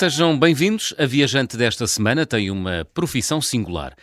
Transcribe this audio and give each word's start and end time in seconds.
Sejam 0.00 0.38
bem-vindos. 0.38 0.94
A 0.96 1.04
viajante 1.04 1.58
desta 1.58 1.86
semana 1.86 2.24
tem 2.24 2.50
uma 2.50 2.86
profissão 2.94 3.38
singular. 3.38 3.94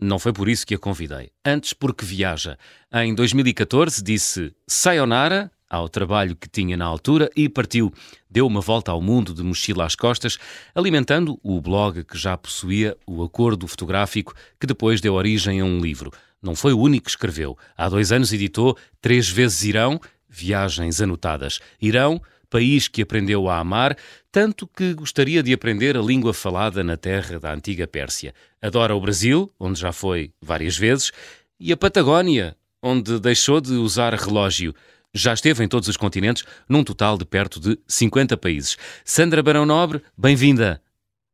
Não 0.00 0.18
foi 0.18 0.32
por 0.32 0.48
isso 0.48 0.66
que 0.66 0.74
a 0.74 0.78
convidei. 0.78 1.30
Antes, 1.44 1.74
porque 1.74 2.06
viaja. 2.06 2.56
Em 2.90 3.14
2014 3.14 4.02
disse 4.02 4.54
sayonara 4.66 5.52
ao 5.68 5.90
trabalho 5.90 6.34
que 6.34 6.48
tinha 6.48 6.74
na 6.74 6.86
altura 6.86 7.30
e 7.36 7.50
partiu. 7.50 7.92
Deu 8.30 8.46
uma 8.46 8.62
volta 8.62 8.92
ao 8.92 9.02
mundo 9.02 9.34
de 9.34 9.42
mochila 9.42 9.84
às 9.84 9.94
costas, 9.94 10.38
alimentando 10.74 11.38
o 11.42 11.60
blog 11.60 12.02
que 12.02 12.16
já 12.16 12.34
possuía, 12.34 12.96
o 13.06 13.22
Acordo 13.22 13.68
Fotográfico, 13.68 14.32
que 14.58 14.66
depois 14.66 15.02
deu 15.02 15.12
origem 15.12 15.60
a 15.60 15.66
um 15.66 15.80
livro. 15.80 16.10
Não 16.40 16.56
foi 16.56 16.72
o 16.72 16.80
único 16.80 17.04
que 17.04 17.10
escreveu. 17.10 17.58
Há 17.76 17.90
dois 17.90 18.10
anos 18.10 18.32
editou 18.32 18.74
Três 19.02 19.28
Vezes 19.28 19.64
Irão, 19.64 20.00
Viagens 20.30 21.02
Anotadas. 21.02 21.60
Irão, 21.78 22.22
país 22.52 22.86
que 22.86 23.00
aprendeu 23.00 23.48
a 23.48 23.58
amar, 23.58 23.96
tanto 24.30 24.66
que 24.66 24.92
gostaria 24.92 25.42
de 25.42 25.54
aprender 25.54 25.96
a 25.96 26.02
língua 26.02 26.34
falada 26.34 26.84
na 26.84 26.98
terra 26.98 27.40
da 27.40 27.54
antiga 27.54 27.86
Pérsia. 27.86 28.34
Adora 28.60 28.94
o 28.94 29.00
Brasil, 29.00 29.50
onde 29.58 29.80
já 29.80 29.90
foi 29.90 30.30
várias 30.40 30.76
vezes, 30.76 31.12
e 31.58 31.72
a 31.72 31.76
Patagónia, 31.78 32.54
onde 32.82 33.18
deixou 33.18 33.58
de 33.58 33.72
usar 33.72 34.12
relógio. 34.12 34.74
Já 35.14 35.32
esteve 35.32 35.64
em 35.64 35.68
todos 35.68 35.88
os 35.88 35.96
continentes, 35.96 36.44
num 36.68 36.84
total 36.84 37.16
de 37.16 37.24
perto 37.24 37.58
de 37.58 37.78
50 37.88 38.36
países. 38.36 38.76
Sandra 39.02 39.42
Barão 39.42 39.64
Nobre, 39.64 40.02
bem-vinda. 40.16 40.81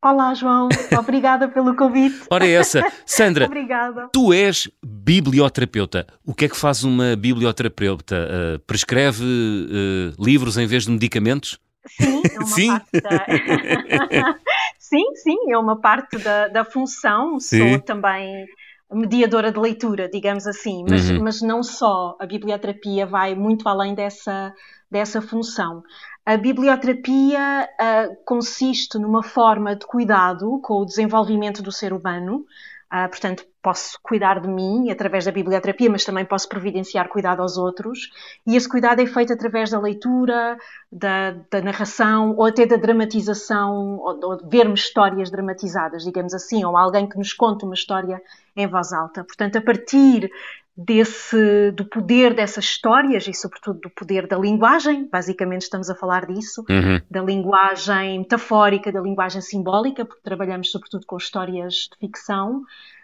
Olá, 0.00 0.32
João. 0.32 0.68
Obrigada 0.96 1.48
pelo 1.48 1.74
convite. 1.74 2.20
Ora, 2.30 2.46
é 2.46 2.52
essa. 2.52 2.80
Sandra, 3.04 3.46
Obrigada. 3.46 4.08
tu 4.12 4.32
és 4.32 4.70
biblioterapeuta. 4.84 6.06
O 6.24 6.32
que 6.32 6.44
é 6.44 6.48
que 6.48 6.56
faz 6.56 6.84
uma 6.84 7.16
biblioterapeuta? 7.16 8.14
Uh, 8.16 8.58
prescreve 8.60 9.24
uh, 9.24 10.22
livros 10.24 10.56
em 10.56 10.66
vez 10.66 10.84
de 10.84 10.92
medicamentos? 10.92 11.58
Sim, 11.88 12.22
é 12.32 12.38
uma 12.38 12.46
Sim. 12.46 12.68
parte 12.68 13.00
da... 13.00 14.34
sim, 14.78 15.04
sim, 15.16 15.36
é 15.50 15.58
uma 15.58 15.80
parte 15.80 16.16
da, 16.18 16.46
da 16.46 16.64
função. 16.64 17.40
Sim. 17.40 17.70
Sou 17.70 17.80
também 17.80 18.46
mediadora 18.92 19.50
de 19.50 19.58
leitura, 19.58 20.08
digamos 20.08 20.46
assim, 20.46 20.84
mas, 20.88 21.10
Uhum. 21.10 21.22
mas 21.24 21.42
não 21.42 21.60
só. 21.62 22.16
A 22.20 22.24
biblioterapia 22.26 23.04
vai 23.04 23.34
muito 23.34 23.68
além 23.68 23.94
dessa, 23.96 24.54
dessa 24.88 25.20
função. 25.20 25.82
A 26.28 26.36
biblioterapia 26.36 27.66
ah, 27.80 28.08
consiste 28.22 28.98
numa 28.98 29.22
forma 29.22 29.74
de 29.74 29.86
cuidado 29.86 30.60
com 30.62 30.74
o 30.74 30.84
desenvolvimento 30.84 31.62
do 31.62 31.72
ser 31.72 31.90
humano. 31.90 32.44
Ah, 32.90 33.08
portanto, 33.08 33.46
posso 33.62 33.98
cuidar 34.02 34.38
de 34.38 34.46
mim 34.46 34.90
através 34.90 35.24
da 35.24 35.32
biblioterapia, 35.32 35.88
mas 35.88 36.04
também 36.04 36.26
posso 36.26 36.46
providenciar 36.46 37.08
cuidado 37.08 37.40
aos 37.40 37.56
outros. 37.56 38.10
E 38.46 38.56
esse 38.56 38.68
cuidado 38.68 39.00
é 39.00 39.06
feito 39.06 39.32
através 39.32 39.70
da 39.70 39.80
leitura, 39.80 40.58
da, 40.92 41.30
da 41.50 41.62
narração 41.62 42.34
ou 42.36 42.44
até 42.44 42.66
da 42.66 42.76
dramatização, 42.76 43.96
ou, 43.96 44.20
ou 44.22 44.48
vermos 44.50 44.80
histórias 44.80 45.30
dramatizadas, 45.30 46.04
digamos 46.04 46.34
assim, 46.34 46.62
ou 46.62 46.76
alguém 46.76 47.08
que 47.08 47.16
nos 47.16 47.32
conta 47.32 47.64
uma 47.64 47.74
história 47.74 48.20
em 48.54 48.66
voz 48.66 48.92
alta. 48.92 49.24
Portanto, 49.24 49.56
a 49.56 49.62
partir 49.62 50.30
desse, 50.78 51.72
do 51.72 51.84
poder 51.84 52.32
dessas 52.34 52.64
histórias 52.64 53.26
e, 53.26 53.34
sobretudo, 53.34 53.80
do 53.80 53.90
poder 53.90 54.28
da 54.28 54.38
linguagem, 54.38 55.08
basicamente 55.10 55.62
estamos 55.62 55.90
a 55.90 55.94
falar 55.94 56.24
disso, 56.26 56.64
Uhum. 56.70 57.00
da 57.10 57.20
linguagem 57.20 58.20
metafórica, 58.20 58.92
da 58.92 59.00
linguagem 59.00 59.40
simbólica, 59.42 60.04
porque 60.04 60.22
trabalhamos 60.22 60.70
sobretudo 60.70 61.04
com 61.04 61.16
histórias 61.16 61.88
de 61.90 61.98
ficção, 61.98 62.62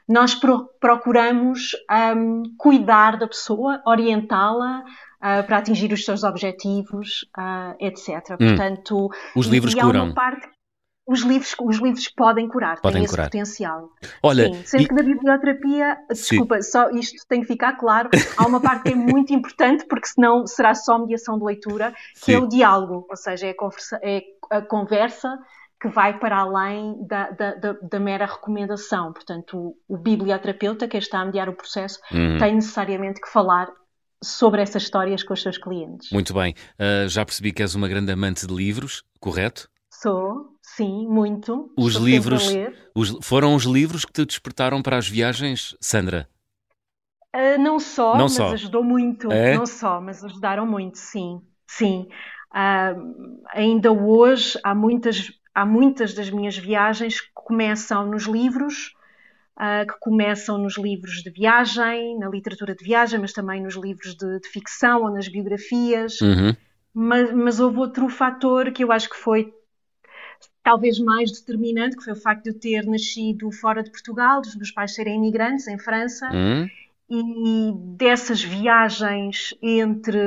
nós 0.09 0.35
pro- 0.35 0.69
procuramos 0.79 1.71
hum, 2.17 2.43
cuidar 2.57 3.19
da 3.19 3.27
pessoa, 3.27 3.83
orientá-la 3.85 4.85
ah, 5.21 5.43
para 5.43 5.57
atingir 5.59 5.91
os 5.93 6.05
seus 6.05 6.23
objetivos, 6.23 7.27
ah, 7.37 7.75
etc. 7.81 8.37
Portanto, 8.39 9.11
Os 9.35 9.47
livros 9.47 9.75
curam. 9.75 10.13
parte 10.13 10.47
os 11.07 11.21
livros, 11.21 11.55
os 11.61 11.77
livros 11.79 12.09
podem 12.09 12.49
curar, 12.49 12.81
Podem 12.81 13.03
têm 13.03 13.09
curar. 13.11 13.25
esse 13.25 13.31
potencial. 13.31 13.91
Olha, 14.23 14.47
Sim, 14.53 14.63
sendo 14.65 14.83
e- 14.85 14.89
que 14.89 14.95
na 14.95 15.03
biblioterapia, 15.03 15.99
desculpa, 16.09 16.63
só 16.63 16.91
isto 16.91 17.27
tem 17.29 17.41
que 17.43 17.47
ficar 17.47 17.75
claro, 17.75 18.09
há 18.37 18.47
uma 18.47 18.61
parte 18.61 18.85
que 18.85 18.93
é 18.93 18.95
muito 18.95 19.33
importante, 19.35 19.85
porque 19.87 20.07
senão 20.07 20.47
será 20.47 20.75
só 20.75 20.99
mediação 20.99 21.39
de 21.39 21.45
leitura, 21.45 21.93
que 22.25 22.33
é 22.33 22.39
Sim. 22.39 22.45
o 22.45 22.49
diálogo, 22.49 23.07
ou 23.09 23.17
seja, 23.17 23.47
é 23.47 23.51
a 23.51 23.57
conversa, 23.57 23.99
é 24.03 24.23
a 24.51 24.63
conversa 24.63 25.39
que 25.81 25.89
vai 25.89 26.19
para 26.19 26.39
além 26.39 26.97
da, 27.07 27.31
da, 27.31 27.55
da, 27.57 27.73
da 27.75 28.01
mera 28.01 28.25
recomendação. 28.25 29.13
Portanto, 29.13 29.59
o, 29.59 29.95
o 29.95 29.99
biblioterapeuta, 29.99 30.89
que 30.89 30.97
está 30.97 31.19
a 31.21 31.25
mediar 31.27 31.49
o 31.49 31.53
processo, 31.55 31.99
Uhum. 32.11 32.39
tem 32.39 32.55
necessariamente 32.55 33.21
que 33.21 33.29
falar 33.29 33.69
sobre 34.23 34.63
essas 34.63 34.85
histórias 34.85 35.23
com 35.23 35.35
os 35.35 35.43
seus 35.43 35.59
clientes. 35.59 36.11
Muito 36.11 36.33
bem. 36.33 36.55
Uh, 36.81 37.07
já 37.11 37.23
percebi 37.27 37.53
que 37.53 37.61
és 37.61 37.75
uma 37.75 37.87
grande 37.89 38.11
amante 38.11 38.47
de 38.47 38.55
livros, 38.55 39.03
correto? 39.21 39.69
Sou, 39.93 40.54
sim, 40.77 41.07
muito. 41.07 41.71
Os 41.77 41.95
Estou 41.95 42.05
livros-. 42.07 42.53
Os- 42.95 43.19
foram 43.23 43.55
os 43.55 43.65
livros 43.65 44.05
que 44.05 44.13
te 44.13 44.25
despertaram 44.25 44.83
para 44.83 44.97
as 44.97 45.09
viagens, 45.09 45.77
Sandra? 45.81 46.29
Uh, 47.35 47.59
não 47.61 47.81
só, 47.81 48.17
Não 48.17 48.29
mas 48.29 48.37
só. 48.37 48.53
ajudou 48.53 48.85
muito. 48.85 49.29
É? 49.33 49.55
Não 49.55 49.67
só, 49.67 50.01
mas 50.01 50.25
ajudaram 50.25 50.67
muito, 50.67 50.99
sim. 50.99 51.41
Sim. 51.67 52.07
Ah, 52.53 52.95
ainda 53.53 53.91
hoje 53.91 54.57
há 54.63 54.73
muitas, 54.75 55.33
há 55.53 55.67
muitas 55.67 56.15
das 56.15 56.31
minhas 56.31 56.57
viagens 56.57 57.21
que 57.21 57.31
começam 57.35 58.07
nos 58.07 58.25
livros, 58.25 58.95
ah, 59.57 59.85
que 59.87 59.99
começam 60.01 60.59
nos 60.59 60.79
livros 60.79 61.23
de 61.23 61.31
viagem, 61.31 62.19
na 62.19 62.29
literatura 62.29 62.75
de 62.77 62.85
viagem, 62.85 63.19
mas 63.21 63.33
também 63.33 63.63
nos 63.63 63.75
livros 63.77 64.15
de, 64.17 64.41
de 64.41 64.49
ficção 64.49 65.03
ou 65.03 65.11
nas 65.13 65.29
biografias. 65.29 66.21
Uhum. 66.21 66.57
Mas, 66.95 67.33
mas 67.33 67.61
houve 67.61 67.79
outro 67.79 68.09
fator 68.09 68.73
que 68.73 68.85
eu 68.85 68.93
acho 68.93 69.11
que 69.11 69.17
foi 69.17 69.53
talvez 70.63 70.99
mais 70.99 71.31
determinante, 71.31 71.97
que 71.97 72.05
foi 72.05 72.13
o 72.13 72.21
facto 72.21 72.45
de 72.45 72.51
eu 72.51 72.59
ter 72.59 72.87
nascido 72.87 73.51
fora 73.53 73.83
de 73.83 73.91
Portugal, 73.91 74.41
dos 74.41 74.57
meus 74.57 74.71
pais 74.71 74.95
serem 74.95 75.17
imigrantes 75.17 75.67
em 75.69 75.79
França 75.79 76.29
Hum? 76.33 76.69
e 77.11 77.73
dessas 77.97 78.43
viagens 78.43 79.55
entre. 79.63 80.19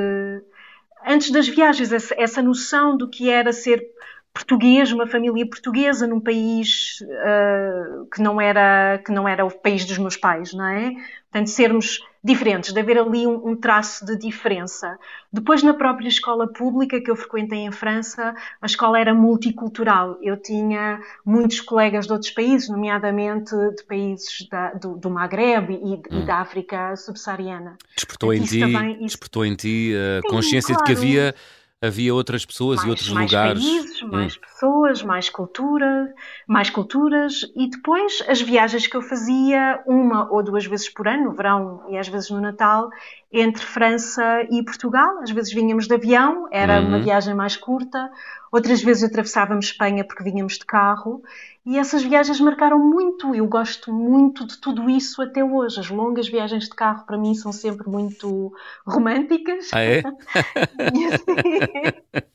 Antes 1.06 1.30
das 1.30 1.48
viagens, 1.48 1.92
essa, 1.92 2.14
essa 2.18 2.42
noção 2.42 2.96
do 2.96 3.08
que 3.08 3.30
era 3.30 3.52
ser 3.52 3.84
português, 4.32 4.92
uma 4.92 5.06
família 5.06 5.48
portuguesa 5.48 6.06
num 6.06 6.20
país 6.20 7.02
ah, 7.24 8.04
que, 8.12 8.22
não 8.22 8.40
era, 8.40 8.98
que 9.04 9.10
não 9.10 9.28
era 9.28 9.44
o 9.44 9.50
país 9.50 9.84
dos 9.84 9.98
meus 9.98 10.16
pais, 10.16 10.52
não 10.52 10.66
é? 10.66 10.92
Portanto, 11.30 11.50
sermos 11.50 12.00
diferentes, 12.22 12.72
de 12.72 12.80
haver 12.80 12.98
ali 12.98 13.26
um, 13.26 13.48
um 13.50 13.56
traço 13.56 14.04
de 14.04 14.16
diferença. 14.16 14.98
Depois, 15.32 15.62
na 15.62 15.72
própria 15.74 16.08
escola 16.08 16.46
pública 16.52 17.00
que 17.00 17.10
eu 17.10 17.16
frequentei 17.16 17.60
em 17.60 17.70
França, 17.72 18.34
a 18.60 18.66
escola 18.66 18.98
era 18.98 19.14
multicultural. 19.14 20.18
Eu 20.22 20.36
tinha 20.36 21.00
muitos 21.24 21.60
colegas 21.60 22.06
de 22.06 22.12
outros 22.12 22.30
países, 22.30 22.68
nomeadamente 22.68 23.54
de 23.76 23.84
países 23.84 24.46
da- 24.50 24.72
do, 24.74 24.96
do 24.96 25.10
Maghreb 25.10 25.70
e, 25.72 26.18
e 26.20 26.26
da 26.26 26.38
África 26.38 26.96
subsaariana. 26.96 27.76
Despertou 27.94 28.32
em 28.34 28.42
ti, 28.42 28.60
também- 28.60 28.92
isso- 28.96 29.04
despertou 29.06 29.44
em 29.44 29.54
ti 29.54 29.94
a 29.96 30.20
Sim, 30.22 30.28
consciência 30.34 30.74
de 30.74 30.82
que 30.82 30.92
claro. 30.92 30.98
havia, 31.00 31.34
havia 31.80 32.12
outras 32.12 32.44
pessoas 32.44 32.78
e 32.80 32.86
mais, 32.86 32.90
outros 32.90 33.08
mais 33.12 33.30
lugares. 33.30 33.62
países, 33.62 34.02
Hum. 34.02 34.08
mais 34.10 34.36
pessoas, 34.36 35.02
mais 35.02 35.30
cultura, 35.30 36.12
mais 36.46 36.70
culturas 36.70 37.42
e 37.54 37.68
depois 37.70 38.22
as 38.28 38.40
viagens 38.40 38.86
que 38.86 38.96
eu 38.96 39.02
fazia 39.02 39.80
uma 39.86 40.28
ou 40.32 40.42
duas 40.42 40.66
vezes 40.66 40.88
por 40.92 41.06
ano, 41.06 41.24
no 41.24 41.32
verão 41.32 41.84
e 41.88 41.96
às 41.96 42.08
vezes 42.08 42.30
no 42.30 42.40
Natal, 42.40 42.88
entre 43.32 43.64
França 43.64 44.42
e 44.50 44.62
Portugal. 44.64 45.18
Às 45.22 45.30
vezes 45.30 45.52
vinhamos 45.52 45.86
de 45.86 45.94
avião, 45.94 46.48
era 46.50 46.80
uma 46.80 46.96
Uhum. 46.96 47.02
viagem 47.02 47.34
mais 47.34 47.56
curta. 47.56 48.10
Outras 48.52 48.82
vezes 48.82 49.04
atravessávamos 49.04 49.66
Espanha 49.66 50.04
porque 50.04 50.22
vinhamos 50.24 50.54
de 50.58 50.64
carro. 50.64 51.22
E 51.66 51.78
essas 51.78 52.02
viagens 52.02 52.40
marcaram 52.40 52.78
muito. 52.78 53.34
Eu 53.34 53.46
gosto 53.46 53.92
muito 53.92 54.46
de 54.46 54.58
tudo 54.58 54.88
isso 54.88 55.20
até 55.20 55.44
hoje. 55.44 55.80
As 55.80 55.90
longas 55.90 56.28
viagens 56.28 56.64
de 56.64 56.74
carro 56.74 57.04
para 57.04 57.18
mim 57.18 57.34
são 57.34 57.52
sempre 57.52 57.88
muito 57.88 58.52
românticas. 58.86 59.70
Ah, 59.72 59.80
é? 59.82 60.02
E, 60.94 61.04
assim- 61.06 62.27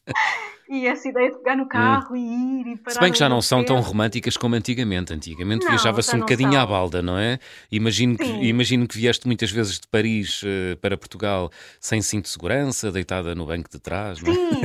essa 1.03 1.09
ideia 1.09 1.31
de 1.31 1.37
pegar 1.37 1.55
no 1.57 1.67
carro 1.67 2.15
e 2.15 2.61
ir 2.61 2.67
e 2.67 2.77
parar 2.77 2.93
Se 2.93 2.99
bem 3.01 3.11
que 3.11 3.19
já 3.19 3.27
não 3.27 3.41
são 3.41 3.63
tão 3.63 3.77
hotel. 3.77 3.89
românticas 3.89 4.37
como 4.37 4.55
antigamente. 4.55 5.13
Antigamente 5.13 5.65
viajava-se 5.67 6.15
um 6.15 6.19
bocadinho 6.19 6.57
à 6.57 6.65
balda, 6.65 7.01
não 7.01 7.17
é? 7.17 7.39
Imagino 7.71 8.17
que, 8.17 8.25
Sim. 8.25 8.41
imagino 8.43 8.87
que 8.87 8.97
vieste 8.97 9.27
muitas 9.27 9.51
vezes 9.51 9.79
de 9.79 9.87
Paris 9.87 10.41
eh, 10.45 10.75
para 10.81 10.97
Portugal 10.97 11.51
sem 11.79 12.01
cinto 12.01 12.23
de 12.25 12.29
segurança, 12.29 12.91
deitada 12.91 13.35
no 13.35 13.45
banco 13.45 13.69
de 13.69 13.79
trás, 13.79 14.21
não 14.21 14.31
é? 14.31 14.35
Sim, 14.35 14.61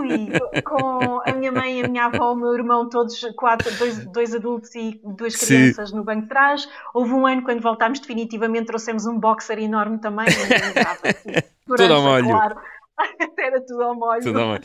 ui, 0.00 0.62
com 0.62 1.20
a 1.24 1.32
minha 1.32 1.52
mãe, 1.52 1.82
a 1.84 1.88
minha 1.88 2.06
avó, 2.06 2.32
o 2.32 2.36
meu 2.36 2.52
irmão, 2.54 2.88
todos 2.88 3.20
quatro, 3.36 3.72
dois, 3.76 4.04
dois 4.06 4.34
adultos 4.34 4.74
e 4.74 5.00
duas 5.04 5.34
Sim. 5.34 5.46
crianças 5.46 5.92
no 5.92 6.02
banco 6.02 6.22
de 6.22 6.28
trás. 6.28 6.68
Houve 6.92 7.12
um 7.12 7.26
ano 7.26 7.42
quando 7.42 7.60
voltámos 7.60 8.00
definitivamente, 8.00 8.66
trouxemos 8.66 9.06
um 9.06 9.18
boxer 9.18 9.58
enorme 9.58 9.98
também. 9.98 10.26
assim, 10.26 11.32
Tudo 11.66 11.82
ao 11.82 11.88
segurança, 11.88 12.00
molho. 12.00 12.28
Claro. 12.28 12.56
Era 13.38 13.60
tudo 13.60 13.82
ao 13.82 13.94
molho. 13.94 14.22
Tudo 14.22 14.38
bem. 14.38 14.60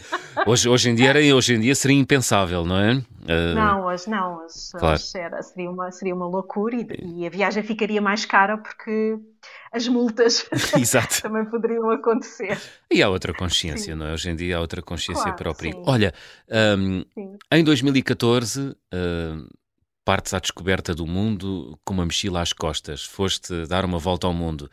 Hoje, 0.45 0.69
hoje, 0.69 0.89
em 0.89 0.95
dia 0.95 1.09
era, 1.09 1.19
hoje 1.35 1.55
em 1.55 1.59
dia 1.59 1.75
seria 1.75 1.97
impensável, 1.97 2.65
não 2.65 2.77
é? 2.77 2.93
Uh... 2.93 3.55
Não, 3.55 3.85
hoje 3.85 4.09
não. 4.09 4.37
Hoje, 4.37 4.55
claro. 4.71 4.95
hoje 4.95 5.17
era, 5.17 5.41
seria, 5.41 5.69
uma, 5.69 5.91
seria 5.91 6.15
uma 6.15 6.27
loucura 6.27 6.75
e, 6.75 6.87
e, 7.17 7.27
a 7.27 7.29
viagem 7.29 7.61
ficaria 7.61 8.01
mais 8.01 8.25
cara 8.25 8.57
porque 8.57 9.17
as 9.71 9.87
multas 9.87 10.47
também 11.21 11.45
poderiam 11.45 11.89
acontecer. 11.91 12.59
E 12.89 13.03
há 13.03 13.09
outra 13.09 13.33
consciência, 13.33 13.93
sim. 13.93 13.99
não 13.99 14.07
é? 14.07 14.13
Hoje 14.13 14.29
em 14.29 14.35
dia 14.35 14.57
há 14.57 14.61
outra 14.61 14.81
consciência 14.81 15.31
claro, 15.33 15.55
perigo. 15.55 15.79
Sim. 15.79 15.83
Olha, 15.85 16.13
um, 16.77 17.03
em 17.51 17.63
2014 17.63 18.69
uh, 18.69 18.75
partes 20.05 20.33
à 20.33 20.39
descoberta 20.39 20.95
do 20.95 21.05
mundo 21.05 21.77
com 21.83 21.93
uma 21.93 22.05
mochila 22.05 22.41
às 22.41 22.53
costas. 22.53 23.03
Foste 23.03 23.65
dar 23.67 23.85
uma 23.85 23.99
volta 23.99 24.25
ao 24.25 24.33
mundo. 24.33 24.69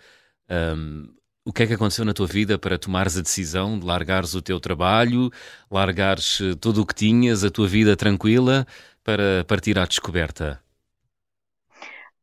Um, 0.48 1.17
o 1.48 1.52
que 1.52 1.62
é 1.62 1.66
que 1.66 1.72
aconteceu 1.72 2.04
na 2.04 2.12
tua 2.12 2.26
vida 2.26 2.58
para 2.58 2.78
tomares 2.78 3.16
a 3.16 3.22
decisão 3.22 3.78
de 3.78 3.86
largares 3.86 4.34
o 4.34 4.42
teu 4.42 4.60
trabalho, 4.60 5.30
largares 5.70 6.40
eh, 6.42 6.54
tudo 6.60 6.82
o 6.82 6.86
que 6.86 6.94
tinhas, 6.94 7.42
a 7.42 7.50
tua 7.50 7.66
vida 7.66 7.96
tranquila, 7.96 8.66
para 9.02 9.46
partir 9.48 9.78
à 9.78 9.86
descoberta? 9.86 10.60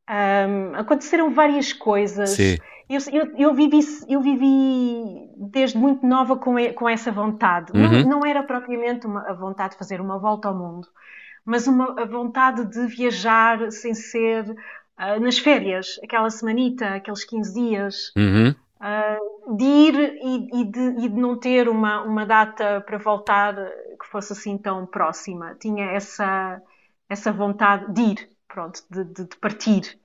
Um, 0.08 0.76
aconteceram 0.76 1.34
várias 1.34 1.74
coisas. 1.74 2.30
Sim. 2.30 2.58
Eu, 2.88 3.00
eu, 3.12 3.36
eu, 3.36 3.54
vivi, 3.56 3.80
eu 4.08 4.22
vivi 4.22 5.28
desde 5.38 5.76
muito 5.76 6.06
nova 6.06 6.38
com, 6.38 6.54
com 6.76 6.88
essa 6.88 7.12
vontade. 7.12 7.72
Uhum. 7.74 8.04
Não, 8.04 8.20
não, 8.20 8.26
era 8.28 8.44
propriamente 8.44 9.08
uma, 9.08 9.28
a 9.28 9.34
vontade 9.34 9.72
de 9.72 9.80
fazer 9.80 10.00
uma 10.00 10.20
volta 10.20 10.50
ao 10.50 10.56
mundo, 10.56 10.88
mas 11.44 11.66
uma, 11.66 12.00
a 12.00 12.06
vontade 12.06 12.64
de 12.64 12.86
viajar 12.86 13.72
sem 13.72 13.96
ser 13.96 14.48
uh, 14.52 15.20
nas 15.20 15.40
férias, 15.40 16.00
aquela 16.04 16.30
semanita, 16.30 16.90
aqueles 16.90 17.26
15 17.26 17.54
dias. 17.56 18.14
Uhum. 18.16 18.54
De 19.58 19.64
ir 19.64 19.96
e, 20.22 20.62
e, 20.62 20.66
de, 20.66 20.80
e, 21.06 21.10
de, 21.10 21.16
não 21.16 21.38
ter 21.40 21.68
uma, 21.70 22.02
uma 22.04 22.26
data 22.26 22.82
para 22.82 22.98
voltar 22.98 23.56
que 24.00 24.06
fosse 24.08 24.34
assim 24.34 24.58
tão 24.58 24.86
próxima. 24.86 25.56
Tinha 25.56 25.86
essa, 25.92 26.62
essa 27.10 27.32
vontade 27.32 27.92
de 27.94 28.02
ir, 28.02 28.30
pronto, 28.48 28.84
de, 28.90 29.04
de, 29.06 29.26
de 29.26 29.38
partir. 29.38 30.00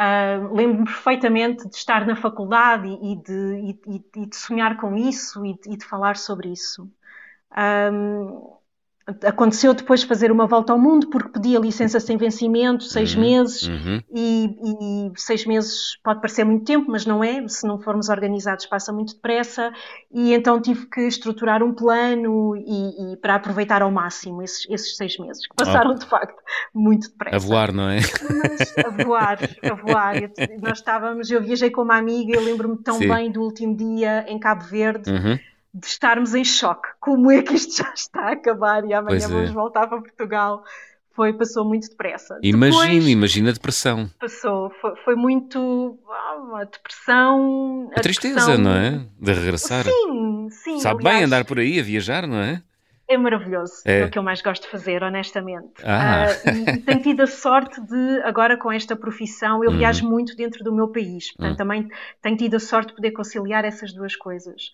Uh, 0.00 0.54
Lembro-me 0.54 0.86
perfeitamente 0.86 1.68
de 1.68 1.76
estar 1.76 2.06
na 2.06 2.16
faculdade 2.16 2.88
e, 2.88 3.16
de, 3.16 3.78
e 4.14 4.26
de, 4.26 4.36
sonhar 4.36 4.78
com 4.78 4.96
isso 4.96 5.44
e 5.44 5.54
de, 5.76 5.84
falar 5.84 6.16
sobre 6.16 6.48
isso. 6.50 6.90
Um, 7.92 8.59
Aconteceu 9.24 9.74
depois 9.74 10.02
fazer 10.02 10.30
uma 10.30 10.46
volta 10.46 10.72
ao 10.72 10.78
mundo 10.78 11.08
porque 11.08 11.30
pedia 11.30 11.58
licença 11.58 11.98
sem 11.98 12.16
vencimento, 12.16 12.84
seis 12.84 13.14
uhum, 13.14 13.20
meses, 13.20 13.62
uhum. 13.66 14.00
E, 14.14 14.56
e, 14.62 15.12
seis 15.16 15.44
meses 15.46 15.96
pode 16.04 16.20
parecer 16.20 16.44
muito 16.44 16.64
tempo, 16.64 16.86
mas 16.90 17.06
não 17.06 17.24
é. 17.24 17.46
Se 17.48 17.66
não 17.66 17.80
formos 17.80 18.08
organizados, 18.08 18.66
passa 18.66 18.92
muito 18.92 19.14
depressa. 19.14 19.72
E 20.12 20.32
então 20.32 20.60
tive 20.60 20.86
que 20.86 21.00
estruturar 21.00 21.62
um 21.62 21.74
plano 21.74 22.54
e, 22.56 23.12
e 23.12 23.16
para 23.16 23.34
aproveitar 23.36 23.82
ao 23.82 23.90
máximo 23.90 24.42
esses, 24.42 24.68
esses 24.68 24.96
seis 24.96 25.18
meses, 25.18 25.46
que 25.46 25.56
passaram 25.56 25.92
oh. 25.92 25.94
de 25.94 26.06
facto 26.06 26.40
muito 26.74 27.08
depressa. 27.08 27.36
A 27.36 27.38
voar, 27.38 27.72
não 27.72 27.88
é? 27.88 27.98
Mas, 27.98 28.74
a 28.78 29.04
voar, 29.04 29.38
a 29.62 29.74
voar. 29.74 30.22
Eu, 30.22 30.30
nós 30.60 30.78
estávamos, 30.78 31.30
eu 31.30 31.42
viajei 31.42 31.70
com 31.70 31.82
uma 31.82 31.96
amiga, 31.96 32.34
eu 32.34 32.44
lembro-me 32.44 32.76
tão 32.76 32.98
Sim. 32.98 33.08
bem 33.08 33.32
do 33.32 33.40
último 33.42 33.74
dia 33.76 34.24
em 34.28 34.38
Cabo 34.38 34.64
Verde. 34.64 35.10
Uhum 35.10 35.38
de 35.72 35.86
estarmos 35.86 36.34
em 36.34 36.44
choque. 36.44 36.88
Como 37.00 37.30
é 37.30 37.42
que 37.42 37.54
isto 37.54 37.82
já 37.82 37.92
está 37.94 38.20
a 38.28 38.32
acabar 38.32 38.84
e 38.84 38.92
amanhã 38.92 39.24
é. 39.24 39.28
vamos 39.28 39.50
voltar 39.50 39.86
para 39.86 40.00
Portugal? 40.00 40.64
Foi, 41.14 41.32
passou 41.32 41.64
muito 41.64 41.88
depressa. 41.88 42.38
Imagina, 42.42 43.10
imagina 43.10 43.50
a 43.50 43.52
depressão. 43.52 44.08
Passou, 44.18 44.70
foi, 44.80 44.96
foi 45.04 45.14
muito 45.16 45.98
a 46.54 46.64
depressão. 46.64 47.90
A, 47.94 47.98
a 47.98 48.02
tristeza, 48.02 48.34
depressão... 48.34 48.58
não 48.58 48.72
é? 48.72 49.04
De 49.18 49.32
regressar. 49.32 49.84
Sim, 49.84 50.48
sim. 50.50 50.80
Sabe 50.80 51.00
aliás, 51.00 51.16
bem 51.16 51.24
andar 51.24 51.44
por 51.44 51.58
aí 51.58 51.78
a 51.78 51.82
viajar, 51.82 52.26
não 52.26 52.38
é? 52.38 52.62
É 53.10 53.18
maravilhoso, 53.18 53.82
é, 53.84 54.02
é 54.02 54.04
o 54.04 54.08
que 54.08 54.16
eu 54.16 54.22
mais 54.22 54.40
gosto 54.40 54.62
de 54.62 54.68
fazer, 54.68 55.02
honestamente. 55.02 55.84
Ah. 55.84 56.26
Uh, 56.46 56.80
tenho 56.86 57.02
tido 57.02 57.22
a 57.22 57.26
sorte 57.26 57.80
de, 57.80 58.22
agora 58.22 58.56
com 58.56 58.70
esta 58.70 58.94
profissão, 58.94 59.64
eu 59.64 59.72
uhum. 59.72 59.78
viajo 59.78 60.08
muito 60.08 60.36
dentro 60.36 60.62
do 60.62 60.72
meu 60.72 60.86
país, 60.86 61.32
portanto 61.32 61.50
uhum. 61.50 61.56
também 61.56 61.88
tenho 62.22 62.36
tido 62.36 62.54
a 62.54 62.60
sorte 62.60 62.90
de 62.90 62.94
poder 62.94 63.10
conciliar 63.10 63.64
essas 63.64 63.92
duas 63.92 64.14
coisas. 64.14 64.72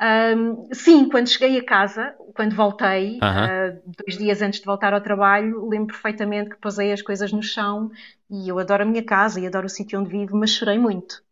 Um, 0.00 0.68
sim, 0.72 1.10
quando 1.10 1.28
cheguei 1.28 1.58
a 1.58 1.64
casa, 1.64 2.14
quando 2.34 2.56
voltei, 2.56 3.18
uh, 3.18 3.80
dois 3.98 4.16
dias 4.16 4.40
antes 4.40 4.60
de 4.60 4.64
voltar 4.64 4.94
ao 4.94 5.00
trabalho, 5.00 5.68
lembro 5.68 5.88
perfeitamente 5.88 6.50
que 6.50 6.56
posei 6.56 6.90
as 6.90 7.02
coisas 7.02 7.30
no 7.32 7.42
chão 7.42 7.90
e 8.30 8.48
eu 8.48 8.58
adoro 8.58 8.82
a 8.82 8.86
minha 8.86 9.04
casa 9.04 9.38
e 9.38 9.46
adoro 9.46 9.66
o 9.66 9.68
sítio 9.68 10.00
onde 10.00 10.08
vivo, 10.08 10.36
mas 10.36 10.50
chorei 10.50 10.78
muito. 10.78 11.22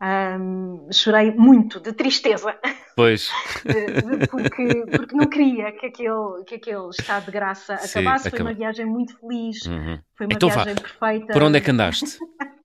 Um, 0.00 0.88
chorei 0.90 1.30
muito 1.30 1.78
de 1.78 1.92
tristeza. 1.92 2.58
Pois. 2.94 3.30
porque, 4.30 4.86
porque 4.90 5.14
não 5.14 5.26
queria 5.26 5.72
que 5.72 5.86
aquele, 5.86 6.44
que 6.46 6.54
aquele 6.54 6.88
estado 6.88 7.26
de 7.26 7.32
graça 7.32 7.76
Sim, 7.78 8.00
acabasse. 8.00 8.30
Foi 8.30 8.40
uma 8.40 8.54
viagem 8.54 8.86
muito 8.86 9.18
feliz, 9.18 9.66
uhum. 9.66 9.98
foi 10.14 10.26
uma 10.26 10.34
então, 10.34 10.48
viagem 10.48 10.74
vá. 10.74 10.80
perfeita. 10.80 11.32
Por 11.34 11.42
onde 11.42 11.58
é 11.58 11.60
que 11.60 11.70
andaste? 11.70 12.18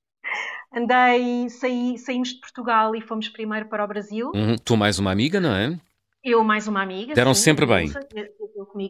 andei, 0.74 1.50
saí, 1.50 1.98
saímos 1.98 2.30
de 2.30 2.40
Portugal 2.40 2.96
e 2.96 3.02
fomos 3.02 3.30
primeiro 3.30 3.68
para 3.68 3.84
o 3.84 3.88
Brasil. 3.88 4.32
Uhum. 4.34 4.56
Tu 4.64 4.78
mais 4.78 5.00
uma 5.00 5.12
amiga, 5.12 5.40
não 5.40 5.54
é? 5.54 5.78
Eu 6.24 6.44
mais 6.44 6.68
uma 6.68 6.84
amiga. 6.84 7.16
Deram 7.16 7.34
sim, 7.34 7.42
sempre 7.42 7.66
bem. 7.66 7.92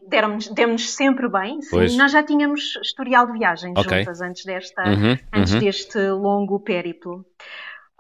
Deram-nos 0.09 0.89
sempre 0.89 1.29
bem. 1.29 1.61
Sim. 1.61 1.97
Nós 1.97 2.11
já 2.11 2.21
tínhamos 2.21 2.75
historial 2.81 3.25
de 3.25 3.39
viagens 3.39 3.77
okay. 3.77 3.99
juntas 3.99 4.21
antes, 4.21 4.43
desta, 4.43 4.83
uhum, 4.83 5.17
antes 5.33 5.53
uhum. 5.53 5.59
deste 5.59 6.09
longo 6.09 6.59
périplo. 6.59 7.25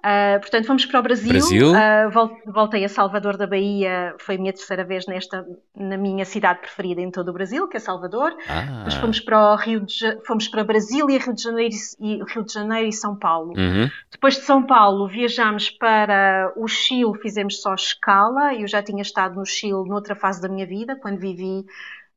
Uh, 0.01 0.39
portanto, 0.39 0.65
fomos 0.65 0.83
para 0.85 0.99
o 0.99 1.03
Brasil. 1.03 1.31
Brasil. 1.31 1.71
Uh, 1.71 2.51
voltei 2.51 2.83
a 2.83 2.89
Salvador 2.89 3.37
da 3.37 3.45
Bahia. 3.45 4.15
Foi 4.17 4.35
a 4.35 4.37
minha 4.37 4.51
terceira 4.51 4.83
vez 4.83 5.05
nesta, 5.05 5.45
na 5.75 5.95
minha 5.95 6.25
cidade 6.25 6.59
preferida 6.59 6.99
em 7.01 7.11
todo 7.11 7.29
o 7.29 7.33
Brasil, 7.33 7.67
que 7.67 7.77
é 7.77 7.79
Salvador. 7.79 8.35
Ah. 8.49 8.77
Depois 8.77 8.95
fomos 8.95 9.19
para 9.19 9.53
o 9.53 9.55
Rio 9.55 9.81
de, 9.81 10.19
fomos 10.25 10.47
para 10.47 10.63
Brasília, 10.63 11.19
Rio 11.19 11.33
de 11.33 11.43
Janeiro 11.43 11.75
e, 11.99 12.23
Rio 12.23 12.43
de 12.43 12.51
Janeiro 12.51 12.87
e 12.87 12.93
São 12.93 13.15
Paulo. 13.15 13.53
Uhum. 13.55 13.89
Depois 14.11 14.35
de 14.35 14.41
São 14.41 14.63
Paulo, 14.63 15.07
viajámos 15.07 15.69
para 15.69 16.51
o 16.55 16.67
Chile, 16.67 17.13
fizemos 17.21 17.61
só 17.61 17.75
escala. 17.75 18.55
Eu 18.55 18.67
já 18.67 18.81
tinha 18.81 19.03
estado 19.03 19.35
no 19.35 19.45
Chile 19.45 19.87
noutra 19.87 20.15
fase 20.15 20.41
da 20.41 20.49
minha 20.49 20.65
vida, 20.65 20.95
quando 20.95 21.19
vivi 21.19 21.63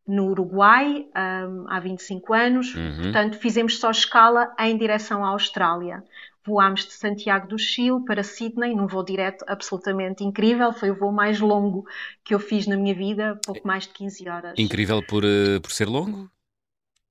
no 0.06 0.30
Uruguai 0.30 1.06
um, 1.14 1.66
há 1.68 1.80
25 1.80 2.32
anos. 2.32 2.74
Uhum. 2.74 3.02
Portanto, 3.02 3.38
fizemos 3.38 3.78
só 3.78 3.90
escala 3.90 4.54
em 4.58 4.76
direção 4.76 5.22
à 5.22 5.28
Austrália 5.28 6.02
voámos 6.44 6.84
de 6.84 6.92
Santiago 6.92 7.48
do 7.48 7.58
Chile 7.58 8.04
para 8.06 8.22
Sydney, 8.22 8.74
num 8.74 8.86
voo 8.86 9.02
direto 9.02 9.44
absolutamente 9.48 10.22
incrível. 10.22 10.72
Foi 10.72 10.90
o 10.90 10.94
voo 10.94 11.12
mais 11.12 11.40
longo 11.40 11.84
que 12.22 12.34
eu 12.34 12.38
fiz 12.38 12.66
na 12.66 12.76
minha 12.76 12.94
vida, 12.94 13.38
pouco 13.44 13.66
mais 13.66 13.84
de 13.84 13.94
15 13.94 14.28
horas. 14.28 14.54
Incrível 14.58 15.02
por, 15.02 15.24
uh, 15.24 15.60
por 15.60 15.72
ser 15.72 15.88
longo? 15.88 16.30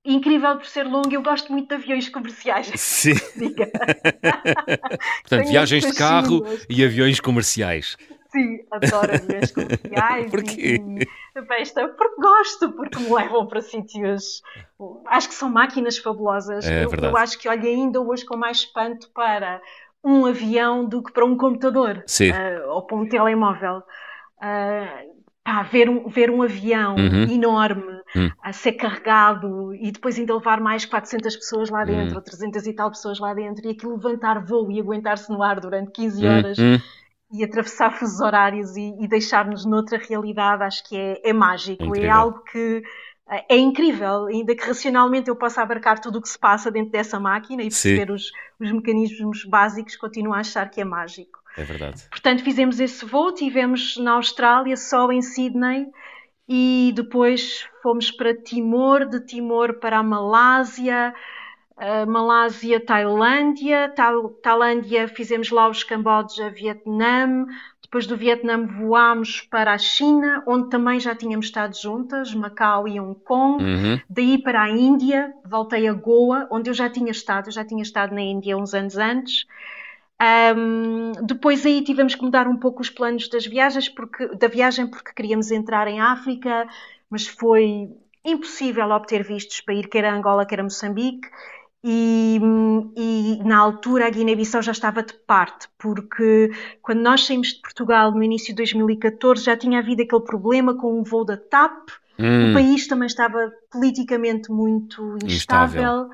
Incrível 0.04 0.56
por 0.58 0.66
ser 0.66 0.84
longo, 0.84 1.10
eu 1.10 1.22
gosto 1.22 1.50
muito 1.50 1.68
de 1.68 1.74
aviões 1.74 2.10
comerciais. 2.10 2.70
Sim. 2.76 3.14
Portanto, 5.22 5.48
viagens 5.48 5.86
de 5.86 5.94
carro 5.94 6.44
e 6.68 6.84
aviões 6.84 7.18
comerciais. 7.20 7.96
Sim, 8.34 8.58
adoro 8.68 9.14
aviões 9.14 9.50
comerciais. 9.54 10.30
Porquê? 10.30 10.80
E, 11.36 11.46
festa, 11.46 11.88
porque 11.88 12.20
gosto, 12.20 12.72
porque 12.72 12.98
me 12.98 13.14
levam 13.14 13.46
para 13.46 13.60
sítios. 13.60 14.42
Acho 15.06 15.28
que 15.28 15.34
são 15.34 15.48
máquinas 15.48 15.98
fabulosas. 15.98 16.66
É, 16.66 16.84
eu, 16.84 16.90
eu, 16.90 17.16
acho 17.16 17.38
que 17.38 17.48
olho 17.48 17.64
ainda 17.64 18.00
hoje 18.00 18.24
com 18.24 18.36
mais 18.36 18.58
espanto 18.58 19.08
para 19.14 19.60
um 20.02 20.26
avião 20.26 20.84
do 20.84 21.02
que 21.02 21.12
para 21.12 21.24
um 21.24 21.36
computador 21.36 21.98
uh, 21.98 22.70
ou 22.70 22.82
para 22.82 22.96
um 22.96 23.08
telemóvel. 23.08 23.78
Uh, 24.38 25.14
pá, 25.44 25.62
ver, 25.62 25.88
um, 25.88 26.08
ver 26.08 26.30
um 26.30 26.42
avião 26.42 26.96
uhum. 26.96 27.30
enorme 27.30 28.00
uhum. 28.16 28.30
a 28.42 28.52
ser 28.52 28.72
carregado 28.72 29.72
e 29.74 29.92
depois 29.92 30.18
ainda 30.18 30.34
levar 30.34 30.60
mais 30.60 30.84
400 30.84 31.36
pessoas 31.36 31.70
lá 31.70 31.84
dentro, 31.84 32.10
uhum. 32.10 32.16
ou 32.16 32.22
300 32.22 32.66
e 32.66 32.72
tal 32.72 32.90
pessoas 32.90 33.18
lá 33.20 33.32
dentro, 33.32 33.64
e 33.66 33.70
aquilo 33.70 33.94
levantar 33.94 34.44
voo 34.44 34.70
e 34.72 34.80
aguentar-se 34.80 35.30
no 35.30 35.42
ar 35.42 35.60
durante 35.60 35.92
15 35.92 36.26
horas 36.26 36.58
uhum 36.58 36.80
e 37.32 37.42
atravessar 37.42 37.90
fusos 37.92 38.20
horários 38.20 38.76
e, 38.76 38.94
e 39.00 39.08
deixar-nos 39.08 39.64
noutra 39.64 39.98
realidade, 39.98 40.62
acho 40.62 40.88
que 40.88 40.96
é, 40.96 41.20
é 41.24 41.32
mágico. 41.32 41.82
É 41.82 41.86
incrível. 41.86 42.08
É 42.08 42.12
algo 42.12 42.40
que 42.44 42.82
eh, 43.30 43.44
é 43.50 43.56
incrível, 43.56 44.26
ainda 44.26 44.54
que 44.54 44.66
racionalmente 44.66 45.28
eu 45.28 45.36
possa 45.36 45.62
abarcar 45.62 45.98
tudo 45.98 46.18
o 46.18 46.22
que 46.22 46.28
se 46.28 46.38
passa 46.38 46.70
dentro 46.70 46.92
dessa 46.92 47.18
máquina 47.18 47.62
e 47.62 47.66
perceber 47.66 48.10
os, 48.10 48.30
os, 48.60 48.72
mecanismos 48.72 49.44
básicos, 49.44 49.96
continuo 49.96 50.34
a 50.34 50.40
achar 50.40 50.70
que 50.70 50.80
é 50.80 50.84
mágico. 50.84 51.40
É 51.56 51.62
verdade. 51.62 52.02
Portanto, 52.10 52.42
fizemos 52.42 52.80
esse 52.80 53.04
voo, 53.04 53.32
tivemos 53.32 53.96
na 53.96 54.12
Austrália, 54.12 54.76
só 54.76 55.10
em 55.10 55.22
Sydney, 55.22 55.86
e 56.48 56.92
depois 56.94 57.66
fomos 57.82 58.10
para 58.10 58.34
Timor, 58.34 59.06
de 59.06 59.24
Timor 59.24 59.74
para 59.80 59.98
a 59.98 60.02
Malásia, 60.02 61.14
uh, 61.76 62.10
Malásia, 62.10 62.80
Tailândia, 62.80 63.92
Tailândia 64.42 65.08
fizemos 65.08 65.50
lá 65.50 65.68
os 65.68 65.82
Camboja, 65.82 66.50
Vietnã, 66.50 67.46
depois 67.82 68.06
do 68.06 68.16
Vietnã 68.16 68.66
voámos 68.66 69.42
para 69.42 69.72
a 69.72 69.78
China, 69.78 70.42
onde 70.46 70.68
também 70.70 70.98
já 70.98 71.14
tínhamos 71.14 71.46
estado 71.46 71.76
juntas, 71.76 72.34
Macau 72.34 72.88
e 72.88 72.98
Hong 72.98 73.18
Kong, 73.24 73.62
uhum. 73.62 74.00
daí 74.08 74.38
para 74.38 74.62
a 74.62 74.70
Índia, 74.70 75.32
voltei 75.44 75.86
a 75.86 75.92
Goa, 75.92 76.48
onde 76.50 76.70
eu 76.70 76.74
já 76.74 76.90
tinha 76.90 77.10
estado, 77.10 77.48
eu 77.48 77.52
já 77.52 77.64
tinha 77.64 77.82
estado 77.82 78.14
na 78.14 78.20
Índia 78.22 78.56
uns 78.56 78.74
anos 78.74 78.96
antes, 78.96 79.46
um, 80.56 81.12
depois 81.24 81.66
aí 81.66 81.82
tivemos 81.82 82.14
que 82.14 82.22
mudar 82.22 82.46
um 82.46 82.56
pouco 82.56 82.80
os 82.80 82.90
planos 82.90 83.28
das 83.28 83.46
viagens, 83.46 83.88
porque, 83.88 84.28
da 84.36 84.48
viagem 84.48 84.86
porque 84.86 85.12
queríamos 85.12 85.50
entrar 85.50 85.88
em 85.88 86.00
África, 86.00 86.66
mas 87.10 87.26
foi 87.26 87.90
impossível 88.24 88.88
obter 88.90 89.22
vistos 89.22 89.60
para 89.60 89.74
ir 89.74 89.88
quer 89.88 90.04
a 90.04 90.14
Angola, 90.14 90.46
quer 90.46 90.60
a 90.60 90.62
Moçambique. 90.62 91.28
E, 91.86 92.40
e, 92.96 93.42
na 93.44 93.58
altura 93.58 94.06
a 94.06 94.10
Guiné-Bissau 94.10 94.62
já 94.62 94.72
estava 94.72 95.02
de 95.02 95.12
parte, 95.12 95.68
porque 95.76 96.50
quando 96.80 97.02
nós 97.02 97.26
saímos 97.26 97.48
de 97.48 97.60
Portugal 97.60 98.10
no 98.10 98.22
início 98.22 98.54
de 98.54 98.56
2014 98.56 99.44
já 99.44 99.54
tinha 99.54 99.80
havido 99.80 100.00
aquele 100.00 100.22
problema 100.22 100.74
com 100.74 100.98
o 100.98 101.04
voo 101.04 101.26
da 101.26 101.36
TAP, 101.36 101.90
hum. 102.18 102.50
o 102.50 102.54
país 102.54 102.86
também 102.88 103.06
estava 103.06 103.52
politicamente 103.70 104.50
muito 104.50 105.18
instável. 105.26 105.82
instável. 105.82 106.10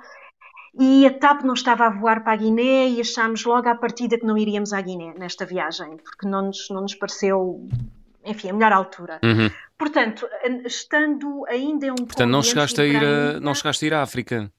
E 0.77 1.07
a 1.07 1.17
TAP 1.17 1.45
não 1.45 1.55
estava 1.55 1.87
a 1.87 1.91
voar 1.91 2.25
para 2.25 2.33
a 2.33 2.37
Guiné 2.37 2.89
e 2.89 3.01
achámos 3.01 3.45
logo 3.45 3.69
à 3.69 3.75
partida 3.77 4.19
que 4.19 4.27
não 4.27 4.37
iríamos 4.37 4.73
à 4.73 4.81
Guiné 4.81 5.15
nesta 5.17 5.47
viagem, 5.47 5.99
porque 5.99 6.27
não 6.27 6.47
nos, 6.47 6.69
não 6.69 6.83
nos 6.83 6.97
pareceu, 6.97 7.69
enfim, 8.25 8.51
a 8.51 8.53
melhor 8.53 8.73
altura. 8.73 9.21
Uhum. 9.23 9.49
Portanto, 9.79 10.29
estando 10.65 11.45
ainda 11.47 11.87
em 11.87 11.91
um 11.93 11.95
Portanto, 11.95 12.29
não 12.29 12.43
chegaste, 12.43 12.81
a 12.81 12.85
ir 12.85 13.05
a, 13.05 13.39
não 13.39 13.55
chegaste 13.55 13.85
a 13.85 13.89
ir 13.89 13.95
à 13.95 14.03
África? 14.03 14.51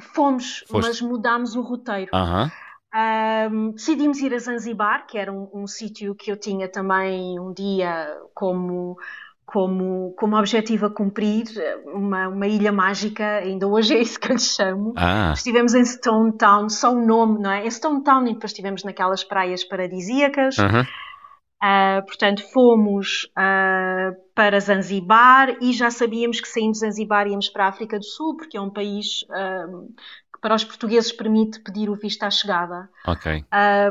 Fomos, 0.00 0.64
Foste. 0.66 0.86
mas 0.86 1.00
mudámos 1.00 1.54
o 1.56 1.62
roteiro. 1.62 2.10
Uhum. 2.14 2.50
Um, 2.94 3.70
decidimos 3.72 4.20
ir 4.20 4.32
a 4.32 4.38
Zanzibar, 4.38 5.06
que 5.06 5.18
era 5.18 5.32
um, 5.32 5.48
um 5.52 5.66
sítio 5.66 6.14
que 6.14 6.30
eu 6.30 6.36
tinha 6.36 6.68
também 6.68 7.38
um 7.40 7.52
dia 7.52 8.06
como, 8.32 8.96
como, 9.44 10.14
como 10.16 10.36
objetivo 10.36 10.86
a 10.86 10.90
cumprir, 10.90 11.44
uma, 11.86 12.28
uma 12.28 12.46
ilha 12.46 12.70
mágica, 12.70 13.38
ainda 13.38 13.66
hoje 13.66 13.94
é 13.94 14.00
isso 14.00 14.18
que 14.20 14.30
eu 14.30 14.36
lhe 14.36 14.40
chamo. 14.40 14.94
Ah. 14.96 15.32
Estivemos 15.34 15.74
em 15.74 15.84
Stone 15.84 16.36
Town, 16.36 16.68
só 16.68 16.92
o 16.92 17.04
nome, 17.04 17.40
não 17.40 17.50
é? 17.50 17.66
Em 17.66 17.70
Stone 17.70 18.04
Town 18.04 18.22
e 18.28 18.34
depois 18.34 18.52
estivemos 18.52 18.84
naquelas 18.84 19.24
praias 19.24 19.64
paradisíacas. 19.64 20.56
Uhum. 20.58 20.82
Uh, 20.82 22.04
portanto, 22.06 22.42
fomos 22.52 23.24
uh, 23.36 24.14
para 24.34 24.58
Zanzibar 24.58 25.56
e 25.60 25.72
já 25.72 25.90
sabíamos 25.90 26.40
que 26.40 26.48
saindo 26.48 26.72
de 26.72 26.78
Zanzibar 26.78 27.26
íamos 27.26 27.48
para 27.48 27.66
a 27.66 27.68
África 27.68 27.98
do 27.98 28.04
Sul, 28.04 28.36
porque 28.36 28.56
é 28.56 28.60
um 28.60 28.70
país 28.70 29.24
uh, 29.30 29.86
que 30.32 30.40
para 30.40 30.54
os 30.54 30.64
portugueses 30.64 31.12
permite 31.12 31.60
pedir 31.60 31.88
o 31.88 31.94
visto 31.94 32.22
à 32.24 32.30
chegada. 32.30 32.88
Ok. 33.06 33.44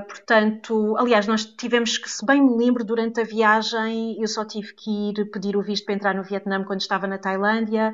portanto, 0.08 0.98
aliás, 0.98 1.28
nós 1.28 1.46
tivemos 1.46 1.98
que, 1.98 2.10
se 2.10 2.26
bem 2.26 2.42
me 2.42 2.58
lembro, 2.58 2.84
durante 2.84 3.22
a 3.22 3.24
viagem 3.24 4.20
eu 4.20 4.28
só 4.28 4.44
tive 4.44 4.74
que 4.74 5.10
ir 5.10 5.32
pedir 5.32 5.56
o 5.56 5.62
visto 5.62 5.86
para 5.86 5.96
entrar 5.96 6.14
no 6.14 6.24
Vietnã 6.24 6.64
quando 6.64 6.82
estava 6.82 7.08
na 7.08 7.18
Tailândia 7.18 7.94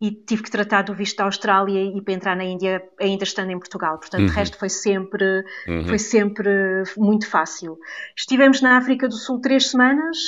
e 0.00 0.10
tive 0.10 0.42
que 0.42 0.50
tratar 0.50 0.82
do 0.82 0.92
visto 0.92 1.16
da 1.16 1.24
Austrália 1.24 1.82
e 1.82 2.02
para 2.02 2.14
entrar 2.14 2.36
na 2.36 2.44
Índia 2.44 2.82
ainda 3.00 3.24
estando 3.24 3.50
em 3.50 3.58
Portugal. 3.58 3.98
Portanto, 3.98 4.22
uhum. 4.22 4.28
o 4.28 4.32
resto 4.32 4.58
foi 4.58 4.68
sempre, 4.68 5.44
uhum. 5.68 5.86
foi 5.86 5.98
sempre 5.98 6.82
muito 6.96 7.28
fácil. 7.28 7.78
Estivemos 8.16 8.60
na 8.60 8.76
África 8.76 9.08
do 9.08 9.14
Sul 9.14 9.40
três 9.40 9.70
semanas. 9.70 10.18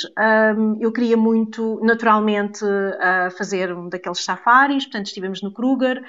Um, 0.57 0.77
eu 0.79 0.91
queria 0.91 1.17
muito, 1.17 1.79
naturalmente, 1.83 2.63
uh, 2.63 3.29
fazer 3.37 3.73
um 3.73 3.89
daqueles 3.89 4.23
safaris. 4.23 4.85
Portanto, 4.85 5.07
estivemos 5.07 5.41
no 5.41 5.51
Kruger. 5.51 6.01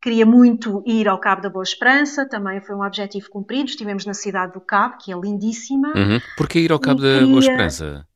Queria 0.00 0.26
muito 0.26 0.82
ir 0.84 1.06
ao 1.06 1.20
Cabo 1.20 1.42
da 1.42 1.48
Boa 1.48 1.62
Esperança, 1.62 2.28
também 2.28 2.60
foi 2.60 2.74
um 2.74 2.82
objetivo 2.82 3.30
cumprido. 3.30 3.68
Estivemos 3.68 4.04
na 4.04 4.14
cidade 4.14 4.52
do 4.52 4.60
Cabo, 4.60 4.96
que 4.98 5.12
é 5.12 5.16
lindíssima. 5.16 5.92
Uhum. 5.94 6.20
Porquê 6.36 6.58
ir 6.58 6.72
ao 6.72 6.80
Cabo 6.80 7.00
e 7.00 7.02
da 7.02 7.18
queria... 7.18 7.26
Boa 7.28 7.38
Esperança? 7.38 8.06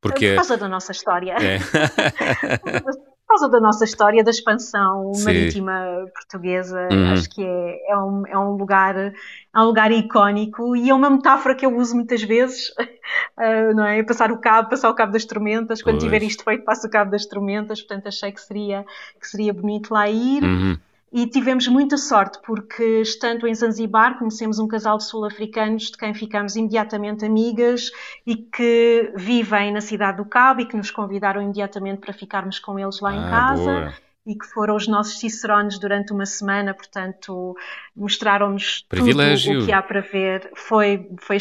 Porque... 0.00 0.28
Por 0.28 0.36
causa 0.36 0.56
da 0.56 0.68
nossa 0.68 0.92
história. 0.92 1.32
É. 1.32 1.58
causa 3.36 3.48
da 3.50 3.60
nossa 3.60 3.84
história 3.84 4.24
da 4.24 4.30
expansão 4.30 5.12
Sim. 5.12 5.24
marítima 5.24 6.06
portuguesa. 6.14 6.88
Uhum. 6.90 7.12
Acho 7.12 7.28
que 7.28 7.44
é, 7.44 7.92
é, 7.92 7.98
um, 7.98 8.26
é, 8.26 8.38
um 8.38 8.52
lugar, 8.52 8.96
é 8.96 9.12
um 9.58 9.64
lugar 9.64 9.92
icónico 9.92 10.74
e 10.74 10.88
é 10.88 10.94
uma 10.94 11.10
metáfora 11.10 11.54
que 11.54 11.66
eu 11.66 11.76
uso 11.76 11.94
muitas 11.94 12.22
vezes, 12.22 12.70
uh, 12.70 13.74
não 13.76 13.84
é? 13.84 14.02
Passar 14.02 14.32
o 14.32 14.38
cabo, 14.38 14.70
passar 14.70 14.88
o 14.88 14.94
cabo 14.94 15.12
das 15.12 15.26
tormentas. 15.26 15.82
Quando 15.82 15.98
pois. 15.98 16.04
tiver 16.04 16.22
isto 16.22 16.42
feito, 16.42 16.64
passo 16.64 16.86
o 16.86 16.90
cabo 16.90 17.10
das 17.10 17.26
tormentas. 17.26 17.80
Portanto, 17.80 18.08
achei 18.08 18.32
que 18.32 18.40
seria, 18.40 18.86
que 19.20 19.26
seria 19.26 19.52
bonito 19.52 19.92
lá 19.92 20.08
ir. 20.08 20.42
Uhum. 20.42 20.78
E 21.16 21.26
tivemos 21.26 21.66
muita 21.66 21.96
sorte 21.96 22.38
porque, 22.44 23.00
estando 23.00 23.46
em 23.46 23.54
Zanzibar, 23.54 24.18
conhecemos 24.18 24.58
um 24.58 24.68
casal 24.68 24.98
de 24.98 25.04
sul-africanos 25.04 25.84
de 25.84 25.96
quem 25.96 26.12
ficamos 26.12 26.56
imediatamente 26.56 27.24
amigas 27.24 27.90
e 28.26 28.36
que 28.36 29.14
vivem 29.16 29.72
na 29.72 29.80
cidade 29.80 30.18
do 30.18 30.26
Cabo 30.26 30.60
e 30.60 30.66
que 30.66 30.76
nos 30.76 30.90
convidaram 30.90 31.40
imediatamente 31.40 32.00
para 32.00 32.12
ficarmos 32.12 32.58
com 32.58 32.78
eles 32.78 33.00
lá 33.00 33.12
ah, 33.12 33.16
em 33.16 33.30
casa. 33.30 33.64
Boa 33.64 34.05
e 34.26 34.34
que 34.34 34.44
foram 34.46 34.74
os 34.74 34.88
nossos 34.88 35.20
cicerones 35.20 35.78
durante 35.78 36.12
uma 36.12 36.26
semana, 36.26 36.74
portanto, 36.74 37.56
mostraram-nos 37.94 38.84
tudo 38.88 39.62
o 39.62 39.66
que 39.66 39.72
há 39.72 39.80
para 39.80 40.00
ver. 40.00 40.50
Foi, 40.54 41.08
foi, 41.20 41.38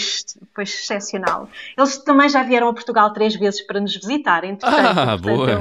foi 0.53 0.63
excepcional. 0.63 1.49
Eles 1.75 1.97
também 1.97 2.29
já 2.29 2.43
vieram 2.43 2.69
a 2.69 2.73
Portugal 2.73 3.11
três 3.11 3.35
vezes 3.35 3.61
para 3.61 3.79
nos 3.79 3.95
visitar, 3.95 4.43
entretanto. 4.43 4.99
Ah, 4.99 5.17
portanto, 5.17 5.37
boa! 5.37 5.51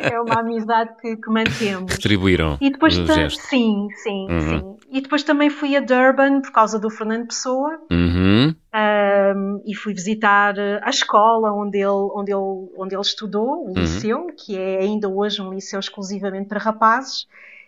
É 0.00 0.08
uma, 0.08 0.16
é 0.16 0.20
uma 0.20 0.40
amizade 0.40 0.90
que, 1.00 1.16
que 1.16 1.30
mantemos. 1.30 1.92
Retribuíram 1.92 2.56
e 2.58 2.70
depois 2.70 2.96
Sim, 3.36 3.88
sim, 4.02 4.26
uhum. 4.30 4.40
sim. 4.40 4.76
E 4.90 5.00
depois 5.02 5.22
também 5.22 5.50
fui 5.50 5.76
a 5.76 5.80
Durban 5.80 6.40
por 6.40 6.52
causa 6.52 6.78
do 6.78 6.88
Fernando 6.88 7.26
Pessoa. 7.26 7.78
Uhum. 7.90 8.54
Um, 8.74 9.62
e 9.66 9.74
fui 9.74 9.92
visitar 9.92 10.54
a 10.58 10.88
escola 10.88 11.52
onde 11.52 11.76
ele, 11.76 12.10
onde 12.14 12.32
ele, 12.32 12.70
onde 12.74 12.94
ele 12.94 13.02
estudou, 13.02 13.64
o 13.64 13.66
uhum. 13.66 13.74
liceu, 13.74 14.26
que 14.28 14.56
é 14.56 14.78
ainda 14.78 15.10
hoje 15.10 15.42
um 15.42 15.52
liceu 15.52 15.78
exclusivamente 15.78 16.48
para 16.48 16.58
rapazes 16.58 17.26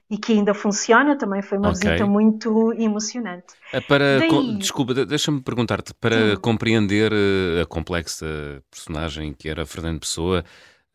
e 0.08 0.16
que 0.16 0.32
ainda 0.32 0.54
funciona. 0.54 1.18
Também 1.18 1.42
foi 1.42 1.58
uma 1.58 1.68
okay. 1.68 1.90
visita 1.90 2.06
muito 2.06 2.72
emocionante. 2.72 3.52
É 3.70 3.82
para, 3.82 4.18
Daí... 4.18 4.56
Desculpa, 4.56 4.94
deixa-me 4.94 5.42
perguntar-te, 5.42 5.92
para 5.92 6.30
Sim. 6.30 6.36
compreender 6.40 7.12
eh, 7.12 7.60
a 7.60 7.66
complexa 7.66 8.62
personagem 8.70 9.34
que 9.34 9.46
era 9.46 9.66
Fernando 9.66 10.00
Pessoa, 10.00 10.42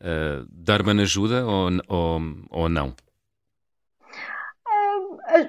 uh, 0.00 0.44
Darman 0.50 1.02
ajuda 1.02 1.46
ou, 1.46 1.70
ou, 1.86 2.20
ou 2.50 2.68
não? 2.68 2.94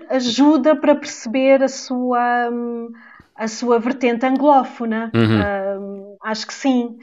ajuda 0.09 0.75
para 0.75 0.95
perceber 0.95 1.63
a 1.63 1.67
sua. 1.67 2.49
Um, 2.51 2.91
a 3.41 3.47
sua 3.47 3.79
vertente 3.79 4.23
anglófona. 4.23 5.11
Uhum. 5.15 6.11
Uh, 6.11 6.17
acho 6.21 6.45
que 6.45 6.53
sim. 6.53 6.99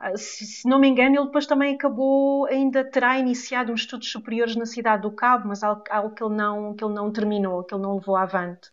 Uh, 0.00 0.16
se, 0.16 0.46
se, 0.46 0.66
não 0.66 0.78
me 0.78 0.88
engano, 0.88 1.16
ele 1.16 1.26
depois 1.26 1.46
também 1.46 1.74
acabou, 1.74 2.46
ainda 2.46 2.82
terá 2.82 3.18
iniciado 3.18 3.70
uns 3.70 3.80
estudos 3.80 4.10
superiores 4.10 4.56
na 4.56 4.64
cidade 4.64 5.02
do 5.02 5.10
Cabo, 5.10 5.48
mas 5.48 5.62
algo, 5.62 5.84
algo 5.90 6.14
que, 6.14 6.24
ele 6.24 6.34
não, 6.34 6.74
que 6.74 6.82
ele 6.82 6.94
não 6.94 7.12
terminou, 7.12 7.62
que 7.62 7.74
ele 7.74 7.82
não 7.82 7.96
levou 7.96 8.16
avante. 8.16 8.70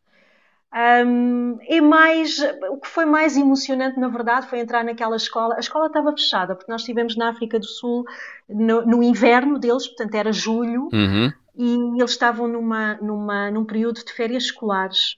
Um, 0.74 1.58
e 1.68 1.82
mais, 1.82 2.40
o 2.70 2.78
que 2.78 2.88
foi 2.88 3.04
mais 3.04 3.36
emocionante, 3.36 4.00
na 4.00 4.08
verdade, 4.08 4.48
foi 4.48 4.60
entrar 4.60 4.86
naquela 4.86 5.18
escola. 5.18 5.56
A 5.56 5.60
escola 5.60 5.88
estava 5.88 6.12
fechada, 6.14 6.56
porque 6.56 6.72
nós 6.72 6.82
estivemos 6.82 7.18
na 7.18 7.32
África 7.32 7.60
do 7.60 7.66
Sul 7.66 8.06
no, 8.48 8.86
no 8.86 9.04
inverno 9.04 9.60
deles, 9.60 9.88
portanto 9.88 10.16
era 10.16 10.32
julho, 10.32 10.88
uhum. 10.94 11.34
e 11.58 12.00
eles 12.00 12.12
estavam 12.12 12.48
numa, 12.48 12.94
numa, 13.02 13.52
num 13.52 13.66
período 13.66 14.06
de 14.06 14.14
férias 14.14 14.44
escolares 14.44 15.18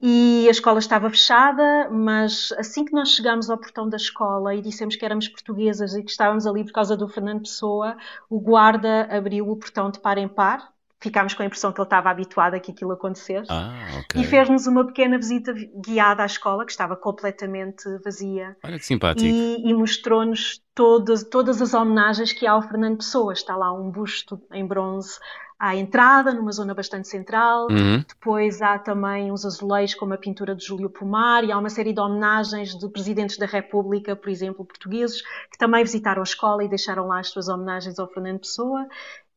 e 0.00 0.46
a 0.46 0.50
escola 0.50 0.78
estava 0.78 1.10
fechada, 1.10 1.88
mas 1.90 2.52
assim 2.56 2.84
que 2.84 2.92
nós 2.92 3.10
chegámos 3.10 3.50
ao 3.50 3.58
portão 3.58 3.88
da 3.88 3.96
escola 3.96 4.54
e 4.54 4.62
dissemos 4.62 4.94
que 4.94 5.04
éramos 5.04 5.28
portuguesas 5.28 5.94
e 5.94 6.04
que 6.04 6.10
estávamos 6.10 6.46
ali 6.46 6.64
por 6.64 6.72
causa 6.72 6.96
do 6.96 7.08
Fernando 7.08 7.40
Pessoa, 7.40 7.96
o 8.30 8.38
guarda 8.38 9.08
abriu 9.10 9.50
o 9.50 9.56
portão 9.56 9.90
de 9.90 9.98
par 9.98 10.16
em 10.16 10.28
par. 10.28 10.72
Ficámos 11.00 11.32
com 11.32 11.44
a 11.44 11.46
impressão 11.46 11.72
que 11.72 11.80
ele 11.80 11.86
estava 11.86 12.10
habituado 12.10 12.54
a 12.54 12.60
que 12.60 12.72
aquilo 12.72 12.90
acontecesse. 12.90 13.46
Ah, 13.50 14.00
okay. 14.00 14.20
E 14.20 14.24
fez-nos 14.24 14.66
uma 14.66 14.84
pequena 14.84 15.16
visita 15.16 15.52
guiada 15.52 16.24
à 16.24 16.26
escola, 16.26 16.64
que 16.64 16.72
estava 16.72 16.96
completamente 16.96 17.84
vazia. 18.04 18.56
Olha 18.64 18.78
que 18.78 18.84
simpático. 18.84 19.24
E, 19.24 19.70
e 19.70 19.74
mostrou-nos 19.74 20.60
todas, 20.74 21.22
todas 21.22 21.62
as 21.62 21.72
homenagens 21.72 22.32
que 22.32 22.48
há 22.48 22.52
ao 22.52 22.62
Fernando 22.62 22.98
Pessoa. 22.98 23.32
Está 23.32 23.56
lá 23.56 23.72
um 23.72 23.92
busto 23.92 24.40
em 24.52 24.66
bronze 24.66 25.20
à 25.58 25.74
entrada, 25.74 26.32
numa 26.32 26.52
zona 26.52 26.72
bastante 26.72 27.08
central. 27.08 27.66
Uhum. 27.70 28.04
Depois 28.06 28.62
há 28.62 28.78
também 28.78 29.32
uns 29.32 29.44
azulejos 29.44 29.96
como 29.96 30.14
a 30.14 30.18
pintura 30.18 30.54
de 30.54 30.64
Júlio 30.64 30.88
Pomar 30.88 31.42
e 31.42 31.50
há 31.50 31.58
uma 31.58 31.68
série 31.68 31.92
de 31.92 32.00
homenagens 32.00 32.78
de 32.78 32.88
presidentes 32.88 33.36
da 33.36 33.46
República, 33.46 34.14
por 34.14 34.28
exemplo, 34.28 34.64
portugueses, 34.64 35.20
que 35.50 35.58
também 35.58 35.82
visitaram 35.82 36.20
a 36.20 36.24
escola 36.24 36.62
e 36.62 36.68
deixaram 36.68 37.08
lá 37.08 37.18
as 37.18 37.28
suas 37.28 37.48
homenagens 37.48 37.98
ao 37.98 38.08
Fernando 38.08 38.40
Pessoa. 38.40 38.86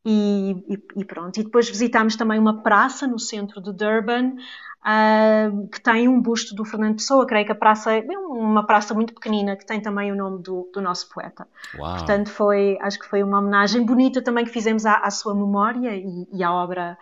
E, 0.04 0.56
e, 0.68 1.00
e, 1.00 1.04
pronto. 1.04 1.38
E 1.38 1.44
depois 1.44 1.68
visitámos 1.68 2.16
também 2.16 2.38
uma 2.38 2.62
praça 2.62 3.06
no 3.06 3.18
centro 3.18 3.60
de 3.60 3.72
Durban, 3.72 4.34
uh, 4.82 5.68
que 5.68 5.80
tem 5.80 6.08
um 6.08 6.20
busto 6.20 6.54
do 6.54 6.64
Fernando 6.64 6.96
Pessoa. 6.96 7.26
Creio 7.26 7.46
que 7.46 7.52
a 7.52 7.56
praça 7.56 7.94
é 7.94 8.02
uma 8.18 8.66
praça 8.66 8.92
muito 8.94 9.14
pequenina, 9.14 9.56
que 9.56 9.64
tem 9.64 9.80
também 9.80 10.10
o 10.12 10.16
nome 10.16 10.42
do, 10.42 10.70
do 10.72 10.80
nosso 10.80 11.08
poeta. 11.08 11.46
Uau. 11.78 11.96
Portanto, 11.96 12.30
foi, 12.30 12.78
acho 12.80 12.98
que 12.98 13.06
foi 13.06 13.22
uma 13.22 13.38
homenagem 13.38 13.84
bonita 13.84 14.22
também 14.22 14.44
que 14.44 14.50
fizemos 14.50 14.84
à, 14.84 14.96
à 14.96 15.10
sua 15.10 15.34
memória 15.34 15.94
e, 15.94 16.26
e, 16.32 16.42
à 16.42 16.52
obra, 16.52 16.98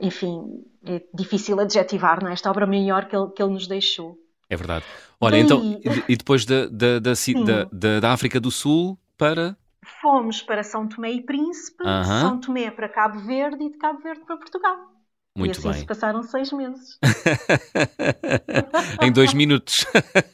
enfim, 0.00 0.64
é 0.84 1.02
difícil 1.12 1.58
adjetivar, 1.60 2.22
não 2.22 2.30
é? 2.30 2.32
Esta 2.32 2.50
obra 2.50 2.66
maior 2.66 3.06
que 3.06 3.16
ele, 3.16 3.30
que 3.30 3.42
ele 3.42 3.52
nos 3.52 3.66
deixou. 3.66 4.18
É 4.48 4.56
verdade. 4.56 4.84
Olha, 5.20 5.32
Daí... 5.32 5.40
então, 5.42 5.80
e 6.08 6.16
depois 6.16 6.44
da, 6.44 6.66
da, 6.66 7.00
da, 7.00 8.00
da, 8.00 8.12
África 8.12 8.38
do 8.38 8.50
Sul 8.50 8.96
para 9.18 9.56
fomos 10.00 10.42
para 10.42 10.62
São 10.62 10.88
Tomé 10.88 11.12
e 11.12 11.22
Príncipe, 11.22 11.82
uh 11.82 11.86
-huh. 11.86 12.20
São 12.20 12.40
Tomé 12.40 12.70
para 12.70 12.88
Cabo 12.88 13.20
Verde 13.20 13.64
e 13.64 13.70
de 13.70 13.78
Cabo 13.78 14.00
Verde 14.00 14.22
para 14.24 14.36
Portugal. 14.36 14.95
Muito 15.36 15.56
e 15.56 15.58
assim 15.58 15.70
bem. 15.70 15.80
se 15.80 15.86
passaram 15.86 16.22
seis 16.22 16.50
meses. 16.50 16.98
em 19.02 19.12
dois 19.12 19.34
minutos. 19.34 19.84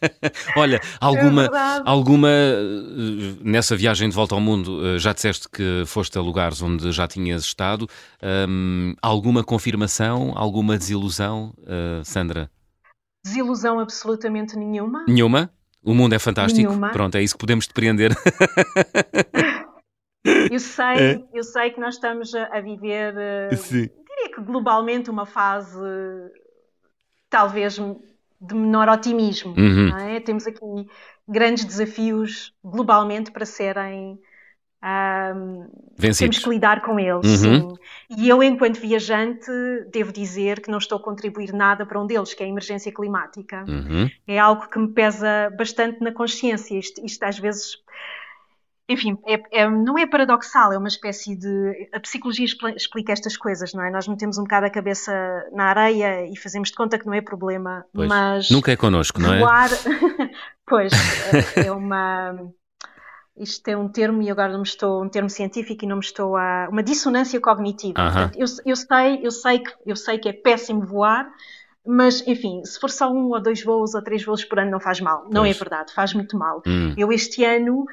Olha, 0.56 0.80
alguma, 1.00 1.42
verdade. 1.42 1.82
alguma 1.84 2.28
nessa 3.42 3.76
viagem 3.76 4.08
de 4.08 4.14
volta 4.14 4.36
ao 4.36 4.40
mundo, 4.40 4.80
eh, 4.86 4.98
já 4.98 5.12
disseste 5.12 5.48
que 5.48 5.82
foste 5.86 6.16
a 6.16 6.20
lugares 6.20 6.62
onde 6.62 6.92
já 6.92 7.08
tinhas 7.08 7.42
estado. 7.42 7.88
hum, 8.48 8.94
alguma 9.02 9.42
confirmação, 9.42 10.32
alguma 10.36 10.78
desilusão, 10.78 11.52
eh, 11.66 12.02
Sandra? 12.04 12.48
Desilusão 13.24 13.80
absolutamente 13.80 14.56
nenhuma. 14.56 15.04
Nenhuma? 15.08 15.50
O 15.84 15.94
mundo 15.94 16.14
é 16.14 16.18
fantástico. 16.18 16.68
Nenhuma. 16.68 16.90
Pronto, 16.90 17.16
é 17.16 17.22
isso 17.22 17.34
que 17.34 17.40
podemos 17.40 17.66
depreender. 17.66 18.14
Eu 20.24 20.60
sei, 20.60 21.24
eu 21.34 21.42
sei 21.42 21.70
que 21.70 21.80
nós 21.80 21.94
estamos 21.94 22.32
a, 22.34 22.60
viver, 22.60 23.14
eh, 23.16 23.56
Sim. 23.56 23.88
Diria 24.22 24.34
que 24.34 24.40
globalmente, 24.40 25.10
uma 25.10 25.26
fase 25.26 25.78
talvez 27.28 27.74
de 28.40 28.54
menor 28.54 28.88
otimismo. 28.88 29.54
Uhum. 29.56 29.96
é? 29.98 30.20
Temos 30.20 30.46
aqui 30.46 30.58
grandes 31.26 31.64
desafios 31.64 32.52
globalmente 32.62 33.30
para 33.30 33.46
serem. 33.46 34.18
ahm, 34.82 35.68
temos 36.18 36.38
que 36.38 36.48
lidar 36.50 36.82
com 36.82 36.98
eles. 36.98 37.42
Uhum. 37.44 37.74
E 38.10 38.28
eu, 38.28 38.42
enquanto 38.42 38.80
viajante, 38.80 39.50
devo 39.90 40.12
dizer 40.12 40.60
que 40.60 40.70
não 40.70 40.78
estou 40.78 40.98
a 40.98 41.02
contribuir 41.02 41.52
nada 41.52 41.86
para 41.86 42.00
um 42.00 42.06
deles, 42.06 42.34
que 42.34 42.42
é 42.42 42.46
a 42.46 42.48
emergência 42.48 42.92
climática. 42.92 43.64
Uhum. 43.68 44.10
É 44.26 44.38
algo 44.38 44.68
que 44.68 44.78
me 44.78 44.88
pesa 44.88 45.50
bastante 45.56 46.00
na 46.00 46.12
consciência. 46.12 46.78
Isto, 46.78 47.04
isto 47.04 47.22
às 47.22 47.38
vezes. 47.38 47.76
Enfim, 48.92 49.18
é- 49.26 49.42
é- 49.62 49.70
não 49.70 49.96
é 49.98 50.06
paradoxal, 50.06 50.72
é 50.72 50.78
uma 50.78 50.88
espécie 50.88 51.34
de. 51.36 51.88
A 51.92 52.00
psicologia 52.00 52.44
expli- 52.44 52.74
explica 52.76 53.12
estas 53.12 53.36
coisas, 53.36 53.72
não 53.72 53.82
é? 53.84 53.90
Nós 53.90 54.06
metemos 54.06 54.38
um 54.38 54.42
bocado 54.42 54.66
a 54.66 54.70
cabeça 54.70 55.12
na 55.52 55.64
areia 55.66 56.26
e 56.30 56.36
fazemos 56.36 56.68
de 56.70 56.74
conta 56.76 56.98
que 56.98 57.06
não 57.06 57.14
é 57.14 57.20
problema, 57.20 57.84
Pois. 57.92 58.08
mas. 58.08 58.50
Nunca 58.50 58.70
é 58.72 58.76
connosco, 58.76 59.20
não 59.20 59.32
é? 59.34 59.38
voar. 59.38 59.68
pois, 60.66 60.92
é- 61.56 61.66
é 61.66 61.72
uma. 61.72 62.50
Isto 63.36 63.68
é 63.68 63.76
um 63.76 63.88
termo, 63.88 64.20
e 64.20 64.30
agora 64.30 64.52
não 64.52 64.58
me 64.60 64.66
estou, 64.66 65.02
um 65.02 65.08
termo 65.08 65.30
científico 65.30 65.84
e 65.84 65.88
não 65.88 65.96
me 65.96 66.02
estou 66.04 66.36
a. 66.36 66.68
Uma 66.70 66.82
dissonância 66.82 67.40
cognitiva. 67.40 67.98
Aham. 67.98 68.28
Portanto, 68.28 68.36
eu, 68.38 68.46
eu 68.72 68.76
sei, 68.76 69.20
eu, 69.26 69.30
sei 69.30 69.58
que, 69.60 69.72
eu 69.86 69.96
sei 69.96 70.18
que 70.18 70.28
é 70.28 70.32
péssimo 70.34 70.84
voar, 70.84 71.30
mas, 71.84 72.22
enfim, 72.28 72.62
se 72.64 72.78
for 72.78 72.90
só 72.90 73.10
um 73.10 73.30
ou 73.30 73.40
dois 73.40 73.64
voos 73.64 73.94
ou 73.94 74.02
três 74.02 74.22
voos 74.22 74.44
por 74.44 74.58
ano, 74.58 74.70
não 74.70 74.78
faz 74.80 75.00
mal. 75.00 75.24
Não 75.30 75.42
Pois. 75.42 75.56
é 75.56 75.58
verdade, 75.58 75.94
faz 75.94 76.12
muito 76.12 76.36
mal. 76.36 76.62
Hum, 76.66 76.94
Eu, 76.96 77.10
este 77.10 77.42
ano, 77.42 77.86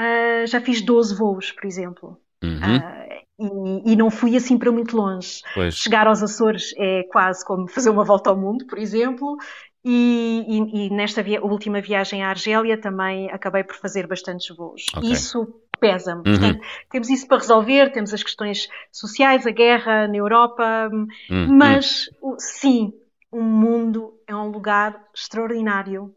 ah, 0.00 0.46
já 0.46 0.60
fiz 0.60 0.80
12 0.82 1.14
voos, 1.14 1.52
por 1.52 1.64
exemplo. 1.66 2.16
uhum. 2.42 2.58
Ah, 2.62 3.06
e, 3.38 3.92
e 3.92 3.96
não 3.96 4.10
fui 4.10 4.36
assim 4.36 4.58
para 4.58 4.70
muito 4.70 4.96
longe. 4.96 5.40
Pois. 5.54 5.74
Chegar 5.74 6.06
aos 6.06 6.22
Açores 6.22 6.74
é 6.76 7.04
quase 7.04 7.44
como 7.44 7.66
fazer 7.68 7.88
uma 7.90 8.04
volta 8.04 8.28
ao 8.30 8.36
mundo, 8.36 8.66
por 8.66 8.78
exemplo. 8.78 9.36
E, 9.82 10.44
e- 10.46 10.86
e 10.86 10.90
nesta 10.90 11.22
via- 11.22 11.42
última 11.42 11.80
viagem 11.80 12.22
à 12.22 12.28
Argélia 12.28 12.78
também 12.78 13.30
acabei 13.30 13.64
por 13.64 13.76
fazer 13.76 14.06
bastantes 14.06 14.54
voos. 14.54 14.84
Ok. 14.94 15.10
Isso 15.10 15.54
pesa-me. 15.80 16.18
Uhum. 16.18 16.38
Portanto, 16.38 16.60
temos 16.90 17.08
isso 17.08 17.26
para 17.26 17.38
resolver, 17.38 17.90
temos 17.92 18.12
as 18.12 18.22
questões 18.22 18.68
sociais, 18.92 19.46
a 19.46 19.50
guerra 19.50 20.06
na 20.06 20.16
Europa, 20.18 20.90
Hum, 20.92 21.06
hum. 21.30 21.56
mas 21.56 22.10
sim, 22.38 22.92
o 23.32 23.40
mundo 23.40 24.12
é 24.26 24.36
um 24.36 24.50
lugar 24.50 25.02
extraordinário. 25.14 26.14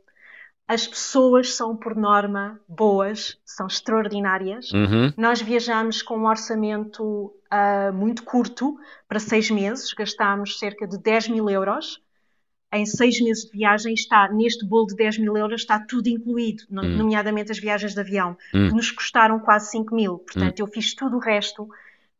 As 0.68 0.88
pessoas 0.88 1.56
são, 1.56 1.76
por 1.76 1.96
norma, 1.96 2.60
boas, 2.68 3.38
são 3.46 3.68
extraordinárias. 3.68 4.72
Uhum. 4.72 5.12
Nós 5.18 5.42
viajámos 5.42 6.02
com 6.02 6.18
um 6.18 6.26
orçamento 6.26 7.34
ah, 7.52 7.92
muito 7.94 8.24
curto, 8.24 8.78
para 9.08 9.20
seis 9.20 9.52
meses, 9.52 9.94
gastámos 9.94 10.58
cerca 10.58 10.88
de 10.88 10.98
10 10.98 11.28
mil 11.28 11.50
euros. 11.50 12.02
Em 12.72 12.86
seis 12.86 13.22
meses 13.22 13.44
de 13.46 13.52
viagem 13.52 13.94
está, 13.94 14.28
neste 14.32 14.66
bolo 14.66 14.88
de 14.88 14.96
10 14.96 15.20
mil 15.20 15.38
euros, 15.38 15.62
está 15.62 15.80
tudo 15.80 16.08
incluído, 16.08 16.64
no- 16.70 16.82
Hum. 16.82 16.98
nomeadamente 16.98 17.52
as 17.52 17.60
viagens 17.60 17.94
de 17.94 18.00
avião, 18.00 18.36
Hum. 18.54 18.70
que 18.70 18.74
nos 18.76 18.90
custaram 18.90 19.40
quase 19.40 19.70
5 19.70 19.94
mil. 19.94 20.18
Portanto, 20.20 20.60
eu 20.60 20.66
fiz 20.68 20.96
tudo 20.96 21.18
o 21.18 21.20
resto, 21.20 21.70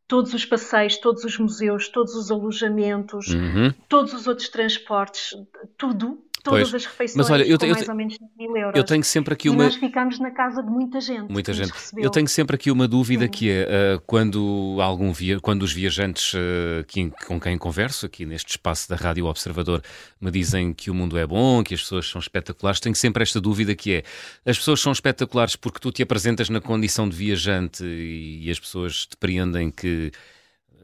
todos 0.06 0.32
os 0.34 0.44
passeios, 0.44 0.98
todos 0.98 1.24
os 1.24 1.38
museus, 1.38 1.88
todos 1.88 2.14
os 2.14 2.30
alojamentos, 2.30 3.28
Uhum. 3.30 3.72
todos 3.88 4.12
os 4.12 4.28
outros 4.28 4.48
transportes, 4.50 5.34
tudo, 5.76 6.22
todas 6.44 6.70
Pois. 6.70 6.74
as 6.74 6.86
refeições, 6.90 7.16
Mas 7.16 7.30
olha, 7.30 7.42
eu 7.42 7.58
te- 7.58 7.64
eu 7.66 7.72
mais 7.72 7.82
te- 7.84 7.90
ou 7.90 7.96
menos 7.96 8.14
5 8.14 8.30
mil 8.38 8.56
euros. 8.56 8.78
Eu 8.78 8.84
tenho 8.84 9.02
sempre 9.02 9.34
aqui 9.34 9.48
E 9.48 9.50
uma. 9.50 9.64
nós 9.64 9.74
ficámos 9.74 10.20
na 10.20 10.30
casa 10.30 10.62
de 10.62 10.70
muita 10.70 11.00
gente. 11.00 11.32
Muita 11.32 11.52
gente. 11.52 11.72
Eu 11.96 12.10
tenho 12.10 12.28
sempre 12.28 12.54
aqui 12.54 12.70
uma 12.70 12.86
dúvida 12.86 13.24
Sim. 13.24 13.30
que 13.30 13.50
é 13.50 13.96
ah, 13.96 14.02
quando 14.06 14.76
algum 14.80 15.12
via... 15.12 15.40
quando 15.40 15.62
os 15.62 15.72
viajantes 15.72 16.34
ah, 16.36 16.84
que- 16.86 17.10
com 17.26 17.40
quem 17.40 17.56
converso 17.58 18.06
aqui 18.06 18.24
neste 18.26 18.50
espaço 18.50 18.88
da 18.88 18.94
Rádio 18.94 19.24
Observador 19.26 19.82
me 20.20 20.30
dizem 20.30 20.72
que 20.72 20.90
o 20.90 20.94
mundo 20.94 21.16
é 21.18 21.26
bom, 21.26 21.64
que 21.64 21.74
as 21.74 21.80
pessoas 21.80 22.06
são 22.08 22.20
espetaculares, 22.20 22.78
tenho 22.78 22.94
sempre 22.94 23.22
esta 23.22 23.40
dúvida 23.40 23.74
que 23.74 23.92
é 23.94 24.02
as 24.44 24.58
pessoas 24.58 24.80
são 24.80 24.92
espetaculares 24.92 25.56
porque 25.56 25.78
tu 25.80 25.90
te 25.90 26.02
apresentas 26.02 26.48
na 26.50 26.60
condição 26.60 27.08
de 27.08 27.16
viajante 27.16 27.82
e, 27.84 28.40
e 28.46 28.50
as 28.50 28.60
pessoas 28.60 29.06
depreendem 29.10 29.70
que 29.70 30.12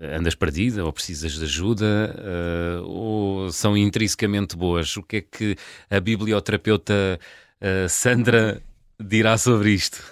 andas 0.01 0.35
perdida 0.35 0.85
ou 0.85 0.93
precisas 0.93 1.33
de 1.33 1.45
ajuda 1.45 2.15
ah, 2.19 2.83
ou 2.85 3.51
são 3.53 3.77
intrinsecamente 3.77 4.57
boas. 4.57 4.97
O 4.97 5.03
que 5.03 5.17
é 5.17 5.21
que 5.21 5.57
a 5.91 6.01
biblioterapeuta 6.01 7.19
ah, 7.61 7.89
Sandra 7.89 8.63
dirá 8.99 9.37
sobre 9.39 9.73
isto? 9.73 10.03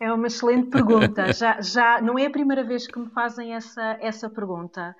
É 0.00 0.12
uma 0.12 0.26
excelente 0.26 0.70
pergunta. 0.70 1.32
Já, 1.34 1.60
já 1.60 2.00
não 2.00 2.18
é 2.18 2.26
a 2.26 2.30
primeira 2.30 2.64
vez 2.64 2.86
que 2.86 2.98
me 2.98 3.08
fazem 3.10 3.54
essa, 3.54 3.96
essa 4.00 4.28
pergunta. 4.28 4.94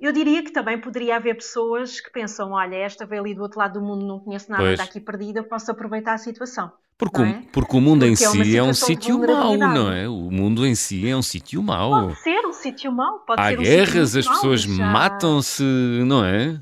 Eu 0.00 0.12
diria 0.12 0.42
que 0.44 0.52
também 0.52 0.80
poderia 0.80 1.16
haver 1.16 1.34
pessoas 1.34 2.00
que 2.00 2.10
pensam: 2.10 2.52
olha, 2.52 2.76
esta 2.76 3.04
veio 3.04 3.22
ali 3.22 3.34
do 3.34 3.42
outro 3.42 3.58
lado 3.58 3.80
do 3.80 3.84
mundo, 3.84 4.06
não 4.06 4.20
conhece 4.20 4.48
nada, 4.48 4.62
Pois. 4.62 4.72
está 4.72 4.84
aqui 4.84 5.00
perdida, 5.00 5.42
posso 5.42 5.70
aproveitar 5.70 6.14
a 6.14 6.18
situação. 6.18 6.70
Porque, 6.96 7.22
é? 7.22 7.42
porque 7.52 7.76
o 7.76 7.80
mundo 7.80 8.04
em 8.04 8.10
Porque 8.12 8.24
é 8.24 8.28
uma 8.28 8.44
si 8.44 8.56
é 8.56 8.62
um 8.62 8.74
situação 8.74 8.88
de 8.88 8.94
sítio 9.02 9.18
mau, 9.20 9.56
não 9.56 9.92
é? 9.92 10.08
O 10.08 10.30
mundo 10.32 10.66
em 10.66 10.74
si 10.74 11.08
é 11.08 11.16
um 11.16 11.22
sítio 11.22 11.62
mau. 11.62 11.90
Pode 12.08 12.18
ser 12.20 12.44
um 12.46 12.52
sítio 12.52 12.90
mau, 12.92 13.20
pode 13.20 13.40
Há 13.40 13.48
ser 13.48 13.58
um 13.60 13.64
sítio 13.64 13.76
guerras, 13.76 14.16
as 14.16 14.26
mau, 14.26 14.34
pessoas 14.34 14.60
já- 14.62 14.84
matam-se, 14.86 15.62
não 16.06 16.24
é? 16.24 16.60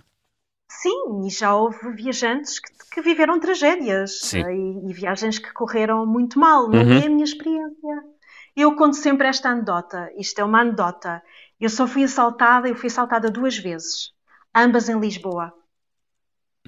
Sim, 0.70 1.26
e 1.26 1.30
já 1.30 1.54
houve 1.54 1.90
viajantes 1.94 2.58
que, 2.60 2.68
que 2.92 3.00
viveram 3.00 3.40
tragédias 3.40 4.34
eh, 4.34 4.40
e, 4.54 4.90
e 4.90 4.92
viagens 4.92 5.38
que 5.38 5.52
correram 5.52 6.04
muito 6.06 6.38
mal. 6.38 6.68
Não 6.68 6.80
Uhum. 6.82 6.92
é 7.00 7.06
a 7.06 7.08
minha 7.08 7.24
experiência. 7.24 8.04
Eu 8.54 8.74
conto 8.76 8.96
sempre 8.96 9.28
esta 9.28 9.48
anedota. 9.50 10.10
Isto 10.18 10.40
é 10.40 10.44
uma 10.44 10.60
anedota. 10.60 11.22
Eu 11.60 11.70
só 11.70 11.86
fui 11.86 12.04
assaltada, 12.04 12.68
eu 12.68 12.74
fui 12.76 12.88
assaltada 12.88 13.30
duas 13.30 13.56
vezes, 13.56 14.12
ambas 14.54 14.88
em 14.88 14.98
Lisboa. 14.98 15.52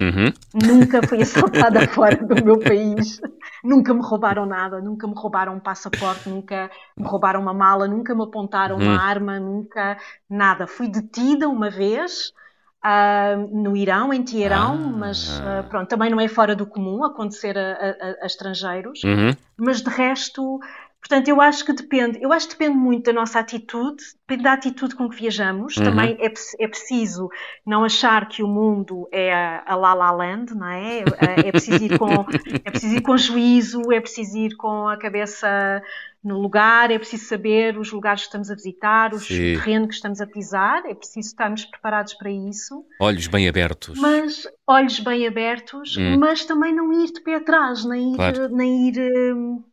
Uhum. 0.01 0.31
Nunca 0.65 1.05
fui 1.05 1.21
assaltada 1.21 1.85
fora 1.91 2.15
do 2.15 2.43
meu 2.43 2.57
país. 2.57 3.19
Nunca 3.63 3.93
me 3.93 4.01
roubaram 4.01 4.45
nada, 4.45 4.79
nunca 4.81 5.05
me 5.05 5.13
roubaram 5.13 5.55
um 5.55 5.59
passaporte, 5.59 6.29
nunca 6.29 6.71
me 6.97 7.05
roubaram 7.05 7.41
uma 7.41 7.53
mala, 7.53 7.85
nunca 7.87 8.15
me 8.15 8.23
apontaram 8.23 8.77
Uhum. 8.77 8.83
uma 8.83 8.97
arma, 9.01 9.39
nunca 9.39 9.97
nada. 10.29 10.65
Fui 10.65 10.87
detida 10.87 11.49
uma 11.49 11.69
vez 11.69 12.31
ah, 12.81 13.35
no 13.51 13.75
Irão, 13.75 14.13
em 14.13 14.23
Teherão, 14.23 14.71
Ah. 14.73 14.97
mas 14.97 15.41
ah, 15.41 15.63
pronto, 15.69 15.89
também 15.89 16.09
não 16.09 16.21
é 16.21 16.29
fora 16.29 16.55
do 16.55 16.65
comum 16.65 17.03
acontecer 17.03 17.57
a, 17.57 17.73
a- 17.73 18.23
a 18.23 18.25
estrangeiros. 18.25 19.03
Uhum. 19.03 19.35
Mas 19.57 19.81
de 19.81 19.89
resto, 19.89 20.61
portanto, 20.99 21.27
eu 21.27 21.41
acho 21.41 21.65
que 21.65 21.73
depende. 21.73 22.19
Eu 22.21 22.31
acho 22.33 22.47
que 22.47 22.53
depende 22.57 22.77
muito 22.77 23.05
da 23.05 23.13
nossa 23.13 23.39
atitude, 23.39 24.03
depende 24.27 24.43
da 24.43 24.53
atitude 24.53 24.95
com 24.95 25.09
que 25.09 25.15
viajamos. 25.15 25.77
Uhum. 25.77 25.83
Também 25.83 26.17
é, 26.19 26.31
é 26.59 26.67
preciso 26.67 27.29
não 27.65 27.83
achar 27.83 28.27
que 28.27 28.43
o 28.43 28.47
mundo 28.47 29.07
é 29.11 29.33
a, 29.33 29.63
a 29.65 29.75
La 29.75 29.93
La 29.93 30.11
Land, 30.11 30.53
não 30.55 30.67
é? 30.67 30.99
É, 30.99 31.47
é 31.47 31.51
preciso 31.51 31.83
ir 31.83 31.97
com, 31.97 32.25
é 32.65 32.71
preciso 32.71 32.95
ir 32.95 33.01
com 33.01 33.17
juízo, 33.17 33.91
é 33.91 33.99
preciso 33.99 34.37
ir 34.37 34.55
com 34.55 34.87
a 34.87 34.97
cabeça 34.97 35.81
no 36.21 36.37
lugar, 36.37 36.91
é 36.91 36.99
preciso 36.99 37.23
saber 37.25 37.77
os 37.77 37.93
lugares 37.93 38.21
que 38.23 38.27
estamos 38.27 38.51
a 38.51 38.53
visitar, 38.55 39.13
os, 39.13 39.23
o 39.23 39.25
Sim. 39.27 39.53
terreno 39.53 39.87
que 39.87 39.93
estamos 39.93 40.19
a 40.19 40.27
pisar, 40.27 40.85
é 40.85 40.93
preciso 40.93 41.29
estarmos 41.29 41.63
preparados 41.63 42.13
para 42.13 42.29
isso. 42.29 42.85
Olhos 42.99 43.27
bem 43.27 43.47
abertos. 43.47 43.97
Mas 43.97 44.45
olhos 44.67 44.99
bem 44.99 45.25
abertos, 45.25 45.95
Hum. 45.97 46.17
mas 46.19 46.43
também 46.43 46.75
não 46.75 46.91
ir 46.91 47.13
de 47.13 47.21
pé 47.21 47.35
atrás, 47.35 47.85
nem 47.85 48.11
ir, 48.11 48.15
Claro. 48.17 48.49
nem 48.49 48.89
ir, 48.89 49.33
hum, 49.33 49.63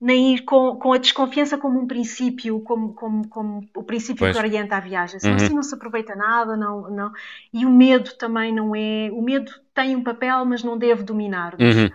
nem 0.00 0.34
ir 0.34 0.42
com, 0.42 0.76
com 0.76 0.92
a 0.92 0.98
desconfiança 0.98 1.56
como 1.56 1.80
um 1.80 1.86
princípio, 1.86 2.60
como, 2.60 2.92
como, 2.92 3.26
como 3.28 3.60
o 3.74 3.82
princípio 3.82 4.20
Pois. 4.20 4.32
que 4.32 4.38
orienta 4.38 4.76
a 4.76 4.80
viagem. 4.80 5.18
Senão 5.18 5.36
Uhum. 5.36 5.44
assim 5.44 5.54
não 5.54 5.62
se 5.62 5.74
aproveita 5.74 6.14
nada, 6.14 6.56
não, 6.56 6.90
não. 6.90 7.12
E 7.52 7.64
o 7.64 7.70
medo 7.70 8.14
também 8.16 8.52
não 8.54 8.74
é. 8.74 9.10
O 9.10 9.22
medo 9.22 9.50
tem 9.74 9.96
um 9.96 10.02
papel, 10.02 10.44
mas 10.44 10.62
não 10.62 10.76
deve 10.76 11.02
dominar-nos. 11.02 11.76
Uhum. 11.76 11.90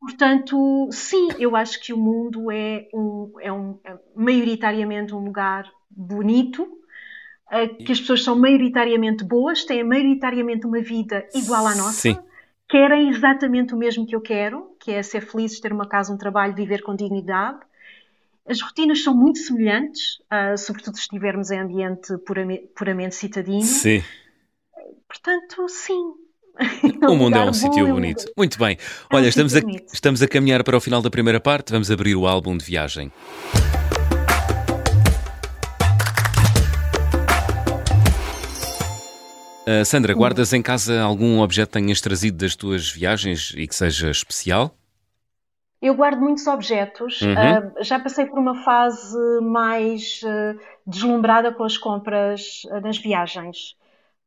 Portanto, 0.00 0.88
sim, 0.90 1.28
eu 1.38 1.56
acho 1.56 1.80
que 1.80 1.92
o 1.92 1.96
mundo 1.96 2.50
é, 2.50 2.88
um, 2.92 3.32
é, 3.40 3.52
um, 3.52 3.78
é 3.84 3.96
maioritariamente 4.14 5.14
um 5.14 5.24
lugar 5.24 5.70
bonito, 5.90 6.66
eh, 7.50 7.68
que 7.68 7.92
as 7.92 8.00
pessoas 8.00 8.22
são 8.22 8.38
maioritariamente 8.38 9.24
boas, 9.24 9.64
têm 9.64 9.82
maioritariamente 9.82 10.66
uma 10.66 10.80
vida 10.80 11.26
igual 11.34 11.66
à 11.66 11.74
nossa, 11.74 11.92
Sim. 11.92 12.18
Querem 12.68 13.08
exatamente 13.08 13.74
o 13.74 13.76
mesmo 13.76 14.06
que 14.06 14.14
eu 14.14 14.20
quero, 14.20 14.76
que 14.80 14.92
é 14.92 15.02
ser 15.02 15.22
felizes, 15.22 15.60
ter 15.60 15.72
uma 15.72 15.88
casa, 15.88 16.12
um 16.12 16.16
trabalho, 16.16 16.54
viver 16.54 16.82
com 16.82 16.94
dignidade. 16.94 17.60
As 18.46 18.60
rotinas 18.60 19.02
são 19.02 19.14
muito 19.14 19.38
semelhantes, 19.38 20.18
ah, 20.28 20.56
sobretudo 20.56 20.96
se 20.96 21.02
estivermos 21.02 21.50
em 21.50 21.60
ambiente 21.60 22.16
puramente, 22.26 22.68
puramente 22.76 23.14
citadino. 23.14 23.62
Sim. 23.62 24.02
Portanto, 25.08 25.68
sim. 25.68 26.14
O 27.08 27.16
mundo 27.16 27.36
é 27.36 27.44
um 27.44 27.52
sítio 27.52 27.86
bonito. 27.86 28.24
Muito 28.36 28.58
bem. 28.58 28.76
É 28.76 29.16
Olha, 29.16 29.28
estamos, 29.28 29.56
a, 29.56 29.60
estamos 29.92 30.22
a 30.22 30.28
caminhar 30.28 30.62
para 30.62 30.76
o 30.76 30.80
final 30.80 31.02
da 31.02 31.10
primeira 31.10 31.40
parte. 31.40 31.72
Vamos 31.72 31.90
abrir 31.90 32.14
o 32.14 32.26
álbum 32.26 32.56
de 32.56 32.64
viagem. 32.64 33.10
Uh, 39.66 39.84
Sandra, 39.84 40.12
guardas 40.12 40.52
em 40.52 40.62
casa 40.62 41.00
algum 41.00 41.40
objeto 41.40 41.68
que 41.68 41.80
tenhas 41.80 42.00
trazido 42.00 42.36
das 42.36 42.54
tuas 42.54 42.90
viagens 42.90 43.52
e 43.56 43.66
que 43.66 43.74
seja 43.74 44.10
especial? 44.10 44.74
Eu 45.80 45.94
guardo 45.94 46.20
muitos 46.20 46.46
objetos. 46.46 47.20
Uhum. 47.22 47.32
Uh, 47.32 47.82
já 47.82 47.98
passei 47.98 48.26
por 48.26 48.38
uma 48.38 48.62
fase 48.62 49.18
mais 49.42 50.20
uh, 50.22 50.58
deslumbrada 50.86 51.52
com 51.52 51.64
as 51.64 51.76
compras 51.76 52.62
nas 52.82 52.98
viagens. 52.98 53.76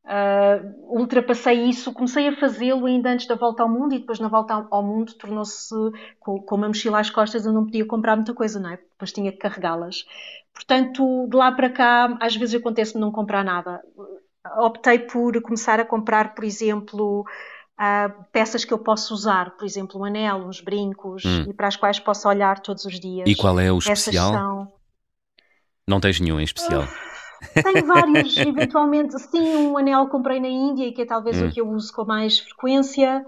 Uh, 0.08 0.98
ultrapassei 0.98 1.66
isso, 1.66 1.92
comecei 1.92 2.30
a 2.30 2.38
fazê-lo 2.38 2.86
ainda 2.86 3.10
antes 3.10 3.28
da 3.28 3.36
volta 3.36 3.62
ao 3.62 3.68
mundo 3.68 3.94
e 3.94 4.00
depois 4.00 4.20
na 4.20 4.30
volta 4.30 4.66
ao 4.72 4.82
mundo 4.82 5.14
tornou-se 5.16 5.76
com, 6.18 6.42
com 6.42 6.56
uma 6.56 6.70
mochila 6.70 7.00
às 7.00 7.10
costas 7.10 7.46
eu 7.46 7.52
não 7.52 7.66
podia 7.66 7.86
comprar 7.86 8.16
muita 8.16 8.34
coisa, 8.34 8.58
não 8.58 8.70
é? 8.70 8.78
Depois 8.78 9.12
tinha 9.12 9.34
que 9.34 9.38
carregá-las. 9.38 10.06
Portanto, 10.54 11.28
de 11.30 11.36
lá 11.36 11.52
para 11.52 11.70
cá, 11.70 12.18
às 12.22 12.36
vezes 12.38 12.56
acontece-me 12.56 13.02
não 13.02 13.12
comprar 13.12 13.44
nada. 13.44 13.82
Optei 14.58 15.00
por 15.00 15.42
começar 15.42 15.80
a 15.80 15.86
comprar, 15.86 16.36
por 16.36 16.44
exemplo, 16.44 17.22
uh, 17.22 18.26
peças 18.32 18.66
que 18.66 18.74
eu 18.74 18.80
posso 18.80 19.14
usar, 19.14 19.52
por 19.58 19.66
exemplo, 19.66 20.00
um 20.00 20.06
anel, 20.06 20.38
uns 20.38 20.62
brincos, 20.62 21.24
hum. 21.26 21.46
e 21.48 21.54
para 21.54 21.68
as 21.68 21.76
quais 21.76 22.00
posso 22.00 22.28
olhar 22.28 22.60
todos 22.60 22.86
os 22.86 23.00
dias. 23.00 23.28
E 23.28 23.36
qual 23.36 23.60
é 23.60 23.72
o 23.72 23.78
especial? 23.78 24.34
São... 24.34 24.74
Não 25.88 26.00
tens 26.00 26.20
nenhum 26.20 26.40
em 26.40 26.44
especial? 26.44 26.84
Uh, 26.84 27.64
tenho 27.64 27.86
vários, 27.86 28.36
eventualmente, 28.38 29.18
sim, 29.20 29.56
um 29.56 29.78
anel 29.78 30.08
comprei 30.08 30.40
na 30.40 30.50
Índia, 30.50 30.92
que 30.92 31.02
é 31.02 31.06
talvez 31.06 31.42
hum. 31.42 31.48
o 31.48 31.52
que 31.52 31.62
eu 31.62 31.70
uso 31.70 31.94
com 31.94 32.06
mais 32.06 32.40
frequência. 32.40 33.26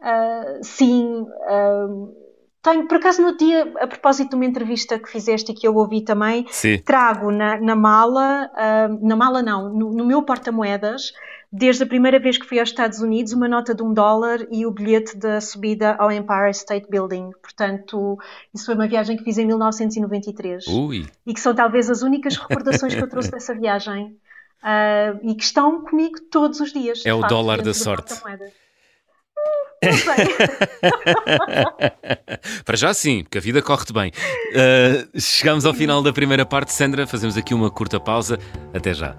Uh, 0.00 0.62
sim, 0.62 1.22
uh, 1.22 2.27
tenho, 2.68 2.86
por 2.86 2.96
acaso, 2.96 3.22
no 3.22 3.36
dia, 3.36 3.72
a 3.80 3.86
propósito 3.86 4.30
de 4.30 4.36
uma 4.36 4.44
entrevista 4.44 4.98
que 4.98 5.10
fizeste 5.10 5.52
e 5.52 5.54
que 5.54 5.66
eu 5.66 5.74
ouvi 5.74 6.02
também, 6.02 6.46
sim. 6.50 6.78
trago 6.78 7.30
na, 7.30 7.58
na 7.60 7.74
mala, 7.74 8.50
uh, 8.52 9.06
na 9.06 9.16
mala 9.16 9.42
não, 9.42 9.72
no, 9.72 9.92
no 9.92 10.04
meu 10.04 10.22
porta-moedas, 10.22 11.12
desde 11.50 11.82
a 11.82 11.86
primeira 11.86 12.18
vez 12.18 12.36
que 12.36 12.46
fui 12.46 12.58
aos 12.58 12.68
Estados 12.68 13.00
Unidos, 13.00 13.32
uma 13.32 13.48
nota 13.48 13.74
de 13.74 13.82
um 13.82 13.92
dólar 13.92 14.46
e 14.50 14.66
o 14.66 14.70
bilhete 14.70 15.16
da 15.16 15.40
subida 15.40 15.96
ao 15.98 16.12
Empire 16.12 16.50
State 16.50 16.88
Building. 16.90 17.30
Portanto, 17.42 18.18
isso 18.52 18.66
foi 18.66 18.74
uma 18.74 18.86
viagem 18.86 19.16
que 19.16 19.24
fiz 19.24 19.38
em 19.38 19.46
1993. 19.46 20.66
Ui. 20.68 21.06
E 21.26 21.32
que 21.32 21.40
são 21.40 21.54
talvez 21.54 21.88
as 21.88 22.02
únicas 22.02 22.36
recordações 22.36 22.94
que 22.94 23.02
eu 23.02 23.08
trouxe 23.08 23.30
dessa 23.32 23.54
viagem. 23.54 24.16
Uh, 24.58 25.18
e 25.22 25.36
que 25.36 25.44
estão 25.44 25.84
comigo 25.84 26.18
todos 26.32 26.58
os 26.58 26.72
dias. 26.72 27.06
É 27.06 27.14
o 27.14 27.20
facto, 27.20 27.32
dólar 27.32 27.62
da 27.62 27.72
sorte. 27.72 28.12
Para 32.64 32.76
já 32.76 32.92
sim, 32.94 33.22
porque 33.22 33.38
a 33.38 33.40
vida 33.40 33.62
corre-te 33.62 33.92
bem. 33.92 34.10
Uh, 34.50 35.08
chegamos 35.20 35.64
ao 35.64 35.74
final 35.74 36.02
da 36.02 36.12
primeira 36.12 36.44
parte, 36.44 36.72
Sandra. 36.72 37.06
Fazemos 37.06 37.36
aqui 37.36 37.54
uma 37.54 37.70
curta 37.70 38.00
pausa. 38.00 38.40
Até 38.74 38.92
já. 38.92 39.14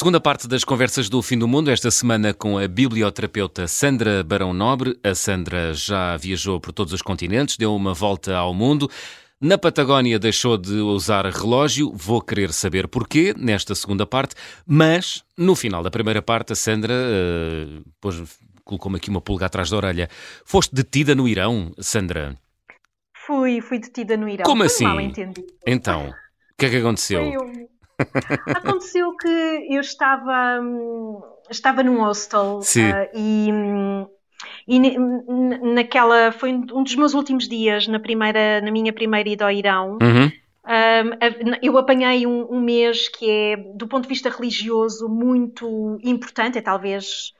Segunda 0.00 0.18
parte 0.18 0.48
das 0.48 0.64
conversas 0.64 1.10
do 1.10 1.20
Fim 1.20 1.36
do 1.36 1.46
Mundo, 1.46 1.70
esta 1.70 1.90
semana 1.90 2.32
com 2.32 2.56
a 2.56 2.66
biblioterapeuta 2.66 3.68
Sandra 3.68 4.24
Barão 4.24 4.54
Nobre. 4.54 4.98
A 5.04 5.14
Sandra 5.14 5.74
já 5.74 6.16
viajou 6.16 6.58
por 6.58 6.72
todos 6.72 6.94
os 6.94 7.02
continentes, 7.02 7.58
deu 7.58 7.76
uma 7.76 7.92
volta 7.92 8.34
ao 8.34 8.54
mundo. 8.54 8.90
Na 9.38 9.58
Patagónia 9.58 10.18
deixou 10.18 10.56
de 10.56 10.76
usar 10.76 11.26
relógio, 11.26 11.92
vou 11.94 12.22
querer 12.22 12.50
saber 12.54 12.88
porquê 12.88 13.34
nesta 13.36 13.74
segunda 13.74 14.06
parte, 14.06 14.34
mas 14.66 15.22
no 15.36 15.54
final 15.54 15.82
da 15.82 15.90
primeira 15.90 16.22
parte 16.22 16.54
a 16.54 16.56
Sandra 16.56 16.94
uh, 16.94 17.84
pôs, 18.00 18.22
colocou-me 18.64 18.96
aqui 18.96 19.10
uma 19.10 19.20
pulga 19.20 19.44
atrás 19.44 19.68
da 19.68 19.76
orelha. 19.76 20.08
Foste 20.46 20.74
detida 20.74 21.14
no 21.14 21.28
Irão, 21.28 21.74
Sandra? 21.78 22.38
Fui, 23.26 23.60
fui 23.60 23.78
detida 23.78 24.16
no 24.16 24.30
Irão. 24.30 24.46
Como 24.46 24.62
assim? 24.62 25.12
Então, 25.66 26.08
o 26.08 26.14
que 26.56 26.64
é 26.64 26.70
que 26.70 26.76
aconteceu? 26.78 27.20
Foi 27.34 27.79
Aconteceu 28.46 29.14
que 29.16 29.66
eu 29.68 29.80
estava, 29.80 30.60
estava 31.50 31.82
num 31.82 32.00
hostel 32.00 32.60
uh, 32.60 33.08
e, 33.14 33.48
e 34.66 34.98
naquela 35.74 36.32
foi 36.32 36.52
um 36.52 36.82
dos 36.82 36.94
meus 36.94 37.14
últimos 37.14 37.48
dias 37.48 37.86
na 37.86 38.00
primeira 38.00 38.60
na 38.60 38.70
minha 38.70 38.92
primeira 38.92 39.28
ida 39.28 39.44
ao 39.44 39.50
Irão. 39.50 39.98
Uhum. 40.00 40.30
Um, 40.62 41.56
eu 41.62 41.76
apanhei 41.78 42.26
um, 42.26 42.46
um, 42.52 42.60
mês 42.60 43.08
que 43.08 43.28
é, 43.28 43.56
do 43.74 43.88
ponto 43.88 44.02
de 44.02 44.08
vista 44.08 44.28
religioso, 44.28 45.08
muito 45.08 45.98
importante, 46.02 46.58
é 46.58 46.60
talvez 46.60 47.32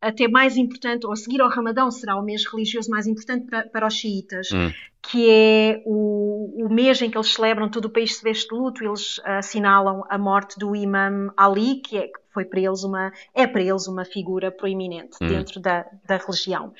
até 0.00 0.26
mais 0.26 0.56
importante, 0.56 1.06
ou 1.06 1.12
a 1.12 1.16
seguir 1.16 1.40
ao 1.40 1.50
Ramadão, 1.50 1.90
será 1.90 2.16
o 2.16 2.22
mês 2.22 2.44
religioso 2.46 2.90
mais 2.90 3.06
importante 3.06 3.46
para, 3.46 3.64
para 3.64 3.86
os 3.86 3.94
xiitas, 3.94 4.48
hum. 4.50 4.72
que 5.02 5.30
é 5.30 5.82
o, 5.84 6.64
o 6.64 6.72
mês 6.72 7.02
em 7.02 7.10
que 7.10 7.18
eles 7.18 7.32
celebram, 7.32 7.68
todo 7.68 7.84
o 7.86 7.90
país 7.90 8.16
se 8.16 8.22
veste 8.22 8.48
de 8.48 8.54
luto, 8.54 8.82
eles 8.82 9.20
assinalam 9.24 10.04
a 10.08 10.16
morte 10.16 10.58
do 10.58 10.74
Imam 10.74 11.32
Ali, 11.36 11.76
que 11.76 11.98
é, 11.98 12.10
foi 12.32 12.44
para 12.44 12.60
eles 12.60 12.82
uma, 12.82 13.12
é 13.34 13.46
para 13.46 13.62
eles 13.62 13.86
uma 13.86 14.04
figura 14.04 14.50
proeminente 14.50 15.16
hum. 15.20 15.28
dentro 15.28 15.60
da, 15.60 15.86
da 16.06 16.16
religião. 16.16 16.72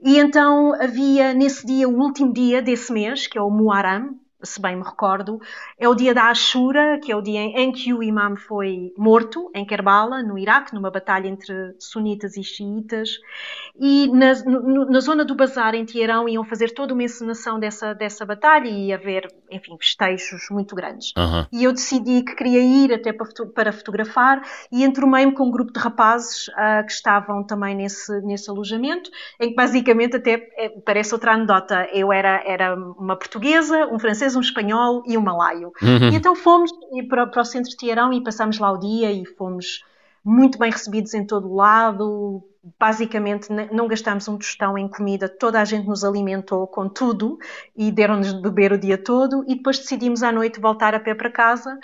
E 0.00 0.18
então 0.18 0.74
havia 0.74 1.32
nesse 1.32 1.66
dia, 1.66 1.88
o 1.88 1.98
último 1.98 2.32
dia 2.32 2.60
desse 2.60 2.92
mês, 2.92 3.26
que 3.26 3.38
é 3.38 3.40
o 3.40 3.50
Muharram, 3.50 4.18
se 4.42 4.60
bem 4.60 4.76
me 4.76 4.82
recordo, 4.82 5.40
é 5.78 5.88
o 5.88 5.94
dia 5.94 6.14
da 6.14 6.30
Ashura, 6.30 6.98
que 7.02 7.10
é 7.10 7.16
o 7.16 7.22
dia 7.22 7.40
em 7.40 7.72
que 7.72 7.92
o 7.92 8.02
imam 8.02 8.36
foi 8.36 8.92
morto, 8.96 9.50
em 9.54 9.64
Kerbala, 9.64 10.22
no 10.22 10.38
Iraque, 10.38 10.74
numa 10.74 10.90
batalha 10.90 11.28
entre 11.28 11.74
sunitas 11.78 12.36
e 12.36 12.42
xiitas. 12.42 13.18
E 13.78 14.08
na, 14.08 14.34
no, 14.44 14.86
na 14.90 15.00
zona 15.00 15.24
do 15.24 15.34
Bazar, 15.34 15.74
em 15.74 15.84
Teherão, 15.84 16.28
iam 16.28 16.44
fazer 16.44 16.70
toda 16.72 16.92
uma 16.94 17.02
encenação 17.02 17.58
dessa, 17.58 17.94
dessa 17.94 18.24
batalha 18.24 18.68
e 18.68 18.92
haver, 18.92 19.26
enfim, 19.50 19.76
festejos 19.78 20.48
muito 20.50 20.74
grandes. 20.74 21.12
Uhum. 21.16 21.46
E 21.52 21.64
eu 21.64 21.72
decidi 21.72 22.22
que 22.22 22.34
queria 22.34 22.60
ir 22.60 22.92
até 22.92 23.12
para, 23.12 23.26
para 23.54 23.72
fotografar 23.72 24.42
e 24.72 24.84
entromei-me 24.84 25.32
com 25.32 25.44
um 25.44 25.50
grupo 25.50 25.72
de 25.72 25.80
rapazes 25.80 26.48
uh, 26.48 26.84
que 26.86 26.92
estavam 26.92 27.44
também 27.44 27.74
nesse, 27.74 28.20
nesse 28.22 28.50
alojamento, 28.50 29.10
em 29.40 29.50
que 29.50 29.54
basicamente 29.54 30.16
até 30.16 30.48
é, 30.56 30.68
parece 30.84 31.14
outra 31.14 31.32
anedota. 31.32 31.88
Eu 31.92 32.12
era, 32.12 32.42
era 32.46 32.74
uma 32.74 33.16
portuguesa, 33.16 33.86
um 33.92 33.98
francês, 33.98 34.25
um 34.34 34.40
espanhol 34.40 35.02
e 35.06 35.16
um 35.16 35.20
malaio. 35.20 35.72
Uhum. 35.82 36.10
E 36.10 36.16
então 36.16 36.34
fomos 36.34 36.70
para, 37.08 37.26
para 37.26 37.42
o 37.42 37.44
centro 37.44 37.70
de 37.70 37.76
Teherão 37.76 38.12
e 38.12 38.22
passámos 38.22 38.58
lá 38.58 38.72
o 38.72 38.78
dia 38.78 39.12
e 39.12 39.24
fomos 39.24 39.84
muito 40.24 40.58
bem 40.58 40.72
recebidos 40.72 41.14
em 41.14 41.24
todo 41.24 41.48
o 41.48 41.54
lado. 41.54 42.42
Basicamente, 42.80 43.48
não 43.70 43.86
gastámos 43.86 44.26
um 44.26 44.36
tostão 44.36 44.76
em 44.76 44.88
comida, 44.88 45.28
toda 45.28 45.60
a 45.60 45.64
gente 45.64 45.86
nos 45.86 46.02
alimentou 46.02 46.66
com 46.66 46.88
tudo 46.88 47.38
e 47.76 47.92
deram-nos 47.92 48.34
de 48.34 48.42
beber 48.42 48.72
o 48.72 48.78
dia 48.78 48.98
todo. 48.98 49.44
E 49.46 49.54
depois 49.54 49.78
decidimos 49.78 50.24
à 50.24 50.32
noite 50.32 50.58
voltar 50.58 50.92
a 50.92 50.98
pé 50.98 51.14
para 51.14 51.30
casa 51.30 51.78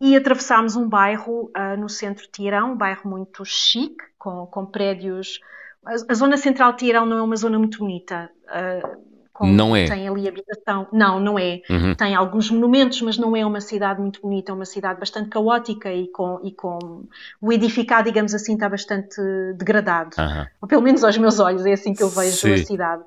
e 0.00 0.16
atravessámos 0.16 0.74
um 0.74 0.88
bairro 0.88 1.52
uh, 1.56 1.80
no 1.80 1.88
centro 1.88 2.24
de 2.24 2.30
Teherão, 2.30 2.72
um 2.72 2.76
bairro 2.76 3.08
muito 3.08 3.44
chique, 3.44 4.02
com, 4.18 4.44
com 4.46 4.66
prédios. 4.66 5.38
A, 5.86 5.92
a 5.92 6.14
zona 6.14 6.36
central 6.36 6.72
de 6.72 6.78
Teherão 6.78 7.06
não 7.06 7.18
é 7.18 7.22
uma 7.22 7.36
zona 7.36 7.60
muito 7.60 7.78
bonita. 7.78 8.28
Uh, 8.46 9.13
com, 9.34 9.48
não 9.48 9.74
é. 9.74 9.86
Tem 9.86 10.06
ali 10.06 10.28
habitação. 10.28 10.86
Não, 10.92 11.18
não 11.18 11.36
é. 11.36 11.60
Uhum. 11.68 11.92
Tem 11.96 12.14
alguns 12.14 12.48
monumentos, 12.52 13.02
mas 13.02 13.18
não 13.18 13.36
é 13.36 13.44
uma 13.44 13.60
cidade 13.60 14.00
muito 14.00 14.22
bonita, 14.22 14.52
é 14.52 14.54
uma 14.54 14.64
cidade 14.64 15.00
bastante 15.00 15.28
caótica 15.28 15.92
e 15.92 16.06
com, 16.06 16.40
e 16.44 16.52
com 16.52 17.02
o 17.42 17.52
edificado, 17.52 18.04
digamos 18.04 18.32
assim, 18.32 18.54
está 18.54 18.68
bastante 18.68 19.20
degradado. 19.56 20.14
Uhum. 20.16 20.46
Ou 20.62 20.68
pelo 20.68 20.82
menos 20.82 21.02
aos 21.02 21.18
meus 21.18 21.40
olhos, 21.40 21.66
é 21.66 21.72
assim 21.72 21.92
que 21.92 22.02
eu 22.04 22.08
vejo 22.08 22.36
Sim. 22.36 22.52
a 22.52 22.58
cidade. 22.58 23.02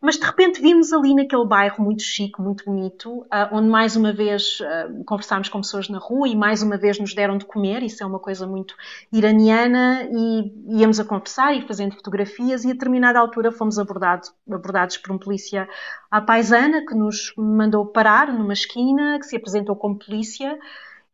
Mas 0.00 0.16
de 0.16 0.24
repente 0.24 0.62
vimos 0.62 0.92
ali 0.94 1.14
naquele 1.14 1.44
bairro 1.44 1.84
muito 1.84 2.02
chique, 2.02 2.40
muito 2.40 2.64
bonito, 2.64 3.18
uh, 3.20 3.26
onde 3.52 3.68
mais 3.68 3.96
uma 3.96 4.12
vez 4.12 4.58
uh, 4.60 5.04
conversámos 5.04 5.50
com 5.50 5.60
pessoas 5.60 5.90
na 5.90 5.98
rua 5.98 6.26
e 6.26 6.34
mais 6.34 6.62
uma 6.62 6.78
vez 6.78 6.98
nos 6.98 7.12
deram 7.12 7.36
de 7.36 7.44
comer, 7.44 7.82
isso 7.82 8.02
é 8.02 8.06
uma 8.06 8.18
coisa 8.18 8.46
muito 8.46 8.74
iraniana, 9.12 10.08
e 10.10 10.78
íamos 10.80 10.98
a 10.98 11.04
conversar 11.04 11.54
e 11.54 11.66
fazendo 11.66 11.94
fotografias, 11.94 12.64
e 12.64 12.70
a 12.70 12.72
determinada 12.72 13.18
altura 13.18 13.52
fomos 13.52 13.78
abordados, 13.78 14.32
abordados 14.50 14.96
por 14.96 15.12
um 15.12 15.18
polícia 15.18 15.68
à 16.10 16.20
paisana 16.20 16.84
que 16.86 16.94
nos 16.94 17.34
mandou 17.36 17.84
parar 17.84 18.32
numa 18.32 18.54
esquina, 18.54 19.18
que 19.18 19.26
se 19.26 19.36
apresentou 19.36 19.76
como 19.76 19.98
polícia 19.98 20.58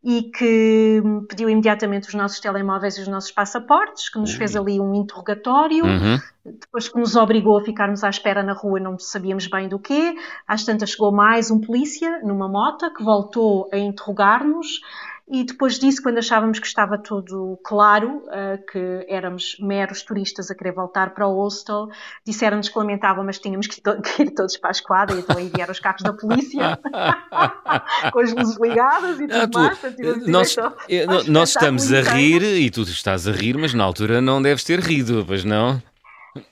e 0.05 0.23
que 0.31 1.03
pediu 1.29 1.49
imediatamente 1.51 2.09
os 2.09 2.15
nossos 2.15 2.39
telemóveis 2.39 2.97
e 2.97 3.01
os 3.01 3.09
nossos 3.09 3.33
passaportes, 3.33 4.09
que 4.09 4.19
nos 4.19 4.35
fez 4.35 4.55
ali 4.55 4.79
um 4.81 4.95
interrogatório, 4.95 5.85
Uhum. 5.85 6.21
depois 6.45 6.89
que 6.89 6.99
nos 6.99 7.17
obrigou 7.17 7.59
a 7.59 7.65
ficarmos 7.65 8.05
à 8.05 8.09
espera 8.09 8.43
na 8.43 8.53
rua, 8.53 8.79
não 8.79 8.99
sabíamos 8.99 9.49
bem 9.49 9.69
do 9.69 9.79
quê. 9.81 10.15
Às 10.47 10.65
tantas 10.65 10.91
chegou 10.91 11.11
mais 11.11 11.51
um 11.51 11.61
polícia 11.61 12.21
numa 12.23 12.49
moto 12.49 12.93
que 12.95 13.03
voltou 13.03 13.69
a 13.73 13.79
interrogar-nos 13.79 14.81
e 15.29 15.43
depois 15.43 15.77
disso, 15.77 16.01
quando 16.01 16.19
achávamos 16.19 16.61
que 16.61 16.67
estava 16.69 16.97
tudo 16.97 17.59
claro, 17.65 18.23
uh, 18.27 18.65
que 18.71 19.05
éramos 19.09 19.57
meros 19.59 20.03
turistas 20.03 20.53
a 20.53 20.55
querer 20.55 20.73
voltar 20.73 21.15
para 21.15 21.27
o 21.27 21.37
hostel, 21.37 21.89
disseram-nos 22.25 22.69
que 22.69 22.79
lamentavam, 22.79 23.25
mas 23.25 23.41
tínhamos 23.41 23.67
que, 23.67 23.83
ir 24.21 24.31
todos 24.37 24.57
para 24.57 24.71
a 24.71 24.73
esquadra 24.73 25.17
e 25.17 25.19
então 25.19 25.37
aí 25.37 25.51
vieram 25.53 25.73
os 25.73 25.81
carros 25.81 26.03
da 26.03 26.13
polícia 26.13 26.79
com 28.13 28.21
as 28.21 28.33
luzes 28.33 28.57
ligadas 28.61 29.19
e 29.19 29.27
tudo 29.27 29.37
ah, 29.37 29.49
tu, 29.49 29.59
mais. 29.59 29.79
Portanto, 29.79 30.31
nós, 30.31 30.57
então, 30.89 31.25
nós 31.27 31.49
estamos 31.49 31.93
a 31.93 32.03
rir 32.03 32.45
e 32.45 32.71
tu 32.71 32.83
estás 32.83 33.27
a 33.27 33.33
rir, 33.33 33.59
mas 33.59 33.75
na 33.75 33.83
altura 33.83 34.21
não 34.21 34.41
deves 34.41 34.63
ter 34.63 34.79
rido, 34.79 35.25
pois 35.27 35.45
não? 35.45 35.83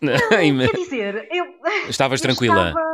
não 0.00 0.14
quer 0.28 0.76
dizer, 0.76 1.28
eu, 1.30 1.44
Estavas 1.88 2.20
tranquila? 2.20 2.68
Estava, 2.68 2.80
eu 2.80 2.93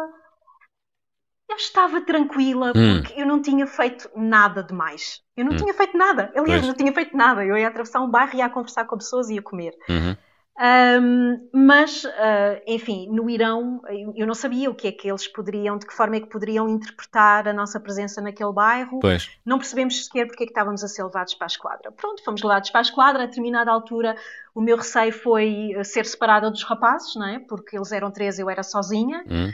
estava 1.60 2.00
tranquila 2.00 2.72
hum. 2.74 3.02
porque 3.02 3.20
eu 3.20 3.26
não 3.26 3.40
tinha 3.40 3.66
feito 3.66 4.10
nada 4.16 4.62
demais. 4.62 5.20
Eu 5.36 5.44
não 5.44 5.52
hum. 5.52 5.56
tinha 5.56 5.74
feito 5.74 5.96
nada. 5.96 6.32
Aliás, 6.34 6.60
pois. 6.60 6.66
não 6.66 6.74
tinha 6.74 6.92
feito 6.92 7.16
nada. 7.16 7.44
Eu 7.44 7.56
ia 7.56 7.68
atravessar 7.68 8.00
um 8.00 8.10
bairro, 8.10 8.36
ia 8.36 8.48
conversar 8.48 8.84
com 8.84 8.96
pessoas 8.96 9.30
e 9.30 9.34
ia 9.34 9.42
comer. 9.42 9.74
Uhum. 9.88 10.16
Um, 10.60 11.48
mas, 11.54 12.04
uh, 12.04 12.60
enfim, 12.66 13.08
no 13.10 13.30
Irão 13.30 13.80
eu 14.14 14.26
não 14.26 14.34
sabia 14.34 14.68
o 14.68 14.74
que 14.74 14.88
é 14.88 14.92
que 14.92 15.08
eles 15.08 15.26
poderiam, 15.26 15.78
de 15.78 15.86
que 15.86 15.94
forma 15.94 16.16
é 16.16 16.20
que 16.20 16.28
poderiam 16.28 16.68
interpretar 16.68 17.48
a 17.48 17.52
nossa 17.52 17.80
presença 17.80 18.20
naquele 18.20 18.52
bairro. 18.52 19.00
Pois. 19.00 19.30
Não 19.42 19.56
percebemos 19.56 20.04
sequer 20.04 20.26
porque 20.26 20.42
é 20.42 20.46
que 20.46 20.52
estávamos 20.52 20.84
a 20.84 20.88
ser 20.88 21.02
levados 21.02 21.32
para 21.32 21.46
a 21.46 21.48
esquadra. 21.48 21.92
Pronto, 21.92 22.22
fomos 22.22 22.42
levados 22.42 22.68
para 22.68 22.80
a 22.80 22.82
esquadra. 22.82 23.22
A 23.22 23.26
determinada 23.26 23.70
altura, 23.70 24.14
o 24.54 24.60
meu 24.60 24.76
receio 24.76 25.12
foi 25.12 25.72
ser 25.82 26.04
separada 26.04 26.50
dos 26.50 26.62
rapazes, 26.62 27.14
não 27.16 27.26
é? 27.26 27.38
Porque 27.38 27.78
eles 27.78 27.90
eram 27.90 28.10
três, 28.10 28.38
eu 28.38 28.50
era 28.50 28.62
sozinha. 28.62 29.24
Uhum 29.30 29.50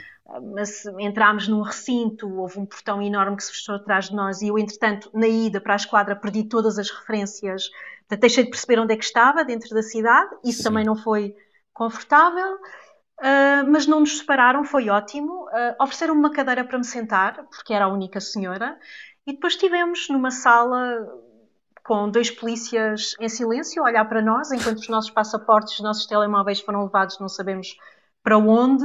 mas 0.53 0.85
entrámos 0.99 1.47
num 1.47 1.61
recinto, 1.61 2.29
houve 2.37 2.59
um 2.59 2.65
portão 2.65 3.01
enorme 3.01 3.37
que 3.37 3.43
se 3.43 3.51
fechou 3.51 3.75
atrás 3.75 4.09
de 4.09 4.15
nós 4.15 4.41
e 4.41 4.49
eu, 4.49 4.59
entretanto, 4.59 5.09
na 5.13 5.27
ida 5.27 5.61
para 5.61 5.73
a 5.73 5.77
esquadra, 5.77 6.15
perdi 6.15 6.43
todas 6.43 6.77
as 6.77 6.89
referências, 6.89 7.69
deixei 8.19 8.43
de 8.43 8.49
perceber 8.49 8.79
onde 8.79 8.93
é 8.93 8.97
que 8.97 9.05
estava 9.05 9.45
dentro 9.45 9.69
da 9.73 9.81
cidade, 9.81 10.29
isso 10.43 10.59
Sim. 10.59 10.63
também 10.65 10.85
não 10.85 10.95
foi 10.95 11.33
confortável, 11.73 12.55
uh, 12.55 13.71
mas 13.71 13.87
não 13.87 14.01
nos 14.01 14.19
separaram, 14.19 14.63
foi 14.63 14.89
ótimo. 14.89 15.45
Uh, 15.45 15.83
Ofereceram-me 15.83 16.19
uma 16.19 16.31
cadeira 16.31 16.63
para 16.63 16.77
me 16.77 16.85
sentar, 16.85 17.45
porque 17.45 17.73
era 17.73 17.85
a 17.85 17.89
única 17.89 18.19
senhora, 18.19 18.77
e 19.25 19.33
depois 19.33 19.53
estivemos 19.53 20.09
numa 20.09 20.31
sala 20.31 21.07
com 21.83 22.09
dois 22.09 22.29
polícias 22.29 23.15
em 23.19 23.29
silêncio 23.29 23.81
a 23.81 23.85
olhar 23.85 24.03
para 24.05 24.21
nós, 24.21 24.51
enquanto 24.51 24.79
os 24.79 24.89
nossos 24.89 25.09
passaportes, 25.09 25.75
os 25.75 25.79
nossos 25.79 26.05
telemóveis 26.05 26.59
foram 26.59 26.83
levados, 26.83 27.17
não 27.17 27.29
sabemos 27.29 27.77
para 28.27 28.37
onde, 28.37 28.83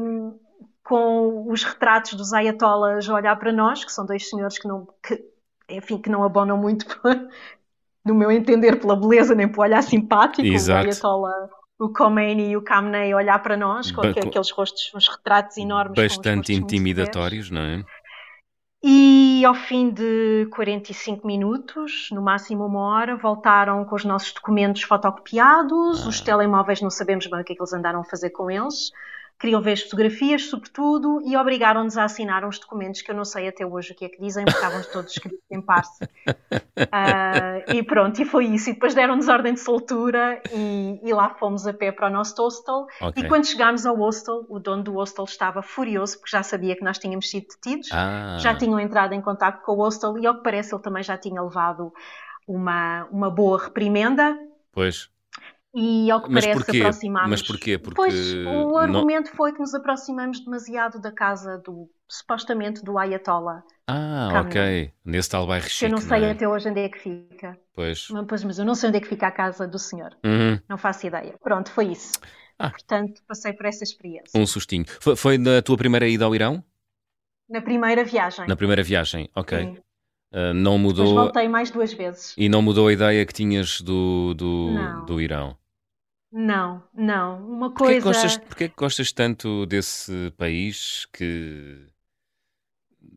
um, 0.00 0.38
com 0.82 1.52
os 1.52 1.62
retratos 1.62 2.14
dos 2.14 2.32
ayatollahs 2.32 3.06
a 3.06 3.14
olhar 3.14 3.36
para 3.36 3.52
nós, 3.52 3.84
que 3.84 3.92
são 3.92 4.06
dois 4.06 4.26
senhores 4.26 4.58
que 4.58 4.66
não, 4.66 4.88
que, 5.06 5.22
enfim, 5.68 5.98
que 5.98 6.08
não 6.08 6.24
abonam 6.24 6.56
muito, 6.56 6.86
no 8.02 8.14
meu 8.14 8.32
entender, 8.32 8.80
pela 8.80 8.96
beleza 8.96 9.34
nem 9.34 9.46
pelo 9.46 9.64
olhar 9.64 9.82
simpático. 9.82 10.48
Exato. 10.48 10.86
O 10.86 10.90
ayatollah, 10.90 11.48
o 11.78 11.92
Khomeini 11.92 12.52
e 12.52 12.56
o 12.56 12.62
Khamenei 12.62 13.12
olhar 13.12 13.38
para 13.42 13.54
nós, 13.54 13.92
com 13.92 14.00
ba 14.00 14.08
aqueles 14.08 14.50
rostos, 14.50 14.90
uns 14.94 15.08
retratos 15.08 15.58
enormes. 15.58 15.94
Bastante 15.94 16.54
intimidatórios, 16.54 17.50
não 17.50 17.60
é? 17.60 17.84
E 18.82 19.21
ao 19.44 19.54
fim 19.54 19.90
de 19.90 20.46
45 20.50 21.26
minutos, 21.26 22.08
no 22.12 22.20
máximo 22.22 22.66
uma 22.66 22.80
hora, 22.80 23.16
voltaram 23.16 23.84
com 23.84 23.94
os 23.94 24.04
nossos 24.04 24.32
documentos 24.32 24.82
fotocopiados, 24.82 26.04
ah. 26.04 26.08
os 26.08 26.20
telemóveis 26.20 26.80
não 26.80 26.90
sabemos 26.90 27.26
bem 27.26 27.40
o 27.40 27.44
que 27.44 27.52
é 27.52 27.56
que 27.56 27.62
eles 27.62 27.72
andaram 27.72 28.00
a 28.00 28.04
fazer 28.04 28.30
com 28.30 28.50
eles, 28.50 28.92
queriam 29.42 29.60
ver 29.60 29.72
as 29.72 29.82
fotografias, 29.82 30.44
sobretudo, 30.44 31.20
e 31.24 31.36
obrigaram-nos 31.36 31.98
a 31.98 32.04
assinar 32.04 32.44
uns 32.44 32.60
documentos 32.60 33.02
que 33.02 33.10
eu 33.10 33.14
não 33.14 33.24
sei 33.24 33.48
até 33.48 33.66
hoje 33.66 33.92
o 33.92 33.96
que 33.96 34.04
é 34.04 34.08
que 34.08 34.20
dizem, 34.20 34.44
porque 34.44 34.56
estavam 34.56 34.80
todos 34.92 35.10
escritos 35.10 35.40
em 35.50 35.60
parse. 35.60 36.04
Uh, 36.04 37.66
e 37.74 37.82
pronto, 37.82 38.22
e 38.22 38.24
foi 38.24 38.46
isso. 38.46 38.70
E 38.70 38.74
depois 38.74 38.94
deram-nos 38.94 39.26
ordem 39.26 39.52
de 39.54 39.58
soltura 39.58 40.40
e, 40.52 41.00
e, 41.02 41.12
lá 41.12 41.30
fomos 41.30 41.66
a 41.66 41.74
pé 41.74 41.90
para 41.90 42.06
o 42.06 42.10
nosso 42.10 42.40
hostel. 42.40 42.86
Okay. 43.00 43.24
E 43.24 43.28
quando 43.28 43.44
chegámos 43.44 43.84
ao 43.84 43.96
hostel, 43.96 44.46
o 44.48 44.60
dono 44.60 44.84
do 44.84 44.92
hostel 44.92 45.24
estava 45.24 45.60
furioso, 45.60 46.18
porque 46.18 46.30
já 46.30 46.44
sabia 46.44 46.76
que 46.76 46.84
nós 46.84 46.98
tínhamos 46.98 47.28
sido 47.28 47.48
detidos, 47.48 47.88
ah. 47.92 48.36
já 48.38 48.54
tinham 48.54 48.78
entrado 48.78 49.12
em 49.12 49.20
contato 49.20 49.60
com 49.64 49.72
o 49.72 49.74
hostel 49.74 50.16
e, 50.18 50.26
ao 50.26 50.36
que 50.36 50.44
parece, 50.44 50.72
ele 50.72 50.82
também 50.82 51.02
já 51.02 51.18
tinha 51.18 51.42
levado 51.42 51.92
uma, 52.46 53.08
uma 53.10 53.28
boa 53.28 53.60
reprimenda. 53.60 54.38
Pois. 54.70 55.10
E 55.74 56.10
ao 56.10 56.22
que 56.22 56.30
mas 56.30 56.44
parece 56.44 56.64
porquê? 56.64 56.80
aproximámos. 56.80 57.30
Mas 57.30 57.42
porquê? 57.42 57.78
Porque 57.78 57.96
pois 57.96 58.34
o 58.34 58.76
argumento 58.76 59.30
não... 59.30 59.36
foi 59.36 59.52
que 59.52 59.58
nos 59.58 59.74
aproximamos 59.74 60.44
demasiado 60.44 61.00
da 61.00 61.10
casa 61.10 61.56
do 61.58 61.88
supostamente 62.06 62.84
do 62.84 62.98
Ayatollah. 62.98 63.62
Ah, 63.86 64.42
ok. 64.44 64.92
Nesse 65.02 65.30
tal 65.30 65.46
bairro 65.46 65.66
chique, 65.66 65.86
Eu 65.86 65.90
não 65.90 65.98
sei 65.98 66.20
não 66.20 66.26
é? 66.26 66.30
até 66.32 66.46
hoje 66.46 66.68
onde 66.68 66.80
é 66.80 66.88
que 66.90 66.98
fica. 66.98 67.58
Pois. 67.74 68.08
Mas, 68.10 68.44
mas 68.44 68.58
eu 68.58 68.66
não 68.66 68.74
sei 68.74 68.90
onde 68.90 68.98
é 68.98 69.00
que 69.00 69.08
fica 69.08 69.26
a 69.26 69.30
casa 69.30 69.66
do 69.66 69.78
senhor. 69.78 70.14
Uhum. 70.22 70.60
Não 70.68 70.76
faço 70.76 71.06
ideia. 71.06 71.34
Pronto, 71.42 71.70
foi 71.70 71.86
isso. 71.86 72.12
Ah. 72.58 72.70
Portanto, 72.70 73.22
passei 73.26 73.54
por 73.54 73.64
essa 73.64 73.82
experiência. 73.82 74.38
Um 74.38 74.46
sustinho. 74.46 74.84
Foi, 75.00 75.16
foi 75.16 75.38
na 75.38 75.62
tua 75.62 75.78
primeira 75.78 76.06
ida 76.06 76.26
ao 76.26 76.34
Irão? 76.34 76.62
Na 77.48 77.62
primeira 77.62 78.04
viagem. 78.04 78.46
Na 78.46 78.56
primeira 78.56 78.82
viagem, 78.82 79.30
ok. 79.34 79.58
Sim. 79.58 79.76
Uh, 80.34 80.54
não 80.54 80.78
mudou. 80.78 81.06
Depois 81.06 81.24
voltei 81.24 81.48
mais 81.48 81.70
duas 81.70 81.92
vezes. 81.92 82.34
E 82.36 82.48
não 82.48 82.62
mudou 82.62 82.88
a 82.88 82.92
ideia 82.92 83.24
que 83.26 83.34
tinhas 83.34 83.80
do, 83.80 84.32
do, 84.34 85.04
do 85.06 85.20
Irão? 85.20 85.56
Não, 86.32 86.82
não. 86.94 87.46
Uma 87.46 87.70
porquê 87.70 87.84
coisa. 87.84 87.98
Que 87.98 88.04
gostas, 88.04 88.36
porquê 88.38 88.68
que 88.68 88.76
gostas 88.76 89.12
tanto 89.12 89.66
desse 89.66 90.32
país 90.38 91.06
que. 91.12 91.86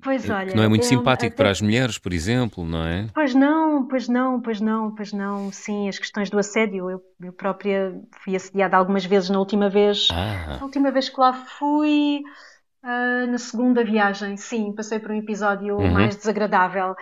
Pois 0.03 0.29
olha. 0.29 0.49
Que 0.49 0.55
não 0.55 0.63
é 0.63 0.67
muito 0.67 0.85
simpático 0.85 1.27
até... 1.27 1.35
para 1.35 1.49
as 1.49 1.61
mulheres, 1.61 1.97
por 1.97 2.11
exemplo, 2.11 2.65
não 2.65 2.85
é? 2.85 3.07
Pois 3.13 3.33
não, 3.33 3.87
pois 3.87 4.09
não, 4.09 4.41
pois 4.41 4.59
não, 4.59 4.93
pois 4.93 5.13
não. 5.13 5.49
Sim, 5.51 5.87
as 5.87 5.97
questões 5.97 6.29
do 6.29 6.37
assédio. 6.37 6.89
Eu, 6.89 7.01
eu 7.21 7.31
própria 7.31 7.97
fui 8.21 8.35
assediada 8.35 8.75
algumas 8.75 9.05
vezes 9.05 9.29
na 9.29 9.39
última 9.39 9.69
vez. 9.69 10.09
Ah. 10.11 10.57
A 10.59 10.63
última 10.63 10.91
vez 10.91 11.07
que 11.07 11.19
lá 11.19 11.33
fui. 11.33 12.21
Uh, 12.83 13.31
na 13.31 13.39
segunda 13.39 13.83
viagem, 13.83 14.37
sim, 14.37 14.71
passei 14.71 14.99
por 14.99 15.09
um 15.09 15.15
episódio 15.15 15.75
uhum. 15.77 15.91
mais 15.91 16.15
desagradável. 16.17 16.93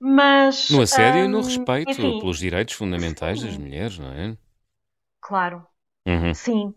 Mas. 0.00 0.70
No 0.70 0.80
assédio 0.80 1.20
um, 1.20 1.24
e 1.26 1.28
no 1.28 1.42
respeito 1.42 1.90
enfim, 1.90 2.18
pelos 2.18 2.38
direitos 2.38 2.74
fundamentais 2.74 3.40
sim. 3.40 3.46
das 3.46 3.58
mulheres, 3.58 3.98
não 3.98 4.10
é? 4.10 4.34
Claro. 5.30 5.64
Uhum. 6.04 6.34
Sim. 6.34 6.74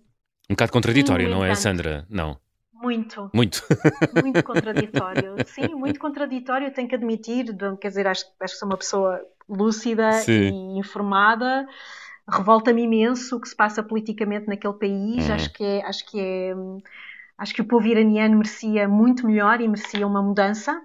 Um 0.48 0.54
bocado 0.54 0.72
contraditório, 0.72 1.28
não 1.28 1.44
é, 1.44 1.56
Sandra? 1.56 2.06
Não. 2.08 2.40
Muito. 2.72 3.32
Muito. 3.34 3.64
muito 4.22 4.44
contraditório. 4.44 5.36
Sim, 5.48 5.74
muito 5.74 6.00
contraditório, 6.00 6.72
tenho 6.72 6.88
que 6.88 6.94
admitir. 6.94 7.48
Quer 7.82 7.88
dizer, 7.88 8.06
acho, 8.06 8.26
acho 8.40 8.54
que 8.54 8.60
sou 8.60 8.70
uma 8.70 8.78
pessoa 8.78 9.20
lúcida 9.50 10.12
Sim. 10.12 10.76
e 10.76 10.78
informada. 10.78 11.68
Revolta-me 12.30 12.84
imenso 12.84 13.38
o 13.38 13.42
que 13.42 13.50
se 13.50 13.56
passa 13.56 13.82
politicamente 13.82 14.46
naquele 14.46 14.76
país. 14.76 15.28
Uhum. 15.28 15.34
Acho 15.34 15.52
que 15.52 15.64
é, 15.64 15.84
acho 15.84 16.06
que 16.06 16.20
é, 16.20 16.54
acho 17.36 17.56
que 17.56 17.62
o 17.62 17.66
povo 17.66 17.88
iraniano 17.88 18.38
merecia 18.38 18.88
muito 18.88 19.26
melhor 19.26 19.62
e 19.62 19.68
merecia 19.68 20.06
uma 20.06 20.22
mudança. 20.22 20.80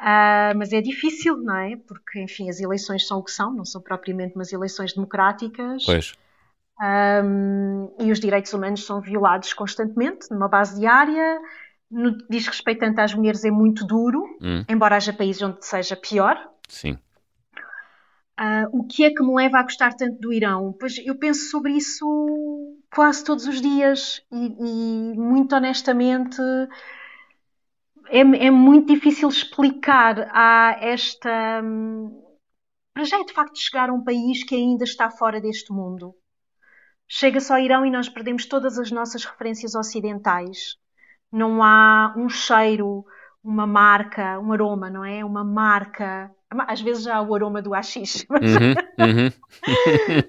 Uh, 0.00 0.56
mas 0.56 0.72
é 0.72 0.80
difícil, 0.80 1.36
não 1.36 1.56
é? 1.56 1.76
Porque, 1.76 2.22
enfim, 2.22 2.48
as 2.48 2.58
eleições 2.58 3.06
são 3.06 3.18
o 3.18 3.22
que 3.22 3.32
são, 3.32 3.52
não 3.52 3.66
são 3.66 3.82
propriamente 3.82 4.34
umas 4.34 4.50
eleições 4.50 4.94
democráticas. 4.94 5.84
Pois. 5.84 6.14
Um, 6.80 7.92
e 7.98 8.12
os 8.12 8.20
direitos 8.20 8.52
humanos 8.52 8.86
são 8.86 9.00
violados 9.00 9.52
constantemente, 9.52 10.30
numa 10.30 10.48
base 10.48 10.78
diária. 10.78 11.40
No 11.90 12.16
que 12.16 12.26
diz 12.28 12.46
respeito 12.46 12.80
tanto 12.80 12.98
às 13.00 13.14
mulheres, 13.14 13.44
é 13.44 13.50
muito 13.50 13.86
duro, 13.86 14.22
hum. 14.40 14.64
embora 14.68 14.96
haja 14.96 15.12
países 15.12 15.42
onde 15.42 15.64
seja 15.64 15.96
pior. 15.96 16.36
Sim. 16.68 16.98
Uh, 18.38 18.68
o 18.72 18.86
que 18.86 19.04
é 19.04 19.10
que 19.10 19.22
me 19.22 19.34
leva 19.34 19.58
a 19.58 19.62
gostar 19.62 19.94
tanto 19.94 20.20
do 20.20 20.32
Irão? 20.32 20.72
Pois 20.78 20.96
eu 20.98 21.16
penso 21.16 21.50
sobre 21.50 21.72
isso 21.72 22.06
quase 22.94 23.24
todos 23.24 23.48
os 23.48 23.60
dias 23.60 24.22
e, 24.30 25.12
e 25.12 25.18
muito 25.18 25.56
honestamente 25.56 26.40
é, 28.10 28.20
é 28.20 28.50
muito 28.50 28.92
difícil 28.92 29.28
explicar 29.28 30.30
a 30.32 30.76
esta. 30.80 31.60
Hum, 31.62 32.22
para 32.94 33.04
já 33.04 33.20
é 33.20 33.24
de 33.24 33.32
facto 33.32 33.58
chegar 33.58 33.90
a 33.90 33.92
um 33.92 34.02
país 34.02 34.42
que 34.44 34.54
ainda 34.54 34.84
está 34.84 35.10
fora 35.10 35.40
deste 35.40 35.72
mundo. 35.72 36.14
Chega-se 37.08 37.50
ao 37.50 37.58
Irão 37.58 37.86
e 37.86 37.90
nós 37.90 38.08
perdemos 38.08 38.44
todas 38.44 38.78
as 38.78 38.90
nossas 38.90 39.24
referências 39.24 39.74
ocidentais. 39.74 40.76
Não 41.32 41.62
há 41.62 42.14
um 42.16 42.28
cheiro, 42.28 43.04
uma 43.42 43.66
marca, 43.66 44.38
um 44.38 44.52
aroma, 44.52 44.90
não 44.90 45.04
é? 45.04 45.24
Uma 45.24 45.42
marca. 45.42 46.30
Às 46.50 46.80
vezes 46.80 47.04
já 47.04 47.16
há 47.16 47.22
o 47.22 47.34
aroma 47.34 47.62
do 47.62 47.74
AX, 47.74 47.94
mas, 48.28 48.42
uhum, 48.52 48.74
uhum. 48.98 49.32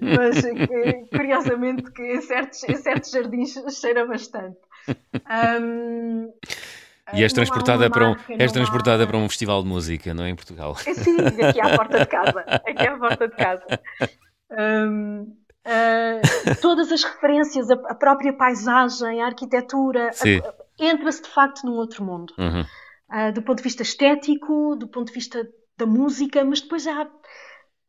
mas 0.16 1.08
curiosamente 1.10 1.90
que 1.92 2.02
em 2.02 2.20
certos, 2.22 2.62
em 2.64 2.76
certos 2.76 3.10
jardins 3.10 3.54
cheira 3.78 4.06
bastante. 4.06 4.58
Um, 5.60 6.32
E 7.12 7.22
és 7.22 7.32
transportada, 7.32 7.90
para 7.90 8.10
um, 8.10 8.16
és 8.38 8.52
transportada 8.52 9.04
há... 9.04 9.06
para 9.06 9.16
um 9.16 9.28
festival 9.28 9.62
de 9.62 9.68
música, 9.68 10.14
não 10.14 10.24
é? 10.24 10.30
Em 10.30 10.36
Portugal. 10.36 10.76
É, 10.86 10.94
sim, 10.94 11.16
aqui 11.20 11.60
à 11.60 11.76
porta 11.76 11.98
de 12.00 12.06
casa. 12.06 12.40
Aqui 12.40 12.86
à 12.86 12.96
porta 12.96 13.28
de 13.28 13.36
casa. 13.36 13.66
Um, 14.52 15.39
uh, 15.66 16.60
todas 16.60 16.90
as 16.92 17.02
referências, 17.04 17.70
a, 17.70 17.74
a, 17.74 17.94
própria 17.94 18.32
paisagem, 18.32 19.22
a 19.22 19.26
arquitetura, 19.26 20.10
entra-se 20.78 21.22
de 21.22 21.28
facto 21.28 21.64
num 21.64 21.74
outro 21.74 22.04
mundo. 22.04 22.32
Uhum. 22.38 22.64
Uh, 23.10 23.32
do 23.32 23.42
ponto 23.42 23.58
de 23.58 23.64
vista 23.64 23.82
estético, 23.82 24.76
do 24.76 24.88
ponto 24.88 25.08
de 25.08 25.14
vista 25.14 25.46
da 25.76 25.86
música, 25.86 26.44
mas 26.44 26.60
depois 26.60 26.86
há, 26.86 27.08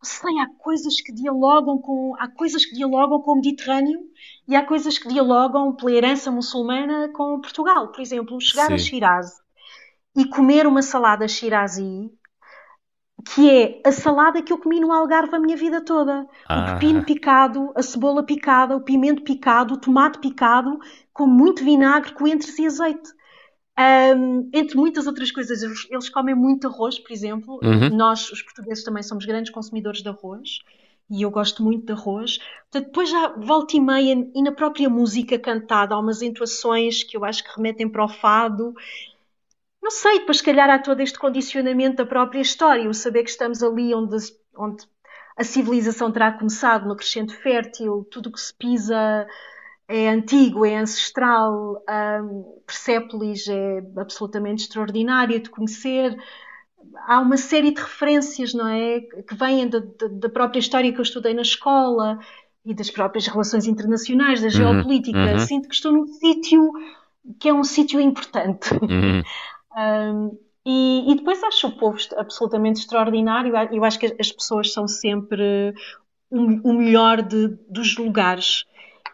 sei, 0.01 0.39
há 0.39 0.47
coisas 0.57 0.99
que 1.01 1.13
dialogam 1.13 1.77
com 1.77 2.15
há 2.17 2.27
coisas 2.27 2.65
que 2.65 2.73
dialogam 2.73 3.21
com 3.21 3.34
o 3.34 3.36
Mediterrâneo 3.36 3.99
e 4.47 4.55
há 4.55 4.65
coisas 4.65 4.97
que 4.97 5.07
dialogam 5.07 5.75
pela 5.75 5.91
herança 5.91 6.31
muçulmana 6.31 7.10
com 7.13 7.39
Portugal. 7.41 7.91
Por 7.91 8.01
exemplo, 8.01 8.39
chegar 8.41 8.67
Sim. 8.67 8.73
a 8.73 8.77
Shiraz 8.77 9.41
e 10.15 10.25
comer 10.25 10.65
uma 10.67 10.81
salada 10.81 11.27
shirazi, 11.27 12.12
que 13.21 13.49
é 13.49 13.81
a 13.86 13.91
salada 13.91 14.41
que 14.41 14.51
eu 14.51 14.57
comi 14.57 14.79
no 14.79 14.91
Algarve 14.91 15.36
a 15.36 15.39
minha 15.39 15.57
vida 15.57 15.81
toda. 15.81 16.27
Ah. 16.47 16.62
O 16.62 16.73
pepino 16.73 17.03
picado, 17.03 17.71
a 17.75 17.81
cebola 17.81 18.23
picada, 18.23 18.75
o 18.75 18.81
pimento 18.81 19.23
picado, 19.23 19.73
o 19.73 19.77
tomate 19.77 20.19
picado, 20.19 20.79
com 21.13 21.27
muito 21.27 21.63
vinagre, 21.63 22.13
coentros 22.13 22.57
e 22.57 22.65
azeite. 22.65 23.10
Um, 23.79 24.49
entre 24.53 24.75
muitas 24.77 25.07
outras 25.07 25.31
coisas, 25.31 25.63
eles, 25.89 26.10
comem 26.10 26.36
muito 26.36 26.67
arroz, 26.67 26.99
por 26.99 27.12
exemplo. 27.12 27.60
Uhum. 27.63 27.89
Nós, 27.95 28.31
os 28.31 28.41
portugueses, 28.41 28.84
também 28.84 29.01
somos 29.01 29.25
grandes 29.25 29.51
consumidores 29.51 30.01
de 30.01 30.10
arroz 30.10 30.60
e 31.12 31.23
eu 31.23 31.29
gosto 31.29 31.62
muito 31.62 31.86
de 31.86 31.91
arroz. 31.91 32.38
Portanto, 32.71 32.88
depois 32.88 33.10
já 33.10 33.27
volta 33.38 33.75
e 33.75 33.81
meia, 33.81 34.29
e 34.34 34.41
na 34.41 34.51
própria 34.51 34.89
música 34.89 35.38
cantada, 35.38 35.93
há 35.93 35.99
umas 35.99 36.21
entoações 36.21 37.03
que 37.03 37.17
eu 37.17 37.25
acho 37.25 37.43
que 37.43 37.55
remetem 37.55 37.89
para 37.89 38.05
o 38.05 38.07
fado. 38.07 38.73
Não 39.81 39.89
sei, 39.89 40.19
depois, 40.19 40.37
se 40.37 40.43
calhar, 40.43 40.69
há 40.69 40.77
todo 40.77 41.01
este 41.01 41.17
condicionamento 41.17 41.97
da 41.97 42.05
própria 42.05 42.39
história, 42.39 42.89
o 42.89 42.93
saber 42.93 43.23
que 43.23 43.31
estamos 43.31 43.63
ali 43.63 43.93
onde, 43.93 44.15
onde 44.55 44.85
a 45.35 45.43
civilização 45.43 46.11
terá 46.11 46.31
começado, 46.31 46.87
no 46.87 46.95
crescente 46.95 47.33
fértil, 47.33 48.07
tudo 48.11 48.29
o 48.29 48.31
que 48.31 48.39
se 48.39 48.53
pisa 48.53 49.27
é 49.87 50.09
antigo, 50.09 50.65
é 50.65 50.77
ancestral, 50.77 51.83
um, 52.23 52.61
Persépolis 52.65 53.47
é 53.47 53.83
absolutamente 53.97 54.63
extraordinário 54.63 55.39
de 55.39 55.49
conhecer. 55.49 56.17
Há 57.07 57.19
uma 57.19 57.35
série 57.35 57.71
de 57.71 57.81
referências, 57.81 58.53
não 58.53 58.67
é? 58.67 59.01
Que 59.01 59.35
vêm 59.35 59.67
da, 59.67 59.81
da 60.11 60.29
própria 60.29 60.59
história 60.59 60.93
que 60.93 60.99
eu 60.99 61.03
estudei 61.03 61.33
na 61.33 61.41
escola 61.41 62.19
e 62.63 62.73
das 62.73 62.89
próprias 62.89 63.27
relações 63.27 63.67
internacionais, 63.67 64.39
da 64.39 64.47
uhum, 64.47 64.51
geopolítica. 64.51 65.17
Uhum. 65.17 65.39
Sinto 65.39 65.67
que 65.67 65.75
estou 65.75 65.91
num 65.91 66.07
sítio 66.07 66.71
que 67.39 67.49
é 67.49 67.53
um 67.53 67.63
sítio 67.63 67.99
importante. 67.99 68.73
Uhum. 68.73 69.21
um, 69.75 70.38
e, 70.65 71.12
e, 71.12 71.15
depois 71.15 71.43
acho 71.43 71.67
o 71.67 71.77
povo 71.77 71.97
absolutamente 72.17 72.81
extraordinário. 72.81 73.53
Eu 73.71 73.84
acho 73.84 73.97
que 73.97 74.15
as 74.19 74.31
pessoas 74.31 74.71
são 74.71 74.88
sempre 74.88 75.73
o, 76.29 76.69
o 76.69 76.73
melhor 76.73 77.21
de, 77.21 77.47
dos 77.67 77.97
lugares. 77.97 78.65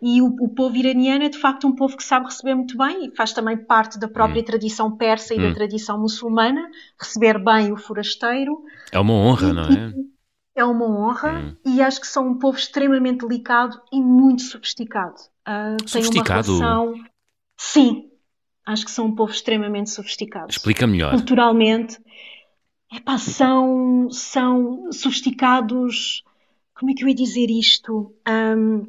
E 0.01 0.21
o, 0.21 0.27
o, 0.27 0.49
povo 0.49 0.75
iraniano 0.75 1.23
é 1.23 1.29
de 1.29 1.39
facto 1.39 1.67
um 1.67 1.73
povo 1.73 1.97
que 1.97 2.03
sabe 2.03 2.25
receber 2.25 2.53
muito 2.53 2.77
bem 2.77 3.05
e 3.05 3.15
faz 3.15 3.33
também 3.33 3.57
parte 3.57 3.97
da 3.97 4.07
própria 4.07 4.41
hum. 4.41 4.45
tradição 4.45 4.95
persa 4.95 5.33
e 5.33 5.39
hum. 5.39 5.49
da 5.49 5.55
tradição 5.55 5.99
muçulmana, 5.99 6.69
receber 6.99 7.43
bem 7.43 7.71
o 7.71 7.77
forasteiro. 7.77 8.63
É 8.91 8.99
uma 8.99 9.13
honra, 9.13 9.47
e, 9.47 9.53
não 9.53 9.63
é? 9.63 9.93
É 10.55 10.65
uma 10.65 10.85
honra 10.85 11.39
hum. 11.39 11.55
e 11.65 11.81
acho 11.81 11.99
que 11.99 12.07
são 12.07 12.27
um 12.27 12.37
povo 12.37 12.57
extremamente 12.57 13.25
delicado 13.25 13.81
e 13.91 13.99
muito 14.01 14.43
sofisticado. 14.43 15.15
Uh, 15.47 15.87
sofisticado? 15.87 16.47
Tem 16.47 16.55
uma 16.55 16.67
relação... 16.67 16.93
Sim, 17.59 18.11
acho 18.67 18.85
que 18.85 18.91
são 18.91 19.05
um 19.05 19.15
povo 19.15 19.31
extremamente 19.31 19.89
sofisticado. 19.89 20.51
Explica 20.51 20.85
melhor. 20.85 21.11
Culturalmente, 21.11 21.97
epá, 22.91 23.17
são, 23.17 24.09
são 24.11 24.91
sofisticados. 24.91 26.23
Como 26.77 26.91
é 26.91 26.93
que 26.93 27.03
eu 27.03 27.07
ia 27.07 27.15
dizer 27.15 27.49
isto? 27.49 28.13
Um, 28.27 28.85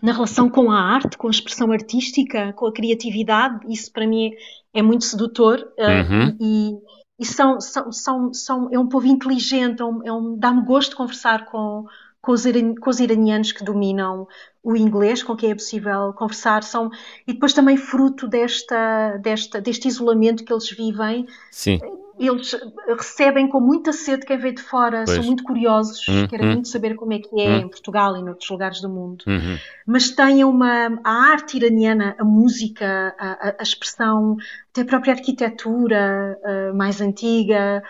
na 0.00 0.12
relação 0.12 0.48
com 0.48 0.70
a 0.70 0.80
arte, 0.80 1.18
com 1.18 1.28
a 1.28 1.30
expressão 1.30 1.70
artística, 1.70 2.52
com 2.54 2.66
a 2.66 2.72
criatividade, 2.72 3.60
isso 3.68 3.92
para 3.92 4.06
mim 4.06 4.32
é 4.74 4.82
muito 4.82 5.04
sedutor 5.04 5.60
uh, 5.78 6.12
uhum. 6.12 6.36
e, 6.40 6.78
e 7.20 7.24
são, 7.24 7.60
são, 7.60 7.92
são, 7.92 8.34
são, 8.34 8.68
é 8.72 8.78
um 8.78 8.88
povo 8.88 9.06
inteligente, 9.06 9.80
é 9.80 9.84
um, 9.84 10.02
é 10.04 10.12
um 10.12 10.36
dá-me 10.36 10.64
gosto 10.64 10.90
de 10.90 10.96
conversar 10.96 11.44
com, 11.44 11.86
com 12.22 12.32
os, 12.32 12.44
com 12.80 12.90
os, 12.90 13.00
iranianos 13.00 13.52
que 13.52 13.64
dominam 13.64 14.26
o 14.62 14.76
inglês, 14.76 15.22
com 15.22 15.36
quem 15.36 15.50
é 15.50 15.54
possível 15.54 16.12
conversar, 16.14 16.62
são, 16.62 16.88
e 17.26 17.32
depois 17.32 17.52
também 17.52 17.76
fruto 17.76 18.28
desta, 18.28 19.18
desta, 19.18 19.60
deste 19.60 19.88
isolamento 19.88 20.44
que 20.44 20.52
eles 20.52 20.70
vivem. 20.70 21.26
Sim 21.50 21.80
eles 22.18 22.54
recebem 22.88 23.48
com 23.48 23.60
muita 23.60 23.92
sede 23.92 24.26
quem 24.26 24.38
vem 24.38 24.54
de 24.54 24.62
fora, 24.62 25.04
pois. 25.04 25.16
são 25.16 25.24
muito 25.24 25.42
curiosos, 25.42 26.06
uhum. 26.06 26.28
querem 26.28 26.52
muito 26.52 26.68
saber 26.68 26.94
como 26.94 27.12
é 27.12 27.18
que 27.18 27.40
é 27.40 27.48
uhum. 27.48 27.56
em 27.58 27.68
Portugal 27.68 28.16
e 28.16 28.22
noutros 28.22 28.48
lugares 28.48 28.80
do 28.80 28.88
mundo. 28.88 29.24
Uhum. 29.26 29.58
Mas 29.86 30.10
têm 30.10 30.44
uma. 30.44 31.00
A 31.02 31.10
arte 31.32 31.56
iraniana, 31.56 32.14
a 32.18 32.24
música, 32.24 33.14
a, 33.18 33.56
a 33.58 33.62
expressão, 33.62 34.36
até 34.70 34.82
a 34.82 34.84
própria 34.84 35.14
arquitetura 35.14 36.38
uh, 36.42 36.76
mais 36.76 37.00
antiga, 37.00 37.82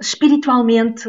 espiritualmente 0.00 1.08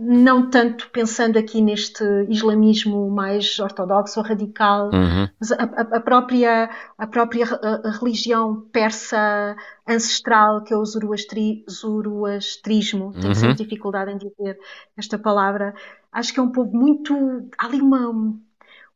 não 0.00 0.48
tanto 0.48 0.88
pensando 0.90 1.38
aqui 1.38 1.60
neste 1.60 2.02
islamismo 2.28 3.10
mais 3.10 3.58
ortodoxo 3.58 4.18
ou 4.18 4.24
radical, 4.24 4.86
uhum. 4.86 5.28
mas 5.38 5.52
a, 5.52 5.56
a, 5.56 6.00
própria, 6.00 6.70
a 6.96 7.06
própria 7.06 7.44
a, 7.44 7.90
religião 7.90 8.62
persa 8.72 9.54
ancestral, 9.86 10.62
que 10.62 10.72
é 10.72 10.76
o 10.76 10.84
zoroastri, 10.84 11.64
zoroastrismo, 11.70 13.12
tenho 13.12 13.28
uhum. 13.28 13.34
sempre 13.34 13.56
dificuldade 13.56 14.10
em 14.10 14.16
dizer 14.16 14.58
esta 14.96 15.18
palavra, 15.18 15.74
acho 16.10 16.32
que 16.32 16.40
é 16.40 16.42
um 16.42 16.50
povo 16.50 16.74
muito. 16.74 17.14
Há 17.58 17.66
ali 17.66 17.82
uma, 17.82 18.08
um, 18.08 18.40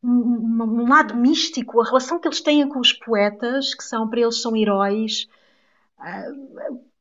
um, 0.02 0.88
lado 0.88 1.14
místico, 1.14 1.82
a 1.82 1.84
relação 1.84 2.18
que 2.18 2.26
eles 2.26 2.40
têm 2.40 2.66
com 2.66 2.80
os 2.80 2.94
poetas, 2.94 3.74
que 3.74 3.84
são 3.84 4.08
para 4.08 4.20
eles 4.20 4.40
são 4.40 4.56
heróis. 4.56 5.28
Ah, 5.98 6.28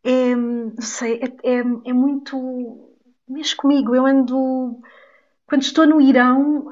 é, 0.04 0.36
não 0.36 0.74
sei, 0.82 1.22
é, 1.22 1.52
é, 1.52 1.60
é 1.60 1.94
muito 1.94 2.93
mexe 3.28 3.56
comigo. 3.56 3.96
Eu 3.96 4.06
ando, 4.06 4.80
quando 5.48 5.62
estou 5.62 5.88
no 5.88 6.02
Irão, 6.02 6.72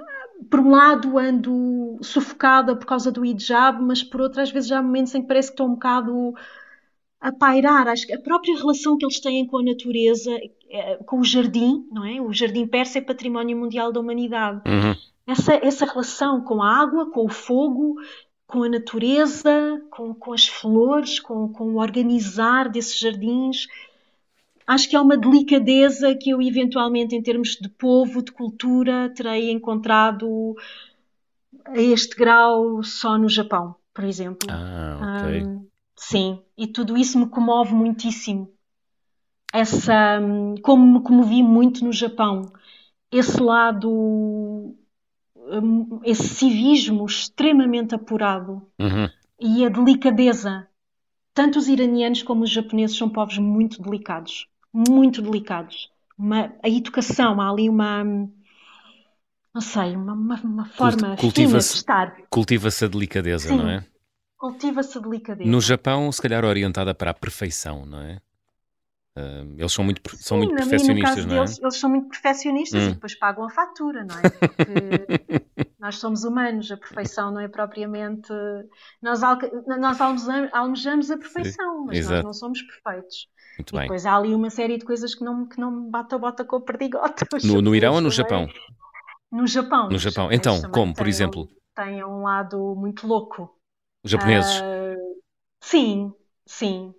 por 0.50 0.60
um 0.60 0.72
lado 0.72 1.18
ando 1.18 1.98
sufocada 2.02 2.76
por 2.76 2.86
causa 2.86 3.12
do 3.12 3.26
hijab, 3.26 3.82
mas 3.82 4.04
por 4.04 4.22
outro, 4.22 4.42
às 4.42 4.52
vezes 4.52 4.72
há 4.72 4.82
momentos 4.82 5.14
em 5.14 5.22
que 5.22 5.28
parece 5.28 5.50
que 5.50 5.54
estou 5.54 5.68
um 5.68 5.74
bocado 5.74 6.34
a 7.20 7.32
pairar. 7.32 7.88
Acho 7.88 8.08
que 8.08 8.14
a 8.14 8.20
própria 8.20 8.58
relação 8.58 8.98
que 8.98 9.06
eles 9.06 9.20
têm 9.20 9.46
com 9.46 9.60
a 9.60 9.64
natureza, 9.64 10.32
eh, 10.70 10.98
com 11.06 11.20
o 11.20 11.24
jardim, 11.24 11.88
não 11.92 12.04
é? 12.04 12.20
O 12.20 12.34
jardim 12.34 12.66
persa 12.66 12.98
é 12.98 13.02
património 13.02 13.56
mundial 13.56 13.92
da 13.92 14.00
humanidade. 14.00 14.62
Uhum. 14.68 14.96
Essa, 15.28 15.54
essa 15.54 15.86
relação 15.86 16.42
com 16.42 16.64
a 16.64 16.82
água, 16.82 17.12
com 17.12 17.26
o 17.26 17.30
fogo, 17.30 17.96
com 18.48 18.64
a 18.64 18.70
natureza, 18.70 19.82
com, 19.92 20.14
com 20.14 20.34
as 20.34 20.48
flores, 20.48 21.20
com, 21.20 21.48
com 21.54 21.76
o 21.76 21.80
organizar 21.80 22.68
desses 22.70 22.98
jardins 22.98 23.68
acho 24.72 24.90
que 24.90 24.96
é 24.96 25.02
uma 25.02 25.18
delicadeza 25.18 26.16
que 26.16 26.30
eu, 26.30 26.42
eventualmente, 26.42 27.14
em 27.14 27.22
termos 27.22 27.58
de 27.62 27.68
povo, 27.68 28.24
de 28.24 28.32
cultura, 28.32 29.14
terei 29.14 29.52
encontrado 29.52 30.56
a 31.66 31.78
este 31.78 32.16
grau 32.16 32.82
só 32.82 33.18
no 33.18 33.28
Japão, 33.28 33.76
por 33.94 34.06
exemplo. 34.06 34.48
Ah, 34.50 35.24
ok. 35.24 35.44
Um, 35.44 35.68
sim, 35.98 36.42
e 36.58 36.68
tudo 36.68 36.98
isso 36.98 37.20
me 37.20 37.28
comove 37.28 37.74
muitíssimo. 37.74 38.50
Essa, 39.54 40.22
como 40.64 41.00
me 41.00 41.04
comovi 41.04 41.44
muito 41.44 41.84
no 41.84 41.92
Japão, 41.92 42.54
esse 43.12 43.42
lado, 43.42 44.74
esse 46.06 46.30
civismo 46.30 47.06
extremamente 47.06 47.94
apurado 47.94 48.66
uhum. 48.80 49.10
e 49.38 49.66
a 49.66 49.70
delicadeza. 49.70 50.66
Tanto 51.34 51.60
os 51.60 51.68
iranianos 51.68 52.24
como 52.24 52.44
os 52.44 52.50
japoneses 52.50 52.98
são 52.98 53.10
povos 53.10 53.38
muito 53.38 53.82
delicados 53.82 54.50
muito 54.74 55.22
delicados. 55.22 55.90
Uma, 56.18 56.54
a 56.64 56.70
educação, 56.70 57.40
há 57.42 57.50
ali 57.50 57.70
uma. 57.70 58.04
Não 59.54 59.62
sei, 59.62 59.96
uma, 59.96 60.14
uma, 60.14 60.66
forma 60.66 61.18
fina 61.18 61.58
de 61.58 61.58
estar. 61.58 62.16
Cultiva-se 62.30 62.86
a 62.86 62.88
delicadeza, 62.88 63.50
Sim, 63.50 63.58
não 63.58 63.70
é? 63.70 63.86
Cultiva-se 64.38 64.98
a 64.98 65.02
delicadeza. 65.02 65.50
No 65.50 65.60
Japão, 65.60 66.12
se 66.12 66.22
calhar 66.22 66.46
orientada 66.46 66.96
para 66.96 67.12
a 67.12 67.14
perfeição, 67.14 67.86
não 67.86 68.00
é? 68.00 68.22
Uh, 69.18 69.56
eles 69.58 69.74
são 69.74 69.84
muito, 69.84 70.02
são 70.16 70.40
Sim, 70.40 70.46
muito 70.46 70.56
perfeccionistas, 70.56 71.26
não 71.26 71.36
é? 71.36 71.40
Deles, 71.40 71.60
eles 71.60 71.76
são 71.78 71.90
muito 71.90 72.08
perfeccionistas 72.08 72.82
hum. 72.82 72.90
e 72.90 72.94
depois 72.94 73.13
pagam 73.15 73.44
a 73.44 73.50
fatura, 73.50 74.06
não 74.06 74.15
é? 74.17 74.22
Porque 74.32 75.74
nós 75.78 75.98
somos 75.98 76.24
humanos, 76.24 76.72
a 76.72 76.78
perfeição 76.78 77.30
não 77.30 77.42
é 77.42 77.50
propriamente. 77.50 78.32
Nós, 79.02 79.19
nós 79.80 79.98
almejamos 80.54 81.12
a 81.12 81.17
perfeição, 81.17 81.86
mas 81.86 82.08
nós 82.08 82.24
não 82.24 82.34
somos 82.34 82.62
perfeitos. 82.62 83.28
Muito 83.58 83.69
e 83.73 83.73
bem. 83.73 83.81
depois 83.83 84.06
há 84.06 84.15
ali 84.15 84.33
uma 84.33 84.49
série 84.49 84.77
de 84.77 84.85
coisas 84.85 85.13
que 85.13 85.23
não, 85.23 85.47
que 85.47 85.60
não 85.60 85.89
bate 85.89 86.15
a 86.15 86.17
bota 86.17 86.45
com 86.45 86.58
o 86.58 86.62
perdigota. 86.62 87.25
No, 87.43 87.62
no 87.62 87.75
Irão 87.75 87.95
ou 87.95 88.02
no 88.02 88.12
Japão? 88.12 88.47
No 89.31 89.47
Japão. 89.47 89.89
No 89.89 89.97
Japão. 89.97 90.31
Então, 90.31 90.62
como, 90.71 90.93
por 90.93 91.08
exemplo? 91.08 91.49
Tem 91.75 92.04
um 92.04 92.23
lado 92.23 92.75
muito 92.75 93.08
louco. 93.08 93.58
Os 94.04 94.12
japoneses? 94.12 94.60
Uh, 94.60 95.21
sim, 95.62 96.13
sim. 96.45 96.93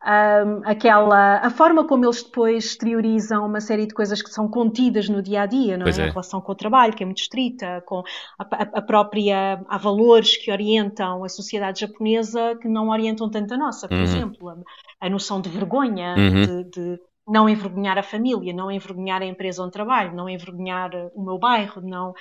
Um, 0.00 0.62
aquela, 0.64 1.38
a 1.38 1.50
forma 1.50 1.84
como 1.84 2.04
eles 2.04 2.22
depois 2.22 2.66
exteriorizam 2.66 3.44
uma 3.44 3.60
série 3.60 3.84
de 3.84 3.92
coisas 3.92 4.22
que 4.22 4.30
são 4.30 4.48
contidas 4.48 5.08
no 5.08 5.20
dia 5.20 5.42
a 5.42 5.46
dia, 5.46 5.76
não 5.76 5.86
é? 5.86 5.90
é. 5.90 6.02
A 6.02 6.10
relação 6.10 6.40
com 6.40 6.52
o 6.52 6.54
trabalho, 6.54 6.94
que 6.94 7.02
é 7.02 7.06
muito 7.06 7.18
estrita, 7.20 7.82
com 7.84 8.04
a, 8.38 8.44
a, 8.78 8.82
própria. 8.82 9.60
Há 9.68 9.76
valores 9.76 10.36
que 10.36 10.52
orientam 10.52 11.24
a 11.24 11.28
sociedade 11.28 11.80
japonesa 11.80 12.56
que 12.62 12.68
não 12.68 12.90
orientam 12.90 13.28
tanto 13.28 13.54
a 13.54 13.58
nossa, 13.58 13.88
por 13.88 13.96
uhum. 13.96 14.02
exemplo, 14.04 14.48
a, 14.48 14.56
a, 15.00 15.10
noção 15.10 15.40
de 15.40 15.48
vergonha, 15.48 16.14
uhum. 16.16 16.42
de, 16.46 16.64
de, 16.70 17.00
não 17.26 17.48
envergonhar 17.48 17.98
a 17.98 18.02
família, 18.02 18.54
não 18.54 18.70
envergonhar 18.70 19.20
a 19.20 19.26
empresa 19.26 19.62
onde 19.62 19.72
trabalho, 19.72 20.14
não 20.14 20.28
envergonhar 20.28 20.90
o 21.12 21.22
meu 21.22 21.38
bairro, 21.38 21.82
não. 21.82 22.14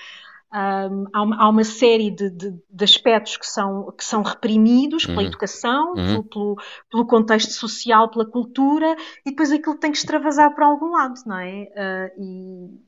Um, 0.54 1.06
há, 1.12 1.22
uma, 1.24 1.44
há, 1.44 1.50
uma, 1.50 1.64
série 1.66 2.10
de, 2.10 2.30
de, 2.30 2.52
de, 2.70 2.84
aspectos 2.84 3.36
que 3.36 3.46
são, 3.46 3.92
que 3.92 4.04
são 4.04 4.22
reprimidos 4.22 5.06
pela 5.06 5.20
uhum. 5.20 5.28
educação, 5.28 5.94
uhum. 5.94 6.24
Pelo, 6.24 6.56
pelo, 6.90 7.06
contexto 7.06 7.52
social, 7.52 8.10
pela 8.10 8.26
cultura, 8.26 8.96
e 9.26 9.32
depois 9.32 9.52
aquilo 9.52 9.78
tem 9.78 9.92
que 9.92 9.98
extravasar 9.98 10.56
para 10.56 10.66
algum 10.66 10.92
lado, 10.92 11.16
não 11.26 11.38
é? 11.38 11.64
Uh, 11.64 12.24
e 12.24 12.88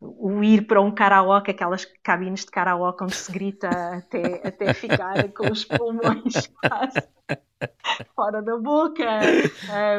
o 0.00 0.44
ir 0.44 0.66
para 0.66 0.82
um 0.82 0.90
karaoke, 0.90 1.50
aquelas 1.50 1.84
cabines 2.02 2.44
de 2.44 2.50
karaoke 2.50 3.02
onde 3.02 3.16
se 3.16 3.32
grita 3.32 3.68
até, 3.68 4.46
até 4.46 4.74
ficar 4.74 5.32
com 5.32 5.50
os 5.50 5.64
pulmões 5.64 6.46
quase 6.60 7.02
fora 8.14 8.42
da 8.42 8.56
boca, 8.56 9.04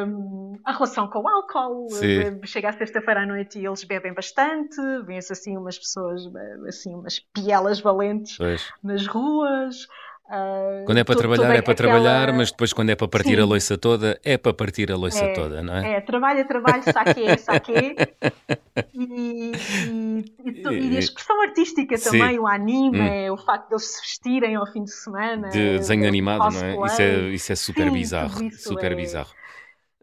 um, 0.06 0.58
a 0.66 0.72
relação 0.72 1.08
com 1.08 1.20
o 1.20 1.28
álcool, 1.28 1.90
Sim. 1.90 2.40
chega 2.46 2.70
à 2.70 2.74
sexta-feira 2.74 3.24
à 3.24 3.26
noite 3.26 3.60
e 3.60 3.66
eles 3.66 3.84
bebem 3.84 4.14
bastante, 4.14 4.78
vêem-se 5.06 5.34
assim 5.34 5.58
umas 5.58 5.78
pessoas, 5.78 6.22
assim, 6.68 6.94
umas 6.94 7.20
pielas 7.20 7.80
valentes 7.80 8.38
pois. 8.38 8.72
nas 8.84 9.06
ruas. 9.08 9.88
Uh, 10.30 10.86
quando 10.86 11.00
é 11.00 11.04
para 11.04 11.16
trabalhar, 11.16 11.56
é 11.56 11.62
para 11.64 11.74
aquela... 11.74 11.94
trabalhar, 11.94 12.34
mas 12.34 12.52
depois, 12.52 12.72
quando 12.72 12.92
é 12.92 12.96
para 12.96 13.08
partir 13.08 13.36
Sim. 13.36 13.42
a 13.42 13.46
loiça 13.46 13.80
toda, 13.80 14.20
é 14.24 14.38
para 14.38 14.54
partir 14.54 14.92
a 14.92 14.96
loiça 14.96 15.26
é, 15.26 15.34
toda, 15.34 15.64
não 15.64 15.76
é? 15.76 15.94
É, 15.94 16.02
trabalho, 16.02 16.48
trabalho, 16.48 16.84
saque, 16.84 17.36
saque. 17.40 17.74
e, 18.94 19.52
e, 19.90 20.24
e, 20.46 20.94
e, 20.94 20.96
a 20.96 21.00
expressão 21.00 21.42
artística 21.42 21.98
Sim. 21.98 22.12
também, 22.12 22.38
o 22.38 22.46
anime, 22.46 23.32
hum. 23.32 23.34
o 23.34 23.38
facto 23.38 23.70
de 23.70 23.74
eles 23.74 23.86
se 23.86 24.02
vestirem 24.02 24.56
ao 24.56 24.68
fim 24.72 24.84
de 24.84 24.92
semana. 24.92 25.50
De 25.50 25.80
desenho 25.80 26.08
animado, 26.08 26.54
não 26.54 26.64
é? 26.64 26.86
Isso 26.86 27.02
é, 27.02 27.20
isso 27.30 27.52
é 27.52 27.56
super 27.56 27.86
Sim, 27.86 27.92
bizarro. 27.92 28.52
Super 28.52 28.92
é... 28.92 28.96
bizarro. 28.96 29.32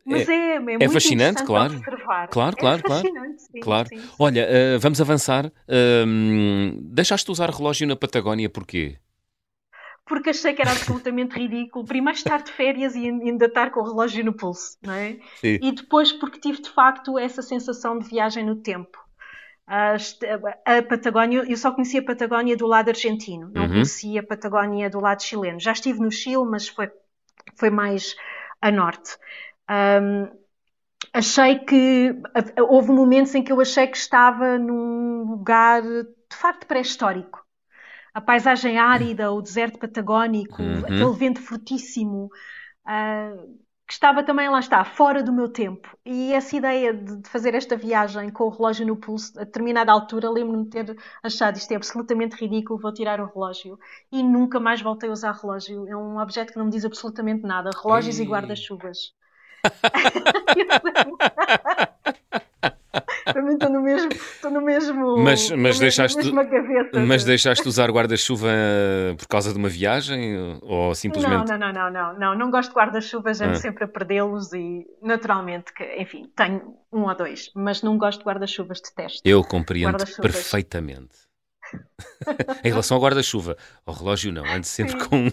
Mas 0.04 0.28
é, 0.28 0.32
é, 0.32 0.56
é, 0.56 0.84
é 0.84 0.88
fascinante, 0.88 1.44
claro. 1.44 1.76
Observar. 1.76 2.28
Claro, 2.28 2.56
claro, 2.56 2.82
claro. 2.82 3.06
Sim, 3.06 3.60
claro. 3.60 3.88
Sim, 3.88 3.98
sim. 3.98 4.08
Olha, 4.18 4.46
uh, 4.46 4.80
vamos 4.80 5.00
avançar. 5.00 5.46
Uh, 5.46 6.80
deixaste 6.82 7.30
usar 7.30 7.50
relógio 7.50 7.86
na 7.86 7.96
Patagónia 7.96 8.48
porquê? 8.48 8.98
Porque 10.06 10.30
achei 10.30 10.54
que 10.54 10.62
era 10.62 10.70
absolutamente 10.70 11.36
ridículo. 11.36 11.84
Primeiro 11.84 12.16
estar 12.16 12.40
de 12.42 12.52
férias 12.52 12.94
e 12.94 13.08
ainda 13.08 13.46
estar 13.46 13.70
com 13.70 13.80
o 13.80 13.84
relógio 13.84 14.24
no 14.24 14.32
pulso, 14.32 14.78
não 14.80 14.94
é? 14.94 15.18
Sim. 15.40 15.58
E 15.60 15.72
depois 15.72 16.12
porque 16.12 16.38
tive 16.38 16.62
de 16.62 16.70
facto 16.70 17.18
essa 17.18 17.42
sensação 17.42 17.98
de 17.98 18.08
viagem 18.08 18.44
no 18.44 18.56
tempo. 18.56 19.04
A, 19.66 19.96
a 20.64 20.82
Patagónia, 20.82 21.44
eu 21.48 21.56
só 21.56 21.72
conhecia 21.72 22.00
a 22.00 22.04
Patagónia 22.04 22.56
do 22.56 22.68
lado 22.68 22.88
argentino, 22.88 23.50
não 23.52 23.62
uhum. 23.62 23.68
conhecia 23.68 24.20
a 24.20 24.24
Patagónia 24.26 24.88
do 24.88 25.00
lado 25.00 25.24
chileno. 25.24 25.58
Já 25.58 25.72
estive 25.72 25.98
no 25.98 26.10
Chile, 26.10 26.44
mas 26.48 26.68
foi, 26.68 26.88
foi 27.56 27.68
mais 27.68 28.14
a 28.62 28.70
norte. 28.70 29.18
Um, 29.68 30.30
achei 31.12 31.58
que 31.58 32.14
houve 32.68 32.92
momentos 32.92 33.34
em 33.34 33.42
que 33.42 33.50
eu 33.50 33.60
achei 33.60 33.88
que 33.88 33.96
estava 33.96 34.56
num 34.56 35.24
lugar 35.24 35.82
de 35.82 36.36
facto 36.36 36.64
pré-histórico 36.66 37.45
a 38.16 38.20
paisagem 38.22 38.78
árida, 38.78 39.30
o 39.30 39.42
deserto 39.42 39.78
patagónico, 39.78 40.62
uhum. 40.62 40.78
aquele 40.78 41.12
vento 41.12 41.42
fortíssimo, 41.42 42.30
uh, 42.86 43.58
que 43.86 43.92
estava 43.92 44.22
também, 44.22 44.48
lá 44.48 44.58
está, 44.58 44.82
fora 44.86 45.22
do 45.22 45.30
meu 45.30 45.50
tempo. 45.50 45.86
E 46.02 46.32
essa 46.32 46.56
ideia 46.56 46.94
de, 46.94 47.18
de 47.18 47.28
fazer 47.28 47.54
esta 47.54 47.76
viagem 47.76 48.30
com 48.30 48.44
o 48.44 48.48
relógio 48.48 48.86
no 48.86 48.96
pulso, 48.96 49.38
a 49.38 49.44
determinada 49.44 49.92
altura, 49.92 50.30
lembro-me 50.30 50.64
de 50.64 50.70
ter 50.70 50.96
achado 51.22 51.58
isto 51.58 51.70
é 51.72 51.76
absolutamente 51.76 52.36
ridículo, 52.36 52.80
vou 52.80 52.90
tirar 52.90 53.20
o 53.20 53.26
relógio. 53.26 53.78
E 54.10 54.22
nunca 54.22 54.58
mais 54.58 54.80
voltei 54.80 55.10
a 55.10 55.12
usar 55.12 55.32
relógio. 55.32 55.86
É 55.86 55.94
um 55.94 56.18
objeto 56.18 56.54
que 56.54 56.58
não 56.58 56.64
me 56.64 56.70
diz 56.70 56.86
absolutamente 56.86 57.42
nada. 57.42 57.68
Relógios 57.82 58.18
Ei. 58.18 58.24
e 58.24 58.28
guarda-chuvas. 58.30 59.12
Também 63.96 64.18
estou 64.18 64.50
no 64.50 64.60
mesmo, 64.60 65.16
estou 65.16 65.16
no 65.16 65.16
mesmo. 65.16 65.16
Mas, 65.18 65.50
mas 65.50 65.78
deixaste, 65.78 66.32
gaveta, 66.32 67.00
mas 67.00 67.24
deixaste 67.24 67.62
de 67.62 67.68
usar 67.68 67.90
guarda-chuva 67.90 68.48
por 69.18 69.26
causa 69.26 69.52
de 69.52 69.58
uma 69.58 69.68
viagem 69.68 70.58
ou 70.62 70.94
simplesmente? 70.94 71.50
Não, 71.50 71.58
não, 71.58 71.72
não, 71.72 71.90
não, 71.90 71.90
não, 71.90 72.18
não, 72.18 72.38
não 72.38 72.50
gosto 72.50 72.70
de 72.70 72.76
guarda-chuvas, 72.76 73.40
ando 73.40 73.52
ah. 73.52 73.56
sempre 73.56 73.84
a 73.84 73.88
perdê-los 73.88 74.52
e 74.52 74.86
naturalmente 75.02 75.72
que, 75.72 75.84
enfim, 75.96 76.30
tenho 76.36 76.76
um 76.92 77.02
ou 77.02 77.14
dois, 77.14 77.50
mas 77.54 77.82
não 77.82 77.98
gosto 77.98 78.20
de 78.20 78.24
guarda-chuvas, 78.24 78.80
detesto. 78.80 79.20
Eu 79.24 79.42
compreendo 79.42 80.04
perfeitamente. 80.20 81.26
em 82.64 82.68
relação 82.68 82.96
ao 82.96 83.02
guarda-chuva, 83.02 83.56
ao 83.84 83.94
relógio 83.94 84.32
não, 84.32 84.44
ando 84.44 84.66
sempre 84.66 84.92
Sim. 84.92 85.08
com. 85.08 85.30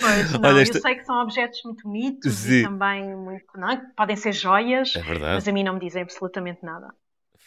Pois, 0.00 0.32
não, 0.38 0.48
Olha, 0.48 0.62
esta... 0.62 0.78
eu 0.78 0.82
sei 0.82 0.94
que 0.94 1.04
são 1.04 1.22
objetos 1.22 1.60
muito 1.64 1.82
bonitos 1.82 2.34
Sim. 2.34 2.60
e 2.60 2.62
também 2.62 3.16
muito, 3.16 3.46
não 3.56 3.70
é? 3.70 3.82
podem 3.96 4.16
ser 4.16 4.32
joias, 4.32 4.94
é 4.96 5.02
mas 5.18 5.46
a 5.46 5.52
mim 5.52 5.64
não 5.64 5.74
me 5.74 5.80
dizem 5.80 6.02
absolutamente 6.02 6.60
nada. 6.62 6.88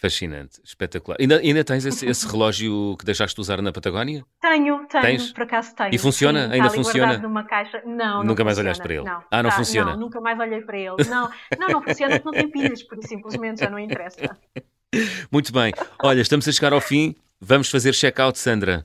Fascinante, 0.01 0.59
espetacular. 0.63 1.15
Ainda, 1.19 1.37
ainda 1.37 1.63
tens 1.63 1.85
esse, 1.85 2.07
esse, 2.07 2.25
relógio 2.25 2.95
que 2.97 3.05
deixaste 3.05 3.35
de 3.35 3.41
usar 3.41 3.61
na 3.61 3.71
Patagónia? 3.71 4.25
Tenho, 4.41 4.87
tenho, 4.87 5.03
Tens? 5.03 5.31
por 5.31 5.43
acaso 5.43 5.75
tenho. 5.75 5.93
E 5.93 5.97
funciona? 5.99 6.47
Sim, 6.47 6.53
ainda 6.53 6.71
funciona? 6.71 7.17
numa 7.19 7.43
caixa. 7.43 7.83
Não, 7.85 8.23
Nunca 8.23 8.43
não 8.43 8.45
mais 8.45 8.57
funciona. 8.57 8.61
olhaste 8.61 8.81
para 8.81 8.93
ele? 8.95 9.03
Não. 9.03 9.23
Ah, 9.29 9.43
não 9.43 9.49
tá, 9.51 9.55
funciona? 9.57 9.91
Não, 9.91 9.99
nunca 9.99 10.19
mais 10.19 10.39
olhei 10.39 10.61
para 10.61 10.75
ele. 10.75 11.03
Não, 11.07 11.29
não, 11.59 11.67
não 11.67 11.83
funciona 11.83 12.19
porque 12.19 12.25
não 12.25 12.31
tem 12.31 12.49
pilhas, 12.49 12.81
por 12.81 12.97
simplesmente 13.03 13.59
já 13.59 13.69
não 13.69 13.77
interessa. 13.77 14.35
Muito 15.31 15.53
bem. 15.53 15.71
Olha, 16.01 16.21
estamos 16.21 16.47
a 16.47 16.51
chegar 16.51 16.73
ao 16.73 16.81
fim. 16.81 17.15
Vamos 17.39 17.69
fazer 17.69 17.93
check-out, 17.93 18.39
Sandra. 18.39 18.83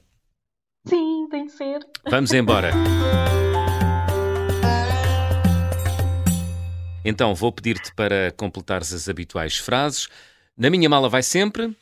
Sim, 0.84 1.28
tem 1.30 1.46
de 1.46 1.52
ser. 1.52 1.80
Vamos 2.10 2.30
embora. 2.34 2.72
Então 7.02 7.34
vou 7.34 7.50
pedir-te 7.50 7.94
para 7.94 8.32
completares 8.36 8.92
as 8.92 9.08
habituais 9.08 9.56
frases. 9.56 10.10
Na 10.56 10.70
minha 10.70 10.88
mala 10.88 11.08
vai 11.08 11.22
sempre. 11.22 11.76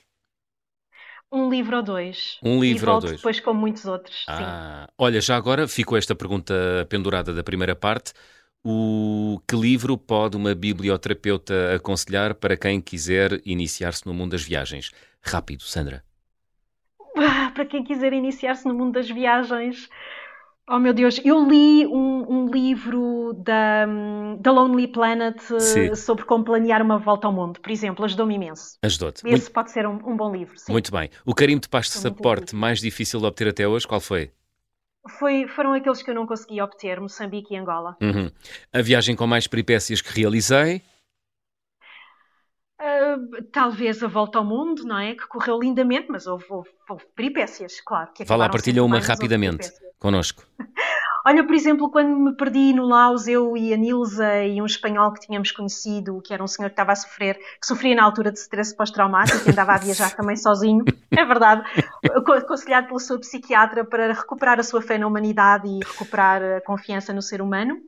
Um 1.30 1.48
livro 1.50 1.76
ou 1.76 1.82
dois. 1.82 2.38
Um 2.42 2.60
livro 2.60 2.92
ou 2.92 3.00
dois. 3.00 3.16
depois 3.16 3.40
com 3.40 3.52
muitos 3.52 3.84
outros. 3.86 4.24
Ah, 4.28 4.88
olha, 4.96 5.20
já 5.20 5.36
agora 5.36 5.66
ficou 5.66 5.98
esta 5.98 6.14
pergunta 6.14 6.54
pendurada 6.88 7.34
da 7.34 7.42
primeira 7.42 7.74
parte. 7.74 8.12
O 8.62 9.40
que 9.46 9.54
livro 9.56 9.98
pode 9.98 10.36
uma 10.36 10.54
biblioterapeuta 10.54 11.74
aconselhar 11.74 12.34
para 12.34 12.56
quem 12.56 12.80
quiser 12.80 13.40
iniciar-se 13.44 14.06
no 14.06 14.14
mundo 14.14 14.30
das 14.32 14.42
viagens? 14.42 14.90
Rápido, 15.20 15.64
Sandra. 15.64 16.02
Ah, 17.16 17.50
para 17.54 17.66
quem 17.66 17.84
quiser 17.84 18.12
iniciar-se 18.12 18.66
no 18.66 18.74
mundo 18.74 18.94
das 18.94 19.08
viagens, 19.08 19.88
Oh 20.68 20.78
meu 20.78 20.94
Deus, 20.94 21.20
eu 21.22 21.46
li 21.46 21.86
um, 21.86 22.24
um 22.26 22.50
livro 22.50 23.34
da, 23.34 23.86
da 24.40 24.50
Lonely 24.50 24.88
Planet 24.88 25.38
sim. 25.58 25.94
sobre 25.94 26.24
como 26.24 26.42
planear 26.42 26.80
uma 26.80 26.98
volta 26.98 27.26
ao 27.26 27.32
mundo, 27.32 27.60
por 27.60 27.70
exemplo, 27.70 28.02
ajudou-me 28.06 28.34
imenso. 28.34 28.78
Ajudou-te. 28.82 29.18
Esse 29.18 29.28
Muito... 29.28 29.52
pode 29.52 29.70
ser 29.72 29.86
um, 29.86 29.96
um, 29.96 30.16
bom 30.16 30.32
livro. 30.34 30.58
Sim. 30.58 30.72
Muito 30.72 30.90
bem. 30.90 31.10
O 31.26 31.34
carimbo 31.34 31.60
de 31.60 31.68
passaporte 31.68 32.56
mais 32.56 32.80
difícil 32.80 33.20
de 33.20 33.26
obter 33.26 33.48
até 33.48 33.68
hoje, 33.68 33.86
qual 33.86 34.00
foi? 34.00 34.30
foi? 35.18 35.46
Foram 35.46 35.74
aqueles 35.74 36.02
que 36.02 36.10
eu 36.10 36.14
não 36.14 36.26
consegui 36.26 36.60
obter, 36.62 36.98
Moçambique 36.98 37.52
e 37.52 37.56
Angola. 37.58 37.96
Uhum. 38.00 38.30
A 38.72 38.80
viagem 38.80 39.14
com 39.14 39.26
mais 39.26 39.46
peripécias 39.46 40.00
que 40.00 40.18
realizei? 40.18 40.82
Uh, 42.80 43.42
talvez 43.52 44.02
a 44.02 44.08
volta 44.08 44.38
ao 44.38 44.44
mundo, 44.44 44.84
não 44.84 44.98
é? 44.98 45.14
Que 45.14 45.26
correu 45.28 45.60
lindamente, 45.60 46.08
mas 46.10 46.26
houve, 46.26 46.44
houve, 46.48 46.70
houve 46.88 47.04
peripécias, 47.14 47.80
claro. 47.80 48.10
Que 48.12 48.24
Vá 48.24 48.36
lá, 48.36 48.48
partilha 48.48 48.82
uma 48.82 48.98
rapidamente 48.98 49.70
connosco. 49.98 50.44
Olha, 51.26 51.42
por 51.42 51.54
exemplo, 51.54 51.90
quando 51.90 52.14
me 52.14 52.36
perdi 52.36 52.74
no 52.74 52.84
Laos, 52.84 53.26
eu 53.26 53.56
e 53.56 53.72
a 53.72 53.78
Nilza 53.78 54.44
e 54.44 54.60
um 54.60 54.66
espanhol 54.66 55.10
que 55.10 55.20
tínhamos 55.20 55.50
conhecido, 55.52 56.20
que 56.20 56.34
era 56.34 56.44
um 56.44 56.46
senhor 56.46 56.68
que 56.68 56.74
estava 56.74 56.92
a 56.92 56.96
sofrer, 56.96 57.36
que 57.36 57.66
sofria 57.66 57.94
na 57.94 58.04
altura 58.04 58.30
de 58.30 58.38
stress 58.38 58.76
pós-traumático, 58.76 59.42
que 59.42 59.50
andava 59.50 59.72
a 59.72 59.78
viajar 59.78 60.10
também 60.14 60.36
sozinho, 60.36 60.84
é 61.10 61.24
verdade, 61.24 61.62
aconselhado 62.14 62.88
pela 62.88 63.00
sua 63.00 63.18
psiquiatra 63.18 63.86
para 63.86 64.12
recuperar 64.12 64.60
a 64.60 64.62
sua 64.62 64.82
fé 64.82 64.98
na 64.98 65.06
humanidade 65.06 65.66
e 65.66 65.78
recuperar 65.82 66.42
a 66.42 66.60
confiança 66.60 67.10
no 67.14 67.22
ser 67.22 67.40
humano 67.40 67.80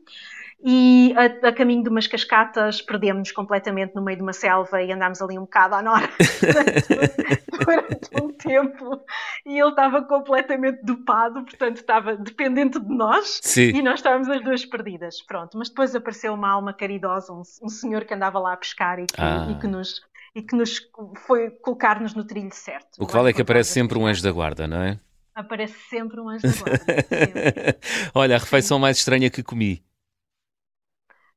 e 0.65 1.15
a, 1.17 1.49
a, 1.49 1.53
caminho 1.53 1.83
de 1.83 1.89
umas 1.89 2.07
cascatas 2.07 2.81
perdemos-nos 2.81 3.31
completamente 3.31 3.95
no 3.95 4.03
meio 4.03 4.17
de 4.17 4.23
uma 4.23 4.33
selva 4.33 4.83
e 4.83 4.91
andámos 4.91 5.21
ali 5.21 5.39
um 5.39 5.43
bocado 5.43 5.75
à 5.75 5.83
nora 5.83 6.09
durante 7.65 8.23
um 8.23 8.33
tempo 8.33 9.01
e 9.45 9.61
ele 9.61 9.69
estava 9.69 10.03
completamente 10.03 10.83
dopado, 10.83 11.45
portanto 11.45 11.77
estava 11.77 12.17
dependente 12.17 12.81
de 12.81 12.89
nós 12.89 13.41
Sim. 13.43 13.69
e 13.75 13.83
nós 13.83 14.01
estávamos 14.01 14.29
as 14.29 14.43
duas 14.43 14.65
perdidas, 14.65 15.21
pronto, 15.23 15.59
mas 15.59 15.69
depois 15.69 15.95
apareceu 15.95 16.33
uma 16.33 16.49
alma 16.49 16.73
caridosa, 16.73 17.33
um, 17.33 17.43
um 17.63 17.69
senhor 17.69 18.05
que 18.05 18.15
andava 18.15 18.39
lá 18.39 18.55
a 18.55 18.57
pescar 18.57 18.99
e 18.99 19.07
que, 19.07 19.21
ah. 19.21 19.49
e 19.51 19.61
que 19.61 19.67
nos 19.67 20.01
e 20.35 20.43
que 20.43 20.55
nos 20.55 20.87
foi 21.27 21.49
colocar-nos 21.51 22.15
no 22.15 22.23
trilho 22.23 22.53
certo. 22.53 22.89
O 22.99 23.07
que 23.07 23.13
vale 23.15 23.31
é 23.31 23.33
que 23.33 23.41
aparece 23.41 23.73
sempre 23.73 23.99
um 23.99 24.07
anjo 24.07 24.23
da 24.23 24.31
guarda, 24.31 24.67
não 24.67 24.83
é? 24.83 25.01
Aparece 25.35 25.79
sempre 25.89 26.21
um 26.21 26.29
anjo 26.29 26.47
da 26.47 26.53
guarda. 26.53 27.79
Olha, 28.15 28.37
a 28.37 28.39
refeição 28.39 28.79
mais 28.79 28.99
estranha 28.99 29.31
que 29.31 29.43
comi. 29.43 29.83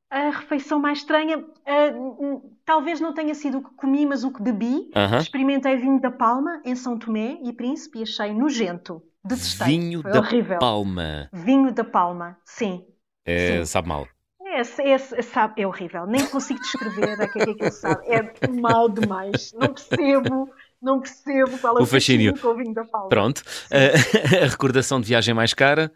A 0.09 0.31
refeição 0.31 0.79
mais 0.79 0.99
estranha, 0.99 1.37
uh, 1.37 2.55
talvez 2.65 2.99
não 2.99 3.13
tenha 3.13 3.35
sido 3.35 3.59
o 3.59 3.63
que 3.63 3.75
comi, 3.75 4.05
mas 4.05 4.23
o 4.23 4.31
que 4.31 4.41
bebi. 4.41 4.89
Uh 4.89 5.13
-huh. 5.13 5.21
Experimentei 5.21 5.77
vinho 5.77 6.01
da 6.01 6.09
Palma 6.09 6.61
em 6.65 6.75
São 6.75 6.97
Tomé 6.97 7.37
e 7.43 7.53
Príncipe 7.53 7.99
e 7.99 8.03
achei 8.03 8.33
nojento. 8.33 9.03
Detestei. 9.23 9.67
Vinho 9.67 10.01
Foi 10.01 10.11
da 10.11 10.19
horrível. 10.19 10.59
Palma. 10.59 11.29
Vinho 11.31 11.71
da 11.71 11.83
Palma, 11.83 12.37
sim. 12.43 12.83
É, 13.25 13.59
sim. 13.59 13.65
sabe 13.65 13.87
mal. 13.87 14.07
É, 14.41 14.61
é, 14.61 14.97
sabe, 14.97 15.61
é 15.61 15.67
horrível. 15.67 16.07
Nem 16.07 16.25
consigo 16.25 16.59
descrever 16.59 17.13
o 17.13 17.31
que 17.31 17.39
é 17.39 17.45
que 17.45 17.51
aquilo 17.51 17.71
sabe. 17.71 18.01
É 18.07 18.47
mal 18.59 18.89
demais. 18.89 19.53
Não 19.53 19.67
percebo 19.67 20.49
não 20.81 21.01
percebo 21.01 21.57
qual 21.59 21.77
é 21.77 21.81
o, 21.81 21.83
o 21.83 21.85
fascínio 21.85 22.37
com 22.39 22.47
o 22.47 22.55
vinho 22.55 22.73
da 22.73 22.85
Palma. 22.85 23.09
Pronto. 23.09 23.39
Uh, 23.39 24.43
a 24.43 24.47
recordação 24.47 25.01
de 25.01 25.07
viagem 25.07 25.33
mais 25.33 25.53
cara? 25.53 25.91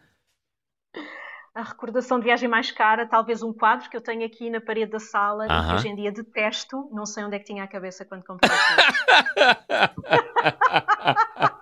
A 1.55 1.61
recordação 1.61 2.17
de 2.17 2.25
viagem 2.25 2.49
mais 2.49 2.71
cara, 2.71 3.07
talvez 3.07 3.43
um 3.43 3.53
quadro 3.53 3.87
que 3.89 3.95
eu 3.95 4.01
tenho 4.01 4.25
aqui 4.25 4.49
na 4.49 4.59
parede 4.59 4.91
da 4.91 4.99
sala 4.99 5.45
uh 5.45 5.49
-huh. 5.49 5.67
que 5.67 5.73
hoje 5.75 5.87
em 5.87 5.95
dia 5.95 6.11
detesto. 6.11 6.89
Não 6.91 7.05
sei 7.05 7.23
onde 7.23 7.35
é 7.35 7.39
que 7.39 7.45
tinha 7.45 7.63
a 7.63 7.67
cabeça 7.67 8.03
quando 8.03 8.23
comprei 8.23 8.49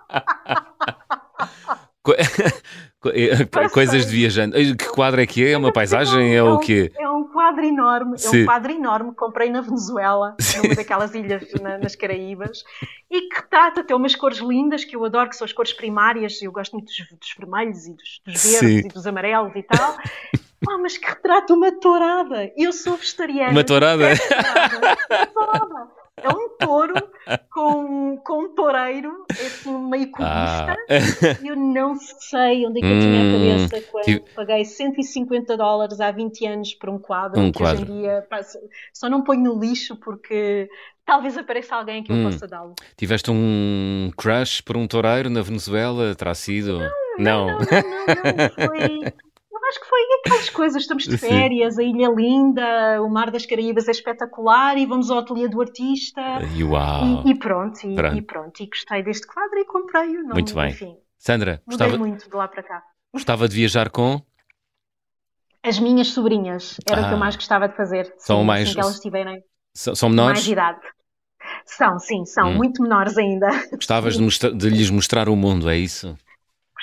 Coisas 3.72 4.06
de 4.06 4.12
viajante. 4.12 4.76
Que 4.76 4.88
quadro 4.88 5.20
é 5.20 5.26
que 5.26 5.44
é? 5.44 5.52
É 5.52 5.58
uma 5.58 5.72
paisagem? 5.72 6.34
É 6.34 6.42
o 6.42 6.58
quê? 6.58 6.92
É 6.98 7.08
um 7.08 7.24
quadro 7.24 7.64
enorme. 7.64 8.18
Sim. 8.18 8.40
É 8.40 8.42
um 8.42 8.46
quadro 8.46 8.72
enorme. 8.72 9.14
Comprei 9.14 9.50
na 9.50 9.60
Venezuela, 9.60 10.36
numa 10.62 10.74
daquelas 10.74 11.14
ilhas 11.14 11.42
na, 11.60 11.78
nas 11.78 11.96
Caraíbas, 11.96 12.62
e 13.10 13.22
que 13.22 13.36
retrata, 13.36 13.82
tem 13.82 13.96
umas 13.96 14.14
cores 14.14 14.38
lindas 14.38 14.84
que 14.84 14.94
eu 14.94 15.04
adoro, 15.04 15.30
que 15.30 15.36
são 15.36 15.44
as 15.44 15.52
cores 15.52 15.72
primárias. 15.72 16.40
Eu 16.40 16.52
gosto 16.52 16.72
muito 16.72 16.86
dos, 16.86 16.96
dos 16.96 17.34
vermelhos 17.36 17.86
e 17.86 17.94
dos, 17.94 18.20
dos 18.24 18.42
verdes 18.42 18.82
Sim. 18.82 18.86
e 18.86 18.88
dos 18.88 19.06
amarelos 19.06 19.52
e 19.56 19.62
tal. 19.62 19.96
Ah, 20.68 20.78
mas 20.78 20.96
que 20.96 21.08
retrata 21.08 21.52
uma 21.54 21.72
tourada! 21.72 22.52
Eu 22.56 22.72
sou 22.72 22.96
vegetariana. 22.96 23.50
Uma 23.50 23.64
tourada? 23.64 24.04
É 24.10 24.14
uma 25.10 25.26
tourada. 25.26 26.01
É 26.18 26.28
um 26.28 26.48
touro 26.58 26.94
com, 27.50 28.18
com 28.18 28.44
um 28.44 28.54
toureiro, 28.54 29.24
é 29.30 29.46
assim, 29.46 29.76
meio 29.88 30.10
cubista. 30.10 30.26
Ah. 30.28 30.76
Eu 31.42 31.56
não 31.56 31.94
sei 31.96 32.66
onde 32.66 32.78
é 32.78 32.82
que 32.82 32.86
eu 32.86 33.00
tinha 33.00 33.20
a 33.20 33.24
hum, 33.24 33.32
cabeça 33.32 33.88
quando 33.90 34.04
tipo... 34.04 34.30
paguei 34.34 34.64
150 34.64 35.56
dólares 35.56 36.00
há 36.00 36.10
20 36.10 36.46
anos 36.46 36.74
por 36.74 36.90
um 36.90 36.98
quadro. 36.98 37.40
Um 37.40 37.50
que 37.50 37.58
quadro. 37.58 37.82
hoje 37.82 37.90
em 37.90 38.02
dia 38.02 38.26
só 38.92 39.08
não 39.08 39.22
ponho 39.22 39.42
no 39.42 39.58
lixo 39.58 39.96
porque 39.96 40.68
talvez 41.06 41.38
apareça 41.38 41.76
alguém 41.76 42.02
que 42.02 42.12
eu 42.12 42.16
hum. 42.16 42.24
possa 42.24 42.46
dá-lo. 42.46 42.74
Tiveste 42.94 43.30
um 43.30 44.10
crush 44.14 44.60
por 44.60 44.76
um 44.76 44.86
toureiro 44.86 45.30
na 45.30 45.40
Venezuela? 45.40 46.14
Terá 46.14 46.34
sido? 46.34 46.78
Não, 47.18 47.46
não, 47.46 47.46
não, 47.46 47.56
não, 47.56 47.58
não, 47.58 48.36
não 48.36 48.68
foi 48.68 49.12
acho 49.72 49.80
que 49.80 49.88
foi 49.88 50.00
aquelas 50.24 50.50
coisas, 50.50 50.82
estamos 50.82 51.04
de 51.04 51.18
férias, 51.18 51.74
Sim. 51.74 51.82
a 51.82 51.84
ilha 51.84 52.08
linda, 52.08 53.02
o 53.02 53.08
mar 53.08 53.30
das 53.30 53.44
Caraíbas 53.44 53.88
é 53.88 53.90
espetacular 53.90 54.78
e 54.78 54.86
vamos 54.86 55.10
ao 55.10 55.18
ateliê 55.18 55.48
do 55.48 55.60
artista. 55.60 56.20
Uau. 56.60 57.22
E, 57.26 57.30
e 57.30 57.38
pronto, 57.38 57.86
e 57.86 57.94
pronto. 57.94 58.16
e 58.16 58.22
pronto, 58.22 58.62
e 58.62 58.66
gostei 58.66 59.02
deste 59.02 59.26
quadro 59.26 59.58
e 59.58 59.64
comprei-o. 59.64 60.24
Muito 60.28 60.54
bem. 60.54 60.70
Enfim, 60.70 60.96
Sandra, 61.18 61.62
gostava 61.66 61.98
muito 61.98 62.28
de 62.28 62.36
lá 62.36 62.48
para 62.48 62.62
cá. 62.62 62.82
Gostava 63.12 63.48
de 63.48 63.56
viajar 63.56 63.90
com? 63.90 64.20
As 65.62 65.78
minhas 65.78 66.08
sobrinhas, 66.08 66.78
era 66.88 67.00
ah. 67.00 67.04
o 67.04 67.06
que 67.06 67.12
eu 67.12 67.16
ah. 67.16 67.20
mais 67.20 67.36
gostava 67.36 67.68
de 67.68 67.76
fazer. 67.76 68.12
São 68.18 68.40
sim, 68.40 68.46
mais... 68.46 68.62
Assim 68.68 68.74
que 68.74 68.80
elas 68.80 69.00
tiverem 69.00 69.42
são, 69.74 69.94
são 69.94 70.08
menores? 70.08 70.40
mais 70.40 70.48
idade. 70.48 70.80
São, 71.64 71.98
sim, 71.98 72.24
são 72.24 72.50
hum. 72.50 72.54
muito 72.54 72.82
menores 72.82 73.16
ainda. 73.16 73.48
Gostavas 73.72 74.16
de, 74.16 74.26
de, 74.54 74.70
lhes 74.70 74.90
mostrar 74.90 75.28
o 75.28 75.36
mundo, 75.36 75.68
é 75.68 75.76
isso? 75.76 76.16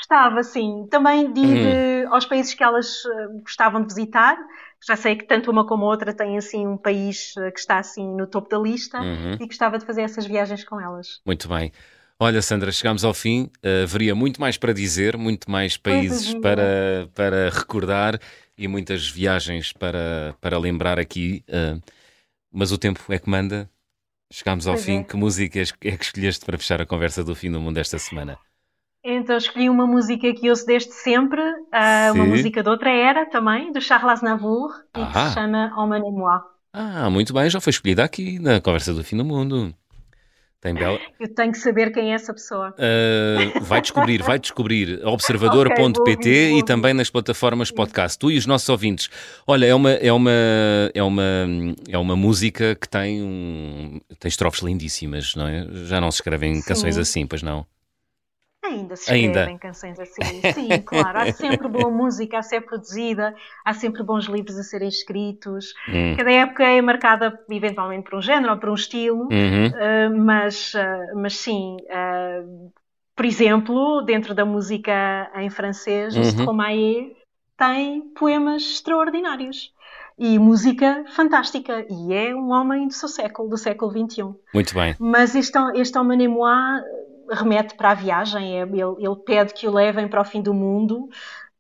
Gostava, 0.10 0.42
sim. 0.42 0.88
Também 0.90 1.32
de 1.32 1.40
ir 1.40 2.08
hum. 2.08 2.14
aos 2.14 2.26
países 2.26 2.56
que 2.56 2.64
elas 2.64 3.06
uh, 3.06 3.42
gostavam 3.44 3.82
de 3.82 3.94
visitar. 3.94 4.36
Já 4.84 4.96
sei 4.96 5.16
que 5.16 5.26
tanto 5.26 5.52
uma 5.52 5.68
como 5.68 5.86
a 5.86 5.90
outra 5.90 6.12
têm 6.12 6.36
assim 6.36 6.66
um 6.66 6.78
país 6.78 7.36
uh, 7.38 7.52
que 7.52 7.60
está 7.60 7.78
assim 7.78 8.08
no 8.16 8.26
topo 8.26 8.50
da 8.50 8.58
lista 8.58 9.00
uhum. 9.00 9.34
e 9.40 9.46
gostava 9.46 9.78
de 9.78 9.86
fazer 9.86 10.02
essas 10.02 10.26
viagens 10.26 10.64
com 10.64 10.82
elas. 10.82 11.22
Muito 11.24 11.48
bem. 11.48 11.72
Olha, 12.18 12.42
Sandra, 12.42 12.72
chegamos 12.72 13.06
ao 13.06 13.14
fim. 13.14 13.52
Uh, 13.64 13.84
haveria 13.84 14.16
muito 14.16 14.42
mais 14.42 14.58
para 14.58 14.74
dizer, 14.74 15.16
muito 15.16 15.50
mais 15.52 15.78
países 15.78 16.34
para, 16.34 17.08
para 17.14 17.50
recordar 17.52 18.20
e 18.58 18.68
muitas 18.68 19.08
viagens 19.08 19.72
para, 19.72 20.36
para 20.42 20.58
lembrar 20.58 20.98
aqui. 20.98 21.44
Uh, 21.48 21.80
mas 22.52 22.72
o 22.72 22.80
tempo 22.80 23.00
é 23.10 23.20
que 23.20 23.30
manda. 23.30 23.70
Chegamos 24.32 24.66
ao 24.66 24.74
pois 24.74 24.86
fim. 24.86 25.02
É. 25.02 25.04
Que 25.04 25.16
música 25.16 25.60
é 25.60 25.98
que 25.98 26.04
escolheste 26.04 26.44
para 26.44 26.58
fechar 26.58 26.82
a 26.82 26.86
conversa 26.86 27.24
do 27.24 27.36
fim 27.36 27.52
do 27.52 27.62
mundo 27.62 27.78
esta 27.78 28.00
semana? 28.00 28.40
Então 29.12 29.36
escolhi 29.38 29.70
uma 29.70 29.88
música 29.88 30.32
que 30.34 30.50
ouço 30.50 30.66
desde 30.66 30.94
sempre, 30.94 31.42
uh, 31.42 32.14
uma 32.14 32.26
música 32.26 32.62
de 32.62 32.70
outra 32.70 32.92
era 32.92 33.26
também, 33.26 33.72
do 33.72 33.82
Charles 33.82 34.12
Aznavour, 34.12 34.72
ah. 34.94 35.02
e 35.02 35.06
que 35.08 35.12
se 35.12 35.18
ah. 35.18 35.32
chama 35.32 35.74
Homme 35.76 35.98
et 35.98 36.12
moi. 36.12 36.40
Ah, 36.72 37.10
muito 37.10 37.34
bem, 37.34 37.50
já 37.50 37.60
foi 37.60 37.72
escolhida 37.72 38.04
aqui 38.04 38.38
na 38.38 38.62
conversa 38.62 38.94
do 38.94 39.04
fim 39.04 39.18
do 39.18 39.26
mundo. 39.26 39.74
Tem 40.62 40.74
bela... 40.74 41.00
Eu 41.18 41.34
tenho 41.34 41.54
que 41.54 41.58
saber 41.58 41.90
quem 41.92 42.12
é 42.12 42.16
essa 42.16 42.34
pessoa. 42.34 42.76
Uh, 42.78 43.64
vai 43.64 43.82
descobrir, 43.82 44.22
vai 44.22 44.38
descobrir. 44.38 45.00
Observador.pt 45.08 46.14
okay, 46.14 46.60
e 46.60 46.64
também 46.64 46.94
nas 46.94 47.10
plataformas 47.10 47.72
podcast. 47.72 48.20
Tu 48.20 48.32
e 48.32 48.38
os 48.38 48.46
nossos 48.46 48.68
ouvintes. 48.68 49.10
Olha, 49.48 49.66
é 49.66 49.74
uma, 49.74 49.92
é 49.92 50.12
uma, 50.12 50.32
é 50.94 51.02
uma, 51.02 51.24
é 51.88 51.98
uma 51.98 52.16
música 52.16 52.76
que 52.76 52.90
tem, 52.90 53.24
um, 53.24 54.02
tem 54.20 54.28
estrofes 54.28 54.62
lindíssimas, 54.62 55.34
não 55.34 55.48
é? 55.48 55.66
Já 55.86 56.02
não 56.02 56.12
se 56.12 56.18
escrevem 56.18 56.56
Sim. 56.56 56.68
canções 56.68 56.98
assim, 56.98 57.26
pois 57.26 57.42
não? 57.42 57.66
Ainda 58.70 58.96
se 58.96 59.04
escrevem 59.04 59.44
Ainda. 59.44 59.60
canções 59.60 60.00
assim. 60.00 60.22
Sim, 60.54 60.70
claro. 60.86 61.20
Há 61.20 61.32
sempre 61.32 61.68
boa 61.68 61.90
música 61.90 62.38
a 62.38 62.42
ser 62.44 62.62
produzida, 62.62 63.36
há 63.66 63.74
sempre 63.74 64.04
bons 64.04 64.26
livros 64.26 64.58
a 64.58 64.64
serem 64.64 64.88
escritos. 64.88 65.74
Hum. 65.88 66.16
Cada 66.16 66.32
época 66.32 66.64
é 66.64 66.82
marcada 66.82 67.40
eventualmente 67.50 68.10
por 68.10 68.20
um 68.20 68.22
género 68.22 68.54
ou 68.54 68.60
por 68.60 68.70
um 68.70 68.76
estilo, 68.76 69.28
uhum. 69.32 69.68
uh, 69.68 70.18
mas, 70.18 70.74
uh, 70.74 71.20
mas 71.20 71.38
sim. 71.38 71.78
Uh, 71.86 72.72
por 73.16 73.26
exemplo, 73.26 74.02
dentro 74.04 74.34
da 74.34 74.46
música 74.46 75.30
em 75.36 75.50
francês, 75.50 76.16
uhum. 76.16 76.24
Stromae 76.24 77.16
tem 77.58 78.02
poemas 78.18 78.64
extraordinários 78.64 79.74
e 80.18 80.40
música 80.40 81.04
fantástica. 81.08 81.86
E 81.90 82.14
é 82.14 82.36
um 82.36 82.52
homem 82.52 82.88
do 82.88 82.94
seu 82.94 83.10
século, 83.10 83.50
do 83.50 83.58
século 83.58 83.92
XXI. 83.92 84.24
Muito 84.54 84.74
bem. 84.74 84.96
Mas 85.00 85.36
este, 85.36 85.58
este 85.76 85.98
Homme 85.98 86.28
Moi 86.28 86.82
remete 87.32 87.76
para 87.76 87.92
a 87.92 87.94
viagem, 87.94 88.60
é, 88.60 88.62
ele, 88.62 88.96
ele 89.00 89.16
pede 89.26 89.54
que 89.54 89.68
o 89.68 89.74
levem 89.74 90.08
para 90.08 90.22
o 90.22 90.26
fim 90.26 90.42
do 90.42 90.54
mundo, 90.54 91.10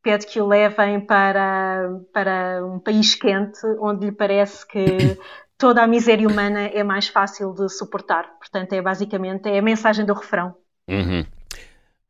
pede 0.02 0.26
que 0.26 0.40
o 0.40 0.48
levem 0.48 1.00
para, 1.00 2.00
para 2.14 2.66
um 2.66 2.80
país 2.80 3.16
quente, 3.16 3.60
onde 3.80 4.08
lhe 4.08 4.12
parece 4.12 4.66
que 4.68 5.18
toda 5.58 5.84
a 5.84 5.88
miséria 5.88 6.28
humana 6.28 6.68
é 6.68 6.84
mais 6.84 7.08
fácil 7.08 7.54
de 7.54 7.70
suportar. 7.70 8.38
Portanto, 8.40 8.74
é 8.74 8.82
basicamente 8.82 9.50
é 9.50 9.60
a 9.60 9.62
mensagem 9.62 10.06
do 10.06 10.14
refrão. 10.14 10.56
Uhum. 10.88 11.26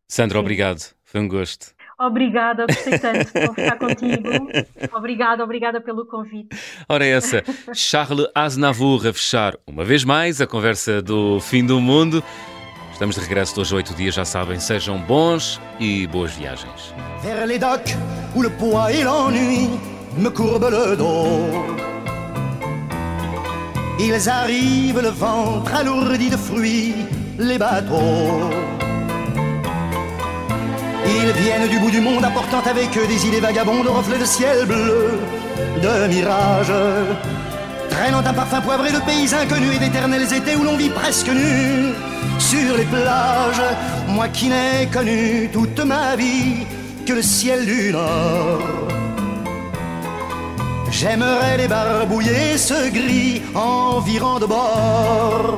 Sandra, 0.08 0.38
Sim. 0.38 0.40
obrigado. 0.40 0.80
Foi 1.04 1.20
um 1.20 1.28
gosto. 1.28 1.74
Obrigada, 2.00 2.66
gostei 2.66 2.98
tanto 2.98 3.26
de 3.26 3.34
conversar 3.48 3.78
contigo. 3.78 4.30
Obrigada, 4.96 5.44
obrigada 5.44 5.82
pelo 5.82 6.06
convite. 6.06 6.58
Ora, 6.88 7.06
essa, 7.06 7.44
Charles 7.76 8.26
Aznavour 8.34 9.06
a 9.06 9.12
fechar 9.12 9.58
uma 9.68 9.84
vez 9.84 10.06
mais 10.06 10.40
a 10.40 10.48
conversa 10.48 11.02
do 11.02 11.42
fim 11.42 11.66
do 11.66 11.82
mundo. 11.82 12.24
Estamos 13.00 13.16
de 13.16 13.22
regresso 13.22 13.62
hoje 13.62 13.76
oito 13.76 13.94
dias, 13.94 14.14
já 14.14 14.26
sabem. 14.26 14.60
Sejam 14.60 14.98
bons 15.00 15.58
e 15.80 16.06
boas 16.08 16.34
viagens. 16.34 16.94
Vers 17.24 17.48
les 17.48 17.58
docks 17.58 17.96
où 18.36 18.42
le 18.42 18.50
poids 18.50 18.92
et 18.92 19.06
l'ennui 19.06 19.70
me 20.18 20.30
courbent 20.30 20.70
le 20.70 20.98
dos. 20.98 21.50
Ils 24.00 24.30
arrivent 24.30 25.00
le 25.00 25.12
ventre 25.12 25.74
alourdi 25.76 26.30
de 26.30 26.36
fruits, 26.36 26.94
les 27.38 27.58
bateaux. 27.58 28.50
Ils 31.06 31.32
viennent 31.42 31.70
du 31.70 31.80
bout 31.80 31.92
du 31.92 32.02
monde 32.02 32.26
apportant 32.26 32.70
avec 32.70 32.98
eux 32.98 33.08
des 33.08 33.26
idées 33.26 33.40
vagabondes, 33.40 33.88
reflets 33.88 34.20
de 34.20 34.26
ciel 34.26 34.66
bleu, 34.66 35.22
de 35.82 36.08
mirages. 36.10 36.74
Traînant 38.00 38.26
un 38.26 38.34
parfum 38.34 38.62
poivré 38.62 38.94
de 38.94 39.00
pays 39.00 39.28
inconnus 39.36 39.76
et 39.76 39.80
d'éternels 39.80 40.34
étés 40.34 40.56
où 40.56 40.64
l'on 40.64 40.78
vit 40.78 40.90
presque 40.90 41.28
nu 41.28 41.92
sur 42.38 42.78
les 42.78 42.86
plages, 42.86 43.62
moi 44.08 44.30
qui 44.30 44.48
n'ai 44.48 44.88
connu 44.90 45.50
toute 45.52 45.78
ma 45.82 46.16
vie 46.16 46.66
que 47.06 47.12
le 47.12 47.22
ciel 47.22 47.66
du 47.66 47.92
nord. 47.92 48.62
J'aimerais 50.90 51.58
débarbouiller 51.58 52.58
ce 52.58 52.90
gris 52.90 53.42
environ 53.54 54.40
de 54.40 54.46
bord. 54.46 55.58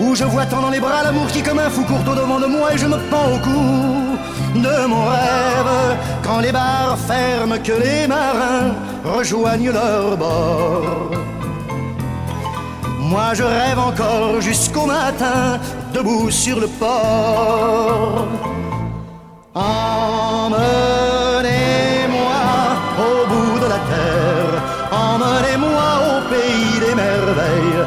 Où 0.00 0.14
je 0.14 0.24
vois 0.24 0.46
tant 0.46 0.60
dans 0.60 0.70
les 0.70 0.80
bras 0.80 1.02
l'amour 1.02 1.26
qui 1.28 1.42
comme 1.42 1.58
un 1.58 1.70
fou 1.70 1.82
court 1.84 2.00
au 2.10 2.14
devant 2.14 2.40
de 2.40 2.46
moi 2.46 2.72
et 2.74 2.78
je 2.78 2.86
me 2.86 2.98
pends 3.10 3.34
au 3.34 3.38
cou 3.38 4.18
de 4.54 4.86
mon 4.86 5.04
rêve. 5.04 5.96
Quand 6.22 6.40
les 6.40 6.52
bars 6.52 6.98
ferment, 7.06 7.58
que 7.62 7.72
les 7.72 8.06
marins 8.06 8.74
rejoignent 9.04 9.70
leur 9.70 10.16
bord. 10.16 11.10
Moi 12.98 13.34
je 13.34 13.42
rêve 13.42 13.78
encore 13.78 14.40
jusqu'au 14.40 14.86
matin, 14.86 15.60
debout 15.92 16.30
sur 16.30 16.58
le 16.60 16.66
port. 16.66 18.26
Emmenez-moi 19.54 20.62
au 22.98 23.26
bout 23.30 23.58
de 23.58 23.66
la 23.66 23.80
terre, 23.92 24.62
emmenez-moi 24.90 25.88
au 26.08 26.20
pays 26.32 26.80
des 26.80 26.94
merveilles. 26.94 27.86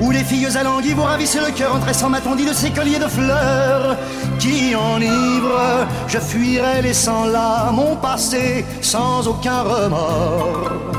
Où 0.00 0.10
les 0.10 0.24
filles 0.24 0.56
alanguies 0.56 0.94
vous 0.94 1.02
ravissent 1.02 1.36
le 1.36 1.52
cœur 1.52 1.74
en 1.74 1.80
tressant 1.80 2.08
ma 2.08 2.20
tondie 2.20 2.46
de 2.46 2.52
ces 2.52 2.70
colliers 2.70 2.98
de 2.98 3.08
fleurs 3.08 3.96
qui 4.38 4.74
enivrent. 4.74 5.86
Je 6.08 6.18
fuirai 6.18 6.82
laissant 6.82 7.26
là 7.26 7.70
mon 7.72 7.96
passé 7.96 8.64
sans 8.80 9.28
aucun 9.28 9.62
remords 9.62 10.90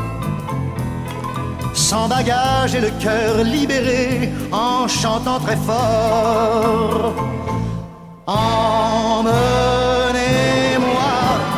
sans 1.74 2.08
bagage 2.08 2.76
et 2.76 2.82
le 2.82 2.92
cœur 3.02 3.44
libéré 3.44 4.32
en 4.52 4.88
chantant 4.88 5.40
très 5.40 5.58
fort. 5.58 7.14
Emmenez-moi 8.28 9.36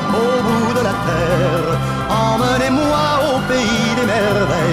au 0.09 0.41
bout 0.45 0.73
de 0.79 0.83
la 0.89 0.95
terre, 1.07 1.77
emmenez-moi 2.09 3.05
au 3.29 3.35
pays 3.51 3.91
des 3.97 4.05
merveilles. 4.05 4.72